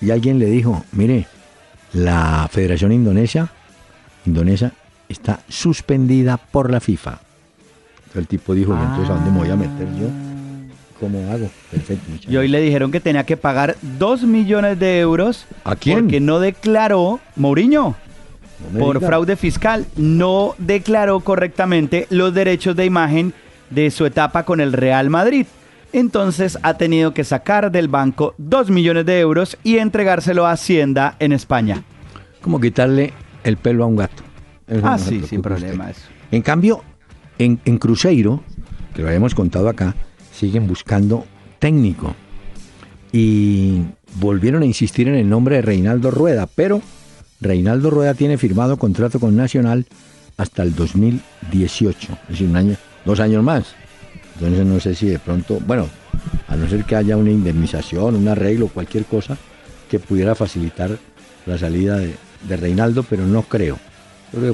y 0.02 0.12
alguien 0.12 0.40
le 0.40 0.46
dijo, 0.46 0.86
mire, 0.92 1.28
la 1.94 2.48
Federación 2.52 2.92
Indonesia, 2.92 3.52
Indonesia 4.26 4.72
está 5.08 5.40
suspendida 5.50 6.38
por 6.38 6.70
la 6.72 6.80
FIFA. 6.80 7.20
Entonces 7.98 8.22
el 8.22 8.28
tipo 8.28 8.54
dijo, 8.54 8.74
"¿Y 8.74 8.80
entonces 8.80 9.10
a 9.10 9.14
dónde 9.16 9.32
me 9.32 9.40
voy 9.40 9.50
a 9.50 9.56
meter 9.56 9.88
yo? 10.00 10.08
¿Cómo 11.00 11.32
hago? 11.32 11.50
Perfecto, 11.72 12.10
muchachos. 12.10 12.32
Y 12.32 12.38
hoy 12.38 12.48
le 12.48 12.60
dijeron 12.62 12.92
que 12.92 13.00
tenía 13.00 13.24
que 13.24 13.38
pagar 13.38 13.78
2 13.98 14.24
millones 14.24 14.78
de 14.80 15.00
euros. 15.00 15.46
¿A 15.64 15.76
quién? 15.76 16.02
Porque 16.02 16.20
no 16.20 16.40
declaró, 16.40 17.20
Mourinho, 17.36 17.96
No 18.74 18.80
por 18.80 18.96
diga. 18.98 19.08
fraude 19.08 19.36
fiscal, 19.36 19.86
no 19.96 20.56
declaró 20.58 21.20
correctamente 21.22 22.08
los 22.10 22.34
derechos 22.34 22.76
de 22.76 22.86
imagen 22.86 23.34
de 23.70 23.90
su 23.92 24.06
etapa 24.06 24.44
con 24.44 24.60
el 24.62 24.74
Real 24.74 25.10
Madrid. 25.10 25.46
Entonces 25.92 26.58
ha 26.62 26.76
tenido 26.76 27.14
que 27.14 27.24
sacar 27.24 27.72
del 27.72 27.88
banco 27.88 28.36
2 28.38 28.70
millones 28.70 29.06
de 29.06 29.20
euros 29.20 29.58
y 29.64 29.78
entregárselo 29.78 30.46
a 30.46 30.52
Hacienda 30.52 31.16
en 31.20 31.32
España. 31.32 31.84
como 32.42 32.60
quitarle 32.60 33.12
el 33.44 33.58
pelo 33.58 33.84
a 33.84 33.88
un 33.88 33.96
gato. 33.96 34.24
Eso 34.68 34.82
Ah, 34.86 34.98
no 34.98 35.00
sí, 35.00 35.22
sin 35.28 35.42
problema 35.42 35.90
eso. 35.90 36.02
En 36.32 36.42
cambio, 36.44 36.84
en, 37.40 37.60
en 37.66 37.78
Cruzeiro, 37.80 38.44
que 38.94 39.02
lo 39.02 39.08
habíamos 39.08 39.34
contado 39.34 39.68
acá, 39.68 39.96
siguen 40.32 40.68
buscando 40.68 41.26
técnico. 41.58 42.16
Y 43.12 43.82
volvieron 44.16 44.62
a 44.62 44.66
insistir 44.66 45.08
en 45.08 45.16
el 45.16 45.28
nombre 45.28 45.56
de 45.56 45.62
Reinaldo 45.64 46.12
Rueda, 46.12 46.48
pero 46.54 46.82
Reinaldo 47.42 47.90
Rueda 47.90 48.14
tiene 48.14 48.38
firmado 48.38 48.78
contrato 48.78 49.20
con 49.20 49.36
Nacional 49.36 49.86
hasta 50.38 50.64
el 50.64 50.76
2018, 50.76 52.14
es 52.24 52.30
decir, 52.30 52.48
un 52.48 52.56
año, 52.56 52.76
dos 53.06 53.20
años 53.20 53.44
más. 53.44 53.76
Entonces 54.36 54.66
no 54.66 54.80
sé 54.80 54.96
si 54.96 55.08
de 55.08 55.20
pronto, 55.20 55.60
bueno, 55.66 55.88
a 56.48 56.56
no 56.56 56.70
ser 56.70 56.86
que 56.86 56.96
haya 56.96 57.18
una 57.18 57.32
indemnización, 57.32 58.16
un 58.16 58.28
arreglo, 58.28 58.68
cualquier 58.68 59.06
cosa 59.06 59.38
que 59.90 60.00
pudiera 60.00 60.36
facilitar 60.36 60.92
la 61.46 61.58
salida 61.58 61.98
de, 61.98 62.16
Reinaldo, 62.58 63.04
pero 63.04 63.26
no 63.26 63.44
creo. 63.44 63.78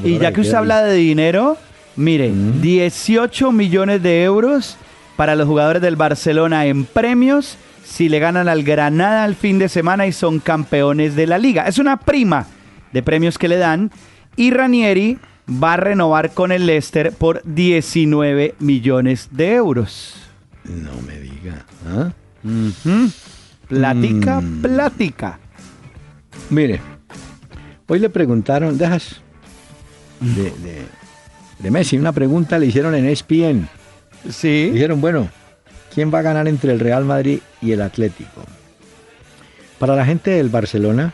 y 0.04 0.18
ya 0.18 0.32
que 0.32 0.42
usted 0.42 0.56
habla 0.56 0.84
de 0.84 0.96
dinero, 0.96 1.58
mire, 1.96 2.32
18 2.62 3.52
millones 3.52 4.02
de 4.02 4.24
euros 4.24 4.78
para 5.16 5.36
los 5.36 5.48
jugadores 5.48 5.84
del 5.84 5.96
Barcelona 5.96 6.66
en 6.66 6.86
premios 6.86 7.58
si 7.84 8.10
le 8.10 8.18
ganan 8.18 8.50
al 8.50 8.64
Granada 8.64 9.24
al 9.24 9.36
fin 9.36 9.60
de 9.60 9.70
semana 9.70 10.08
y 10.08 10.12
son 10.12 10.40
campeones 10.40 11.16
de 11.16 11.28
la 11.28 11.38
liga. 11.38 11.68
Es 11.68 11.78
una 11.78 11.98
prima 11.98 12.48
de 12.96 13.04
premios 13.04 13.38
que 13.38 13.50
le 13.50 13.58
dan 13.58 13.92
y 14.38 14.52
Ranieri 14.52 15.20
va 15.50 15.74
a 15.74 15.78
renovar 15.78 16.32
con 16.32 16.54
el 16.54 16.66
Leicester 16.66 17.12
por 17.12 17.42
19 17.44 18.56
millones 18.60 19.28
de 19.32 19.54
euros. 19.54 20.16
No 20.64 20.94
me 21.06 21.20
diga. 21.20 21.66
¿ah? 21.86 22.14
Platica, 23.68 24.40
mm. 24.40 24.62
platica. 24.62 25.40
Mire, 26.50 26.80
hoy 27.88 28.00
le 28.00 28.10
preguntaron, 28.10 28.78
dejas 28.78 29.22
de, 30.22 30.54
de, 31.60 31.72
Messi, 31.72 31.98
una 31.98 32.14
pregunta 32.14 32.58
le 32.58 32.68
hicieron 32.68 32.96
en 32.96 33.08
ESPN. 33.08 33.68
Sí. 34.30 34.70
Dijeron, 34.72 35.02
bueno, 35.02 35.28
¿quién 35.94 36.14
va 36.14 36.20
a 36.20 36.22
ganar 36.22 36.48
entre 36.48 36.72
el 36.72 36.80
Real 36.80 37.04
Madrid 37.04 37.40
y 37.62 37.74
el 37.74 37.82
Atlético? 37.82 38.46
Para 39.80 39.98
la 39.98 40.06
gente 40.06 40.32
del 40.32 40.48
Barcelona, 40.48 41.14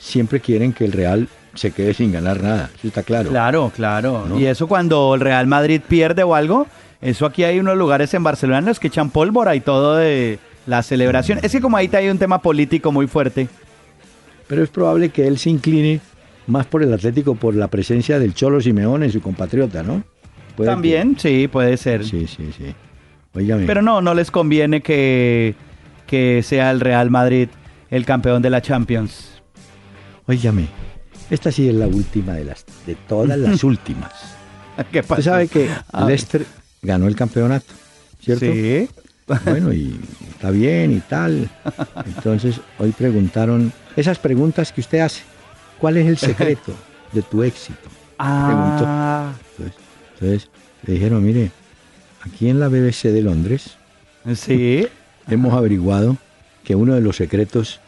siempre 0.00 0.40
quieren 0.40 0.72
que 0.72 0.84
el 0.84 0.92
Real 0.92 1.28
se 1.54 1.70
quede 1.72 1.94
sin 1.94 2.12
ganar 2.12 2.42
nada, 2.42 2.70
eso 2.76 2.88
está 2.88 3.02
claro. 3.02 3.30
Claro, 3.30 3.70
claro. 3.74 4.26
Y 4.38 4.46
eso 4.46 4.66
cuando 4.66 5.14
el 5.14 5.20
Real 5.20 5.46
Madrid 5.46 5.80
pierde 5.86 6.22
o 6.22 6.34
algo, 6.34 6.66
eso 7.00 7.26
aquí 7.26 7.44
hay 7.44 7.58
unos 7.58 7.76
lugares 7.76 8.12
en 8.14 8.22
Barcelona 8.22 8.58
en 8.58 8.66
los 8.66 8.80
que 8.80 8.88
echan 8.88 9.10
pólvora 9.10 9.54
y 9.54 9.60
todo 9.60 9.96
de 9.96 10.38
la 10.66 10.82
celebración. 10.82 11.38
Es 11.42 11.52
que 11.52 11.60
como 11.60 11.76
ahí 11.76 11.90
hay 11.92 12.08
un 12.08 12.18
tema 12.18 12.40
político 12.40 12.92
muy 12.92 13.06
fuerte. 13.06 13.48
Pero 14.46 14.62
es 14.62 14.70
probable 14.70 15.10
que 15.10 15.26
él 15.26 15.38
se 15.38 15.50
incline 15.50 16.00
más 16.46 16.66
por 16.66 16.82
el 16.82 16.92
Atlético 16.92 17.34
por 17.34 17.54
la 17.54 17.68
presencia 17.68 18.18
del 18.18 18.34
Cholo 18.34 18.60
Simeone, 18.60 19.10
su 19.10 19.20
compatriota, 19.20 19.82
¿no? 19.82 20.02
También, 20.56 21.16
sí, 21.18 21.48
puede 21.48 21.76
ser. 21.76 22.04
Sí, 22.04 22.26
sí, 22.26 22.50
sí. 22.56 22.74
Pero 23.32 23.80
no, 23.80 24.00
no 24.02 24.12
les 24.14 24.30
conviene 24.30 24.80
que, 24.80 25.54
que 26.06 26.42
sea 26.42 26.70
el 26.70 26.80
Real 26.80 27.10
Madrid 27.10 27.48
el 27.90 28.04
campeón 28.04 28.42
de 28.42 28.50
la 28.50 28.60
Champions. 28.60 29.29
Óigame, 30.30 30.68
esta 31.28 31.50
sí 31.50 31.68
es 31.68 31.74
la 31.74 31.88
última 31.88 32.34
de 32.34 32.44
las 32.44 32.64
de 32.86 32.94
todas 32.94 33.36
las 33.36 33.64
últimas. 33.64 34.12
¿Qué 34.92 35.02
pasa? 35.02 35.18
Usted 35.18 35.30
sabe 35.32 35.48
que 35.48 35.68
Leicester 36.06 36.46
ganó 36.82 37.08
el 37.08 37.16
campeonato, 37.16 37.74
¿cierto? 38.22 38.46
Sí. 38.46 38.88
Bueno, 39.44 39.72
y 39.72 39.98
está 40.30 40.52
bien 40.52 40.92
y 40.92 41.00
tal. 41.00 41.50
Entonces, 42.06 42.60
hoy 42.78 42.92
preguntaron 42.92 43.72
esas 43.96 44.20
preguntas 44.20 44.70
que 44.70 44.82
usted 44.82 45.00
hace. 45.00 45.22
¿Cuál 45.80 45.96
es 45.96 46.06
el 46.06 46.16
secreto 46.16 46.74
de 47.12 47.22
tu 47.22 47.42
éxito? 47.42 47.88
Ah. 48.16 49.32
Entonces, 50.14 50.48
le 50.86 50.94
dijeron, 50.94 51.24
mire, 51.24 51.50
aquí 52.20 52.48
en 52.48 52.60
la 52.60 52.68
BBC 52.68 53.08
de 53.08 53.22
Londres, 53.22 53.72
sí. 54.36 54.86
hemos 55.26 55.54
averiguado 55.54 56.18
que 56.62 56.76
uno 56.76 56.94
de 56.94 57.00
los 57.00 57.16
secretos 57.16 57.80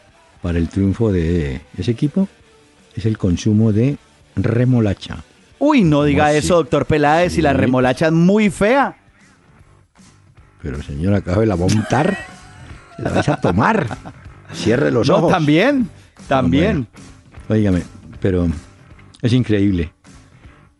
para 0.43 0.59
el 0.59 0.67
triunfo 0.67 1.11
de 1.11 1.61
ese 1.77 1.89
equipo 1.89 2.27
es 2.95 3.05
el 3.05 3.17
consumo 3.17 3.71
de 3.71 3.97
remolacha. 4.35 5.23
Uy, 5.57 5.83
no 5.83 6.03
diga 6.03 6.33
eso, 6.33 6.55
doctor 6.55 6.85
Peláez, 6.85 7.33
si 7.33 7.41
la 7.41 7.53
remolacha 7.53 8.07
es 8.07 8.11
muy 8.11 8.49
fea. 8.49 8.97
Pero 10.61 10.83
señora, 10.83 11.17
acabo 11.17 11.39
de 11.39 11.47
la 11.47 11.55
montar. 11.55 12.17
la 12.97 13.09
vais 13.09 13.29
a 13.29 13.37
tomar. 13.37 13.87
Cierre 14.53 14.91
los 14.91 15.09
ojos. 15.09 15.23
No, 15.23 15.29
también, 15.29 15.89
también. 16.27 16.87
Bueno, 17.47 17.79
pero 18.19 18.47
es 19.21 19.31
increíble. 19.31 19.93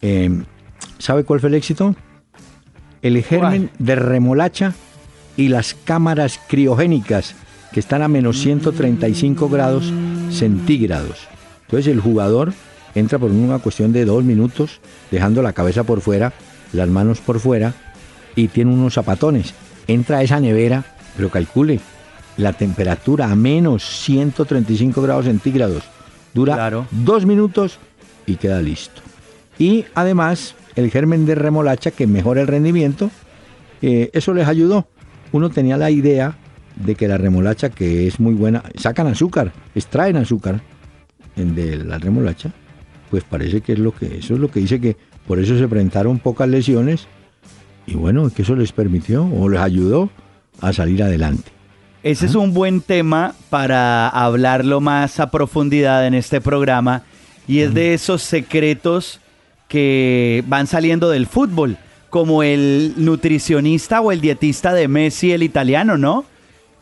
Eh, 0.02 0.44
¿Sabe 0.98 1.24
cuál 1.24 1.40
fue 1.40 1.48
el 1.48 1.56
éxito? 1.56 1.96
El 3.02 3.24
germen 3.24 3.70
de 3.80 3.96
remolacha 3.96 4.74
y 5.38 5.48
las 5.48 5.74
cámaras 5.74 6.40
criogénicas 6.48 7.36
que 7.74 7.80
están 7.80 8.04
a 8.04 8.08
menos 8.08 8.40
135 8.40 9.50
grados 9.50 9.92
centígrados. 10.30 11.28
Entonces 11.66 11.92
el 11.92 12.00
jugador 12.00 12.54
entra 12.96 13.18
por 13.18 13.32
una 13.32 13.60
cuestión 13.60 13.92
de 13.92 14.06
dos 14.06 14.24
minutos, 14.24 14.80
dejando 15.10 15.42
la 15.42 15.54
cabeza 15.54 15.84
por 15.84 16.02
fuera, 16.02 16.34
las 16.72 16.88
manos 16.88 17.20
por 17.20 17.40
fuera 17.40 17.74
y 18.36 18.48
tiene 18.48 18.72
unos 18.72 18.94
zapatones. 18.94 19.54
Entra 19.88 20.20
a 20.20 20.24
esa 20.24 20.40
nevera, 20.40 20.86
pero 21.18 21.30
calcule 21.30 21.80
la 22.38 22.54
temperatura 22.54 23.32
a 23.32 23.36
menos 23.36 23.84
135 23.84 25.02
grados 25.02 25.26
centígrados. 25.26 25.84
Dura 26.34 26.88
dos 26.92 27.26
minutos 27.26 27.80
y 28.26 28.36
queda 28.36 28.62
listo. 28.62 29.02
Y 29.60 29.86
además 29.94 30.56
el 30.76 30.90
germen 30.90 31.26
de 31.26 31.36
remolacha 31.36 31.92
que 31.92 32.08
mejora 32.08 32.42
el 32.42 32.48
rendimiento, 32.48 33.12
eh, 33.82 34.10
eso 34.14 34.34
les 34.34 34.48
ayudó. 34.48 34.88
Uno 35.32 35.50
tenía 35.50 35.78
la 35.78 35.92
idea 35.92 36.38
de 36.76 36.96
que 36.96 37.08
la 37.08 37.18
remolacha, 37.18 37.70
que 37.70 38.08
es 38.08 38.20
muy 38.20 38.34
buena, 38.34 38.64
sacan 38.76 39.08
azúcar, 39.08 39.52
extraen 39.76 40.18
azúcar 40.18 40.62
de 41.36 41.78
la 41.78 41.98
remolacha, 41.98 42.52
pues 43.10 43.24
parece 43.24 43.62
que 43.62 43.74
es 43.74 43.80
lo 43.80 43.94
que, 43.94 44.18
eso 44.18 44.34
es 44.34 44.40
lo 44.40 44.50
que 44.50 44.60
dice 44.60 44.80
que 44.80 44.98
por 45.28 45.40
eso 45.40 45.58
se 45.58 45.68
presentaron 45.68 46.20
pocas 46.20 46.50
lesiones 46.50 47.08
y 47.86 47.96
bueno, 47.96 48.30
que 48.30 48.42
eso 48.42 48.56
les 48.56 48.72
permitió 48.72 49.26
o 49.26 49.50
les 49.50 49.60
ayudó 49.60 50.10
a 50.62 50.74
salir 50.74 51.04
adelante. 51.04 51.52
Ese 52.04 52.26
es 52.26 52.36
un 52.36 52.54
buen 52.54 52.82
tema 52.82 53.34
para 53.50 54.10
hablarlo 54.10 54.82
más 54.82 55.20
a 55.20 55.32
profundidad 55.32 56.06
en 56.06 56.14
este 56.14 56.42
programa 56.42 57.04
y 57.48 57.60
es 57.60 57.74
de 57.74 57.94
esos 57.94 58.22
secretos 58.24 59.20
que 59.68 60.44
van 60.48 60.68
saliendo 60.68 61.10
del 61.10 61.28
fútbol, 61.28 61.78
como 62.10 62.44
el 62.44 62.94
nutricionista 62.98 64.02
o 64.02 64.12
el 64.12 64.22
dietista 64.22 64.74
de 64.74 64.88
Messi, 64.88 65.32
el 65.32 65.44
italiano, 65.44 65.98
¿no? 65.98 66.26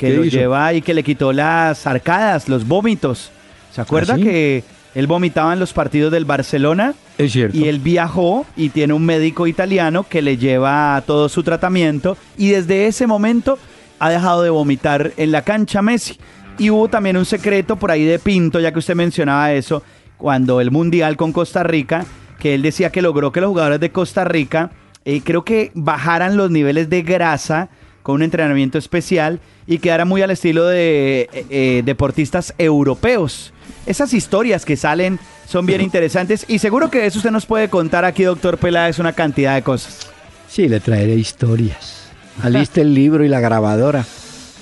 Que 0.08 0.16
lo 0.16 0.24
lleva 0.24 0.74
y 0.74 0.82
que 0.82 0.94
le 0.94 1.04
quitó 1.04 1.32
las 1.32 1.86
arcadas, 1.88 2.50
los 2.50 2.68
vómitos. 2.68 3.32
¿Se 3.72 3.82
acuerda 3.82 4.16
¿Ah, 4.16 4.18
que 4.18 4.64
él 4.96 5.08
vomitaba 5.08 5.54
en 5.54 5.60
los 5.60 5.74
partidos 5.74 6.12
del 6.12 6.26
Barcelona? 6.26 6.94
Es 7.18 7.32
cierto. 7.32 7.58
Y 7.58 7.68
él 7.68 7.80
viajó 7.80 8.46
y 8.56 8.70
tiene 8.70 8.94
un 8.94 9.06
médico 9.06 9.48
italiano 9.48 10.06
que 10.08 10.22
le 10.22 10.38
lleva 10.38 11.02
todo 11.06 11.30
su 11.30 11.44
tratamiento 11.44 12.18
y 12.38 12.50
desde 12.50 12.88
ese 12.88 13.08
momento 13.08 13.58
ha 14.00 14.10
dejado 14.10 14.42
de 14.42 14.50
vomitar 14.50 15.14
en 15.18 15.32
la 15.32 15.44
cancha 15.44 15.82
Messi. 15.82 16.18
Y 16.58 16.70
hubo 16.70 16.90
también 16.90 17.18
un 17.18 17.26
secreto 17.26 17.76
por 17.76 17.92
ahí 17.92 18.04
de 18.04 18.20
Pinto, 18.20 18.60
ya 18.60 18.72
que 18.72 18.80
usted 18.80 18.96
mencionaba 18.96 19.54
eso, 19.54 19.84
cuando 20.18 20.60
el 20.60 20.72
Mundial 20.72 21.16
con 21.18 21.32
Costa 21.32 21.64
Rica, 21.64 22.06
que 22.40 22.56
él 22.56 22.62
decía 22.62 22.92
que 22.92 23.02
logró 23.02 23.32
que 23.32 23.42
los 23.42 23.50
jugadores 23.50 23.80
de 23.80 23.92
Costa 23.92 24.24
Rica 24.24 24.72
eh, 25.06 25.22
creo 25.24 25.44
que 25.44 25.72
bajaran 25.74 26.38
los 26.38 26.52
niveles 26.52 26.90
de 26.90 27.02
grasa 27.04 27.70
con 28.04 28.16
un 28.16 28.24
entrenamiento 28.24 28.78
especial 28.78 29.40
y 29.68 29.80
quedara 29.80 30.06
muy 30.06 30.22
al 30.22 30.32
estilo 30.32 30.66
de 30.66 31.30
eh, 31.34 31.46
eh, 31.50 31.82
deportistas 31.86 32.54
europeos. 32.58 33.54
Esas 33.86 34.14
historias 34.14 34.66
que 34.66 34.78
salen 34.78 35.20
son 35.48 35.66
bien 35.66 35.82
interesantes 35.82 36.46
y 36.48 36.60
seguro 36.60 36.90
que 36.90 37.00
de 37.00 37.08
eso 37.08 37.20
usted 37.20 37.32
nos 37.32 37.46
puede 37.46 37.70
contar 37.70 38.06
aquí, 38.06 38.24
doctor 38.24 38.58
Peláez, 38.58 39.00
una 39.00 39.14
cantidad 39.14 39.56
de 39.56 39.62
cosas. 39.62 40.10
Sí, 40.48 40.68
le 40.68 40.80
traeré 40.80 41.16
historias. 41.16 42.10
Aliste 42.42 42.82
el 42.82 42.94
libro 42.94 43.24
y 43.24 43.30
la 43.30 43.40
grabadora. 43.40 44.06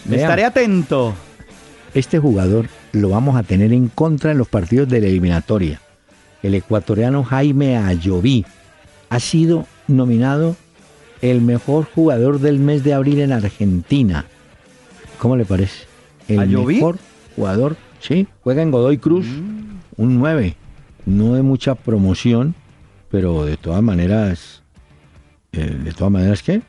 Estaré 0.09 0.45
atento. 0.45 1.13
Este 1.93 2.19
jugador 2.19 2.67
lo 2.91 3.09
vamos 3.09 3.35
a 3.37 3.43
tener 3.43 3.73
en 3.73 3.87
contra 3.87 4.31
en 4.31 4.37
los 4.37 4.47
partidos 4.47 4.89
de 4.89 5.01
la 5.01 5.07
eliminatoria 5.07 5.79
el 6.43 6.55
ecuatoriano 6.55 7.23
Jaime 7.23 7.77
Ayoví, 7.77 8.45
ha 9.09 9.19
sido 9.19 9.65
nominado 9.87 10.55
el 11.21 11.41
mejor 11.41 11.85
jugador 11.85 12.39
del 12.39 12.59
mes 12.59 12.83
de 12.83 12.93
abril 12.93 13.19
en 13.19 13.31
Argentina. 13.31 14.25
¿Cómo 15.17 15.35
le 15.35 15.45
parece? 15.45 15.85
El 16.27 16.47
mejor 16.47 16.97
jugador, 17.35 17.75
sí, 17.99 18.27
juega 18.43 18.61
en 18.61 18.71
Godoy 18.71 18.97
Cruz, 18.97 19.25
mm. 19.25 20.01
un 20.01 20.19
9. 20.19 20.55
No 21.05 21.33
de 21.33 21.41
mucha 21.41 21.75
promoción, 21.75 22.55
pero 23.09 23.45
de 23.45 23.57
todas 23.57 23.81
maneras, 23.81 24.61
eh, 25.51 25.77
de 25.83 25.91
todas 25.91 26.11
maneras, 26.11 26.43
¿qué? 26.43 26.61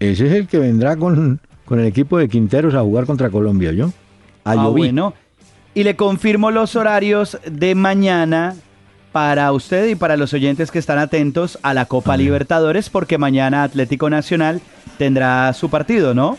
Ese 0.00 0.26
es 0.26 0.32
el 0.32 0.48
que 0.48 0.58
vendrá 0.58 0.96
con, 0.96 1.40
con 1.64 1.80
el 1.80 1.86
equipo 1.86 2.18
de 2.18 2.28
Quinteros 2.28 2.74
a 2.74 2.80
jugar 2.80 3.06
contra 3.06 3.30
Colombia, 3.30 3.72
¿yo? 3.72 3.92
Ah, 4.44 4.68
bueno. 4.68 5.14
Y 5.74 5.84
le 5.84 5.96
confirmo 5.96 6.50
los 6.50 6.76
horarios 6.76 7.38
de 7.50 7.74
mañana 7.74 8.54
para 9.14 9.52
usted 9.52 9.86
y 9.86 9.94
para 9.94 10.16
los 10.16 10.34
oyentes 10.34 10.72
que 10.72 10.80
están 10.80 10.98
atentos 10.98 11.56
a 11.62 11.72
la 11.72 11.86
Copa 11.86 12.16
Libertadores, 12.16 12.90
porque 12.90 13.16
mañana 13.16 13.62
Atlético 13.62 14.10
Nacional 14.10 14.60
tendrá 14.98 15.52
su 15.52 15.70
partido, 15.70 16.14
¿no? 16.14 16.36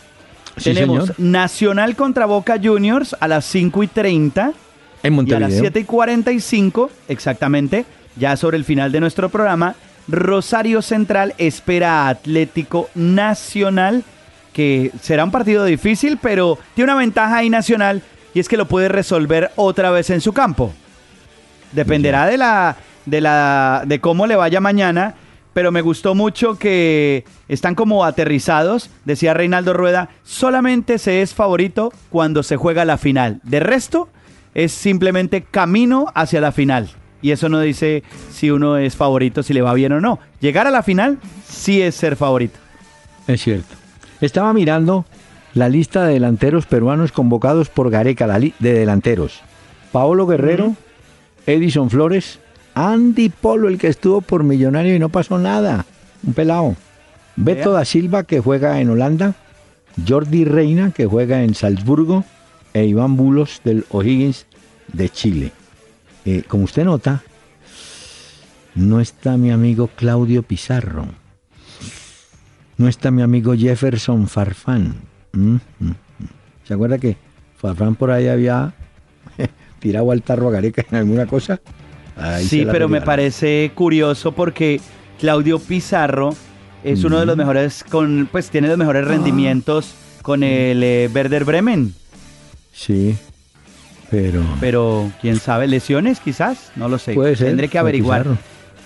Tenemos 0.61 1.17
Nacional 1.17 1.95
contra 1.95 2.25
Boca 2.25 2.59
Juniors 2.61 3.15
a 3.17 3.29
las 3.29 3.45
5 3.45 3.81
y 3.81 3.87
30. 3.87 4.51
En 5.03 5.13
Montevideo. 5.13 5.39
Y 5.39 5.43
a 5.45 5.47
las 5.47 5.57
7 5.57 5.79
y 5.79 5.83
45, 5.85 6.91
exactamente, 7.07 7.85
ya 8.17 8.35
sobre 8.35 8.57
el 8.57 8.65
final 8.65 8.91
de 8.91 8.99
nuestro 8.99 9.29
programa, 9.29 9.75
Rosario 10.09 10.81
Central 10.81 11.33
espera 11.37 12.01
a 12.01 12.09
Atlético 12.09 12.89
Nacional 12.93 14.03
que 14.51 14.91
será 15.01 15.23
un 15.23 15.31
partido 15.31 15.63
difícil, 15.63 16.19
pero 16.21 16.59
tiene 16.73 16.91
una 16.91 16.99
ventaja 16.99 17.37
ahí 17.37 17.49
nacional 17.49 18.01
y 18.33 18.41
es 18.41 18.49
que 18.49 18.57
lo 18.57 18.67
puede 18.67 18.89
resolver 18.89 19.51
otra 19.55 19.91
vez 19.91 20.09
en 20.09 20.19
su 20.19 20.33
campo. 20.33 20.73
Dependerá 21.75 22.25
de 22.25 22.37
la 22.37 22.77
de 23.05 23.21
la 23.21 23.83
de 23.85 23.99
cómo 23.99 24.25
le 24.25 24.35
vaya 24.35 24.59
mañana, 24.61 25.15
pero 25.53 25.71
me 25.71 25.81
gustó 25.81 26.15
mucho 26.15 26.57
que 26.57 27.23
están 27.47 27.75
como 27.75 28.03
aterrizados, 28.03 28.89
decía 29.05 29.33
Reinaldo 29.33 29.73
Rueda, 29.73 30.09
solamente 30.23 30.97
se 30.97 31.21
es 31.21 31.33
favorito 31.33 31.93
cuando 32.09 32.43
se 32.43 32.57
juega 32.57 32.85
la 32.85 32.97
final. 32.97 33.39
De 33.43 33.59
resto 33.59 34.09
es 34.53 34.71
simplemente 34.71 35.43
camino 35.43 36.07
hacia 36.15 36.41
la 36.41 36.51
final. 36.51 36.89
Y 37.21 37.31
eso 37.31 37.49
no 37.49 37.59
dice 37.59 38.03
si 38.31 38.51
uno 38.51 38.77
es 38.77 38.95
favorito, 38.95 39.43
si 39.43 39.53
le 39.53 39.61
va 39.61 39.73
bien 39.73 39.93
o 39.93 40.01
no. 40.01 40.19
Llegar 40.39 40.67
a 40.67 40.71
la 40.71 40.83
final 40.83 41.19
sí 41.47 41.81
es 41.81 41.95
ser 41.95 42.15
favorito. 42.15 42.59
Es 43.27 43.41
cierto. 43.41 43.75
Estaba 44.21 44.53
mirando 44.53 45.05
la 45.53 45.69
lista 45.69 46.05
de 46.05 46.13
delanteros 46.13 46.65
peruanos 46.65 47.11
convocados 47.11 47.69
por 47.69 47.89
Gareca, 47.89 48.27
de 48.27 48.53
delanteros. 48.59 49.41
Paolo 49.91 50.27
Guerrero, 50.27 50.75
Edison 51.45 51.89
Flores, 51.89 52.39
Andy 52.73 53.29
Polo, 53.29 53.69
el 53.69 53.77
que 53.77 53.87
estuvo 53.87 54.21
por 54.21 54.43
Millonario 54.43 54.95
y 54.95 54.99
no 54.99 55.09
pasó 55.09 55.37
nada. 55.37 55.85
Un 56.23 56.33
pelado. 56.33 56.75
Beto 57.35 57.71
da 57.71 57.85
Silva, 57.85 58.23
que 58.23 58.39
juega 58.39 58.79
en 58.81 58.89
Holanda. 58.89 59.35
Jordi 60.07 60.45
Reina, 60.45 60.91
que 60.91 61.05
juega 61.05 61.43
en 61.43 61.55
Salzburgo. 61.55 62.23
E 62.73 62.85
Iván 62.85 63.15
Bulos 63.15 63.61
del 63.63 63.85
O'Higgins 63.89 64.47
de 64.91 65.09
Chile. 65.09 65.51
Eh, 66.25 66.43
como 66.47 66.65
usted 66.65 66.83
nota, 66.83 67.23
no 68.73 68.99
está 68.99 69.37
mi 69.37 69.51
amigo 69.51 69.89
Claudio 69.95 70.43
Pizarro. 70.43 71.07
No 72.77 72.89
está 72.89 73.11
mi 73.11 73.21
amigo 73.21 73.55
Jefferson 73.55 74.27
Farfán. 74.27 74.95
Mm, 75.31 75.55
mm, 75.55 75.59
mm. 75.79 75.95
¿Se 76.65 76.73
acuerda 76.73 76.97
que 76.97 77.15
Farfán 77.57 77.95
por 77.95 78.11
ahí 78.11 78.27
había 78.27 78.73
tirado 79.85 80.09
al 80.11 80.23
tarro 80.23 80.47
a 80.47 80.51
Gareca 80.51 80.83
en 80.89 80.97
alguna 80.97 81.27
cosa? 81.27 81.59
sí, 82.39 82.65
pero 82.71 82.89
me 82.89 83.01
parece 83.01 83.71
curioso 83.75 84.31
porque 84.31 84.81
Claudio 85.19 85.59
Pizarro 85.59 86.35
es 86.83 87.03
uno 87.03 87.19
de 87.19 87.27
los 87.27 87.37
mejores, 87.37 87.83
con, 87.83 88.27
pues 88.31 88.49
tiene 88.49 88.67
los 88.67 88.79
mejores 88.79 89.05
ah. 89.05 89.09
rendimientos 89.09 89.93
con 90.23 90.41
el 90.41 90.81
eh, 90.81 91.07
Werder 91.13 91.45
Bremen. 91.45 91.93
Sí, 92.73 93.15
pero... 94.09 94.41
Pero, 94.59 95.11
quién 95.21 95.39
sabe, 95.39 95.67
lesiones 95.67 96.19
quizás, 96.19 96.71
no 96.75 96.89
lo 96.89 96.97
sé. 96.97 97.13
Puede 97.13 97.35
ser, 97.35 97.49
Tendré 97.49 97.67
que 97.67 97.77
averiguar. 97.77 98.25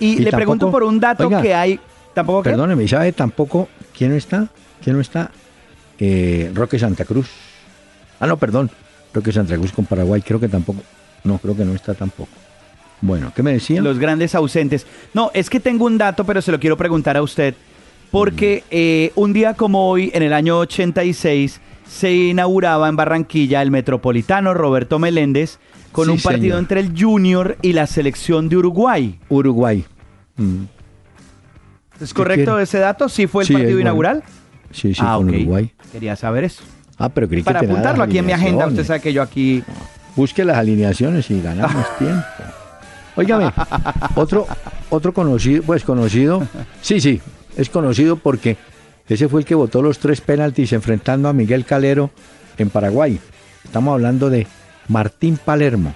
Y, 0.00 0.18
le 0.18 0.30
pregunto 0.32 0.70
por 0.70 0.82
un 0.82 1.00
dato 1.00 1.30
que 1.40 1.54
hay... 1.54 1.80
¿Tampoco 2.12 2.42
Perdóneme, 2.42 2.86
¿sabe 2.86 3.12
tampoco 3.12 3.70
quién 3.96 4.10
no 4.10 4.16
está? 4.16 4.48
¿Quién 4.84 4.96
no 4.96 5.00
está? 5.00 5.30
Eh, 5.98 6.50
Roque 6.54 6.78
Santa 6.78 7.06
Cruz. 7.06 7.30
Ah, 8.18 8.26
no, 8.26 8.36
perdón. 8.36 8.70
Roque 9.12 9.32
Santa 9.32 9.56
Cruz 9.56 9.72
con 9.72 9.84
Paraguay, 9.84 10.22
creo 10.22 10.40
que 10.40 10.48
tampoco. 10.48 10.82
No, 11.24 11.38
creo 11.38 11.56
que 11.56 11.64
no 11.64 11.74
está 11.74 11.94
tampoco. 11.94 12.30
Bueno, 13.00 13.32
¿qué 13.34 13.42
me 13.42 13.52
decían? 13.52 13.82
Los 13.82 13.98
grandes 13.98 14.34
ausentes. 14.34 14.86
No, 15.14 15.30
es 15.34 15.48
que 15.48 15.60
tengo 15.60 15.86
un 15.86 15.98
dato, 15.98 16.24
pero 16.24 16.42
se 16.42 16.52
lo 16.52 16.60
quiero 16.60 16.76
preguntar 16.76 17.16
a 17.16 17.22
usted. 17.22 17.54
Porque 18.10 18.64
eh, 18.70 19.12
un 19.14 19.32
día 19.32 19.54
como 19.54 19.88
hoy, 19.88 20.10
en 20.12 20.22
el 20.22 20.32
año 20.32 20.58
86, 20.58 21.60
se 21.88 22.12
inauguraba 22.12 22.88
en 22.88 22.96
Barranquilla 22.96 23.62
el 23.62 23.70
Metropolitano 23.70 24.52
Roberto 24.54 24.98
Meléndez 24.98 25.58
con 25.92 26.10
un 26.10 26.20
partido 26.20 26.58
entre 26.58 26.80
el 26.80 26.94
Junior 26.98 27.56
y 27.62 27.72
la 27.72 27.86
selección 27.86 28.48
de 28.48 28.56
Uruguay. 28.56 29.18
Uruguay. 29.28 29.84
Mm. 30.36 30.64
¿Es 32.00 32.14
correcto 32.14 32.58
ese 32.58 32.78
dato? 32.78 33.08
¿Sí 33.08 33.26
fue 33.26 33.44
el 33.44 33.52
partido 33.52 33.78
inaugural? 33.78 34.22
Sí, 34.72 34.94
sí, 34.94 35.02
ah, 35.04 35.16
con 35.16 35.28
Uruguay. 35.28 35.72
Quería 35.92 36.16
saber 36.16 36.44
eso. 36.44 36.62
Ah, 37.00 37.08
pero 37.08 37.26
creí 37.26 37.42
Para 37.42 37.60
apuntarlo 37.60 38.04
aquí 38.04 38.18
en 38.18 38.26
mi 38.26 38.32
agenda, 38.32 38.66
usted 38.66 38.84
sabe 38.84 39.00
que 39.00 39.12
yo 39.12 39.22
aquí... 39.22 39.64
Busque 40.14 40.44
las 40.44 40.58
alineaciones 40.58 41.30
y 41.30 41.40
ganamos 41.40 41.86
tiempo. 41.98 42.22
Óigame, 43.16 43.50
otro, 44.14 44.46
otro 44.90 45.14
conocido, 45.14 45.62
pues 45.62 45.82
conocido, 45.82 46.46
sí, 46.82 47.00
sí, 47.00 47.20
es 47.56 47.70
conocido 47.70 48.16
porque 48.16 48.56
ese 49.08 49.28
fue 49.28 49.40
el 49.40 49.46
que 49.46 49.54
votó 49.54 49.82
los 49.82 49.98
tres 49.98 50.20
penaltis 50.20 50.72
enfrentando 50.72 51.28
a 51.28 51.32
Miguel 51.32 51.64
Calero 51.64 52.10
en 52.58 52.70
Paraguay. 52.70 53.18
Estamos 53.64 53.94
hablando 53.94 54.30
de 54.30 54.46
Martín 54.88 55.38
Palermo. 55.42 55.94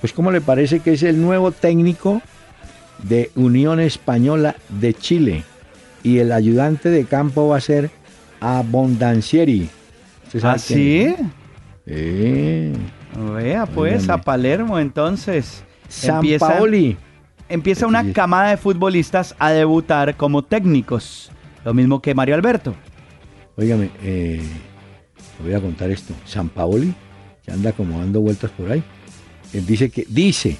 Pues, 0.00 0.12
¿cómo 0.12 0.30
le 0.30 0.40
parece 0.40 0.80
que 0.80 0.94
es 0.94 1.02
el 1.02 1.20
nuevo 1.20 1.52
técnico 1.52 2.22
de 3.02 3.30
Unión 3.36 3.78
Española 3.78 4.56
de 4.68 4.94
Chile? 4.94 5.44
Y 6.02 6.18
el 6.18 6.32
ayudante 6.32 6.88
de 6.88 7.04
campo 7.04 7.48
va 7.48 7.58
a 7.58 7.60
ser 7.60 7.90
Abondancieri. 8.40 9.70
¿Ah, 10.42 10.58
sí? 10.58 11.14
Sí. 11.86 12.72
Vea, 13.34 13.66
pues, 13.66 14.08
a 14.08 14.18
Palermo 14.18 14.78
entonces. 14.78 15.64
San 15.88 16.24
Paoli. 16.38 16.96
Empieza 17.48 17.86
una 17.86 18.12
camada 18.12 18.50
de 18.50 18.56
futbolistas 18.56 19.34
a 19.38 19.50
debutar 19.50 20.16
como 20.16 20.44
técnicos. 20.44 21.32
Lo 21.64 21.74
mismo 21.74 22.00
que 22.00 22.14
Mario 22.14 22.36
Alberto. 22.36 22.74
Óigame, 23.56 23.90
eh, 24.02 24.40
voy 25.42 25.52
a 25.52 25.60
contar 25.60 25.90
esto. 25.90 26.14
San 26.24 26.48
Paoli, 26.48 26.94
que 27.44 27.50
anda 27.50 27.72
como 27.72 27.98
dando 27.98 28.20
vueltas 28.20 28.50
por 28.52 28.70
ahí, 28.70 28.82
él 29.52 29.66
dice 29.66 29.90
que, 29.90 30.06
dice 30.08 30.56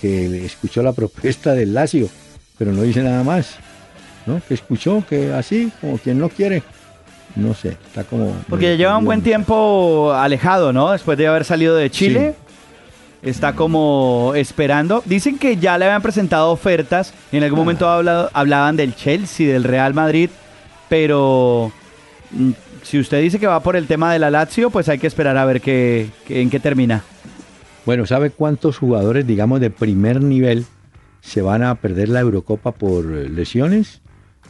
que 0.00 0.44
escuchó 0.44 0.82
la 0.82 0.92
propuesta 0.92 1.52
del 1.52 1.74
Lazio, 1.74 2.08
pero 2.56 2.72
no 2.72 2.82
dice 2.82 3.02
nada 3.02 3.22
más. 3.22 3.56
¿No? 4.24 4.40
Que 4.48 4.54
escuchó, 4.54 5.04
que 5.08 5.32
así, 5.32 5.70
como 5.80 5.98
quien 5.98 6.18
no 6.18 6.28
quiere. 6.28 6.62
No 7.36 7.54
sé, 7.54 7.76
está 7.86 8.04
como... 8.04 8.34
Porque 8.48 8.70
ya 8.70 8.76
lleva 8.76 8.96
un 8.96 9.04
buen 9.04 9.22
tiempo 9.22 10.12
alejado, 10.12 10.72
¿no? 10.72 10.92
Después 10.92 11.18
de 11.18 11.26
haber 11.26 11.44
salido 11.44 11.76
de 11.76 11.90
Chile 11.90 12.34
está 13.22 13.54
como 13.54 14.32
esperando. 14.34 15.02
Dicen 15.04 15.38
que 15.38 15.56
ya 15.56 15.76
le 15.78 15.84
habían 15.84 16.02
presentado 16.02 16.50
ofertas. 16.50 17.12
En 17.32 17.42
algún 17.42 17.58
momento 17.58 17.88
hablaban 17.88 18.76
del 18.76 18.94
Chelsea, 18.94 19.52
del 19.52 19.64
Real 19.64 19.94
Madrid. 19.94 20.30
Pero 20.88 21.72
mm, 22.30 22.50
si 22.82 22.98
usted 22.98 23.20
dice 23.20 23.38
que 23.38 23.46
va 23.46 23.60
por 23.60 23.76
el 23.76 23.86
tema 23.86 24.12
de 24.12 24.18
la 24.18 24.30
Lazio, 24.30 24.70
pues 24.70 24.88
hay 24.88 24.98
que 24.98 25.06
esperar 25.06 25.36
a 25.36 25.44
ver 25.44 25.60
qué, 25.60 26.10
en 26.28 26.50
qué 26.50 26.60
termina. 26.60 27.02
Bueno, 27.84 28.06
¿sabe 28.06 28.30
cuántos 28.30 28.78
jugadores, 28.78 29.26
digamos, 29.26 29.60
de 29.60 29.70
primer 29.70 30.22
nivel 30.22 30.64
se 31.20 31.42
van 31.42 31.62
a 31.62 31.74
perder 31.76 32.08
la 32.08 32.20
Eurocopa 32.20 32.72
por 32.72 33.04
lesiones? 33.06 34.00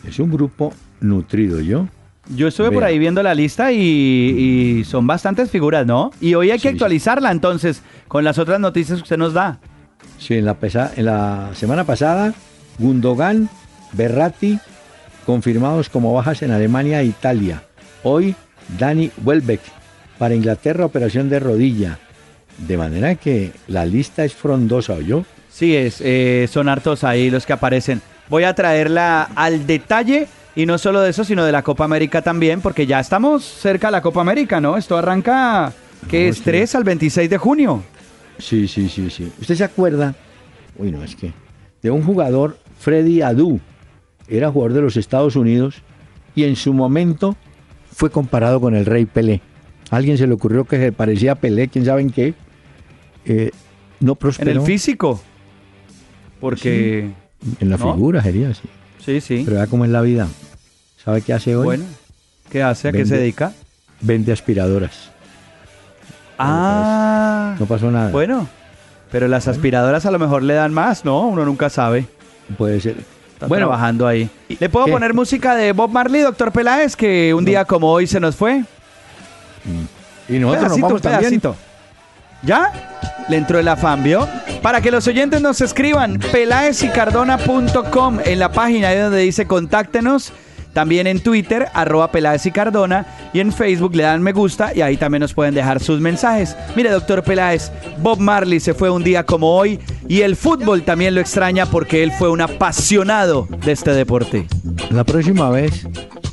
Es 0.07 0.19
un 0.19 0.31
grupo 0.31 0.73
nutrido, 1.01 1.61
¿yo? 1.61 1.89
Yo 2.35 2.49
estuve 2.49 2.73
por 2.73 2.83
ahí 2.83 2.99
viendo 2.99 3.23
la 3.23 3.35
lista 3.35 3.73
y, 3.73 4.83
son 4.87 5.07
bastantes 5.07 5.51
figuras, 5.51 5.87
¿no? 5.87 6.11
Y 6.21 6.35
hoy 6.35 6.51
hay 6.51 6.59
que 6.59 6.69
actualizarla 6.69 7.31
entonces 7.31 7.83
con 8.09 8.25
las 8.25 8.39
otras 8.39 8.59
noticias 8.59 8.99
que 8.99 9.03
usted 9.05 9.19
nos 9.19 9.33
da. 9.33 9.59
Sí, 10.19 10.35
en 10.35 10.45
la, 10.45 10.57
en 10.97 11.05
la 11.05 11.51
semana 11.55 11.85
pasada, 11.85 12.35
Gundogan, 12.79 13.49
Berratti, 13.93 14.59
confirmados 15.25 15.89
como 15.89 16.13
bajas 16.13 16.43
en 16.43 16.51
Alemania 16.51 17.01
e 17.01 17.07
Italia. 17.07 17.63
Hoy, 18.03 18.35
Dani 18.79 19.11
Welbeck, 19.25 19.61
para 20.19 20.35
Inglaterra, 20.35 20.85
operación 20.85 21.29
de 21.29 21.39
rodilla. 21.39 21.99
De 22.59 22.77
manera 22.77 23.15
que 23.15 23.53
la 23.69 23.85
lista 23.85 24.25
es 24.25 24.35
frondosa, 24.35 24.99
yo? 25.01 25.25
Sí, 25.51 25.77
es, 25.77 26.01
eh, 26.01 26.49
son 26.51 26.69
hartos 26.69 27.05
ahí 27.05 27.31
los 27.31 27.47
que 27.47 27.53
aparecen. 27.53 28.01
Voy 28.29 28.45
a 28.45 28.55
traerla 28.55 29.29
al 29.35 29.67
detalle 29.67 30.27
y 30.57 30.65
no 30.65 30.79
solo 30.79 31.03
de 31.03 31.11
eso, 31.11 31.23
sino 31.23 31.45
de 31.45 31.53
la 31.53 31.63
Copa 31.63 31.85
América 31.85 32.23
también, 32.23 32.63
porque 32.63 32.87
ya 32.87 32.99
estamos 32.99 33.45
cerca 33.45 33.89
de 33.89 33.93
la 33.93 34.01
Copa 34.01 34.23
América, 34.23 34.59
¿no? 34.59 34.79
Esto 34.79 34.97
arranca, 34.97 35.71
¿qué 36.09 36.29
es? 36.29 36.41
3 36.41 36.75
al 36.75 36.83
26 36.83 37.29
de 37.29 37.37
junio. 37.37 37.83
Sí, 38.39 38.67
sí, 38.67 38.89
sí, 38.89 39.11
sí. 39.11 39.31
¿Usted 39.39 39.55
se 39.55 39.65
acuerda? 39.65 40.15
Uy, 40.79 40.91
no, 40.91 41.05
es 41.05 41.15
que... 41.15 41.33
De 41.83 41.91
un 41.91 42.03
jugador, 42.03 42.59
Freddy 42.79 43.21
Adu. 43.21 43.61
Era 44.29 44.51
jugador 44.51 44.73
de 44.73 44.81
los 44.81 44.97
Estados 44.97 45.37
Unidos 45.37 45.83
y 46.35 46.45
en 46.45 46.57
su 46.57 46.73
momento 46.73 47.37
fue 47.93 48.11
comparado 48.11 48.59
con 48.59 48.75
el 48.75 48.87
Rey 48.87 49.05
Pelé. 49.05 49.43
A 49.91 49.97
alguien 49.97 50.17
se 50.17 50.27
le 50.27 50.33
ocurrió 50.33 50.65
que 50.65 50.79
se 50.79 50.91
parecía 50.91 51.33
a 51.33 51.35
Pelé, 51.35 51.69
quién 51.69 51.85
sabe 51.85 52.01
en 52.01 52.11
qué. 52.11 52.35
Eh, 53.27 53.51
no 54.01 54.15
prosperó. 54.15 54.53
En 54.53 54.57
el 54.57 54.63
físico. 54.63 55.21
Porque... 56.41 57.11
en 57.61 57.71
la 57.71 57.77
figura 57.77 58.23
sería 58.23 58.49
así. 58.49 58.69
Sí, 59.07 59.21
sí. 59.21 59.43
Pero 59.45 59.57
vea 59.59 59.69
cómo 59.69 59.85
es 59.85 59.91
la 59.93 60.01
vida. 60.01 60.27
¿Sabe 61.03 61.23
qué 61.23 61.33
hace 61.33 61.55
hoy? 61.55 61.65
Bueno, 61.65 61.85
¿qué 62.51 62.65
hace? 62.65 62.89
¿A 62.89 62.93
qué 62.93 63.07
se 63.07 63.17
dedica? 63.17 63.53
Vende 64.01 64.33
aspiradoras. 64.33 65.11
Ah. 66.39 67.55
No 67.59 67.67
pasó 67.67 67.89
nada. 67.91 68.11
Bueno, 68.11 68.49
pero 69.13 69.29
las 69.29 69.47
aspiradoras 69.47 70.05
a 70.07 70.11
lo 70.11 70.19
mejor 70.19 70.43
le 70.43 70.55
dan 70.55 70.75
más, 70.75 71.05
¿no? 71.05 71.29
Uno 71.29 71.45
nunca 71.45 71.71
sabe. 71.71 72.07
Puede 72.59 72.81
ser. 72.81 72.97
Está 73.33 73.47
bueno, 73.47 73.67
trabajando 73.67 74.09
ahí. 74.09 74.29
¿Le 74.59 74.69
puedo 74.69 74.87
poner 74.87 75.15
música 75.15 75.55
de 75.55 75.73
Bob 75.73 75.91
Marley, 75.91 76.23
doctor 76.23 76.51
Peláez, 76.51 76.97
que 76.97 77.33
un 77.33 77.45
día 77.45 77.65
como 77.65 77.93
hoy 77.93 78.09
se 78.09 78.19
nos 78.19 78.35
fue? 78.35 78.59
Mm. 78.59 80.35
Y 80.35 80.39
nosotros 80.41 80.71
nos 80.71 80.81
vamos 80.81 81.03
también. 81.03 81.41
¿Ya? 82.43 82.73
Le 83.29 83.37
entró 83.37 83.59
el 83.59 83.69
afán, 83.69 84.03
¿vio? 84.03 84.29
Para 84.63 84.81
que 84.81 84.91
los 84.91 85.07
oyentes 85.07 85.41
nos 85.41 85.61
escriban, 85.61 86.19
peláezicardona.com 86.19 88.19
en 88.25 88.39
la 88.39 88.53
página 88.53 88.89
ahí 88.89 88.99
donde 88.99 89.21
dice 89.21 89.47
contáctenos 89.47 90.33
También 90.73 91.07
en 91.07 91.21
Twitter, 91.21 91.69
arroba 91.73 92.11
y 92.45 92.51
Cardona. 92.51 93.07
Y 93.33 93.41
en 93.41 93.53
Facebook 93.53 93.95
le 93.95 94.03
dan 94.03 94.23
me 94.23 94.33
gusta 94.33 94.73
y 94.75 94.83
ahí 94.83 94.97
también 94.97 95.23
nos 95.23 95.33
pueden 95.33 95.55
dejar 95.55 95.81
sus 95.81 96.01
mensajes. 96.01 96.55
Mire, 96.77 96.91
doctor 96.91 97.23
Peláez, 97.23 97.73
Bob 97.99 98.21
Marley 98.21 98.61
se 98.61 98.75
fue 98.75 98.91
un 98.91 99.03
día 99.03 99.25
como 99.25 99.57
hoy 99.57 99.81
y 100.07 100.21
el 100.21 100.37
fútbol 100.37 100.83
también 100.83 101.15
lo 101.15 101.21
extraña 101.21 101.67
porque 101.67 102.03
él 102.03 102.13
fue 102.13 102.29
un 102.29 102.43
apasionado 102.43 103.49
de 103.65 103.73
este 103.73 103.93
deporte. 103.93 104.47
La 104.91 105.05
próxima 105.05 105.49
vez 105.49 105.87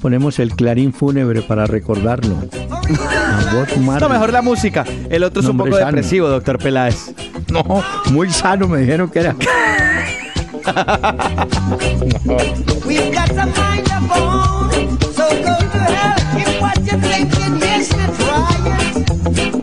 ponemos 0.03 0.37
el 0.39 0.53
clarín 0.53 0.91
fúnebre 0.91 1.43
para 1.43 1.65
recordarlo. 1.65 2.35
No, 4.01 4.09
mejor 4.09 4.33
la 4.33 4.41
música. 4.41 4.83
El 5.09 5.23
otro 5.23 5.41
es 5.41 5.47
un 5.47 5.55
poco 5.55 5.77
depresivo, 5.77 6.27
doctor 6.27 6.57
Peláez. 6.57 7.13
No, 7.49 7.63
muy 8.11 8.29
sano, 8.29 8.67
me 8.67 8.79
dijeron 8.79 9.09
que 9.09 9.19
era. 9.19 9.33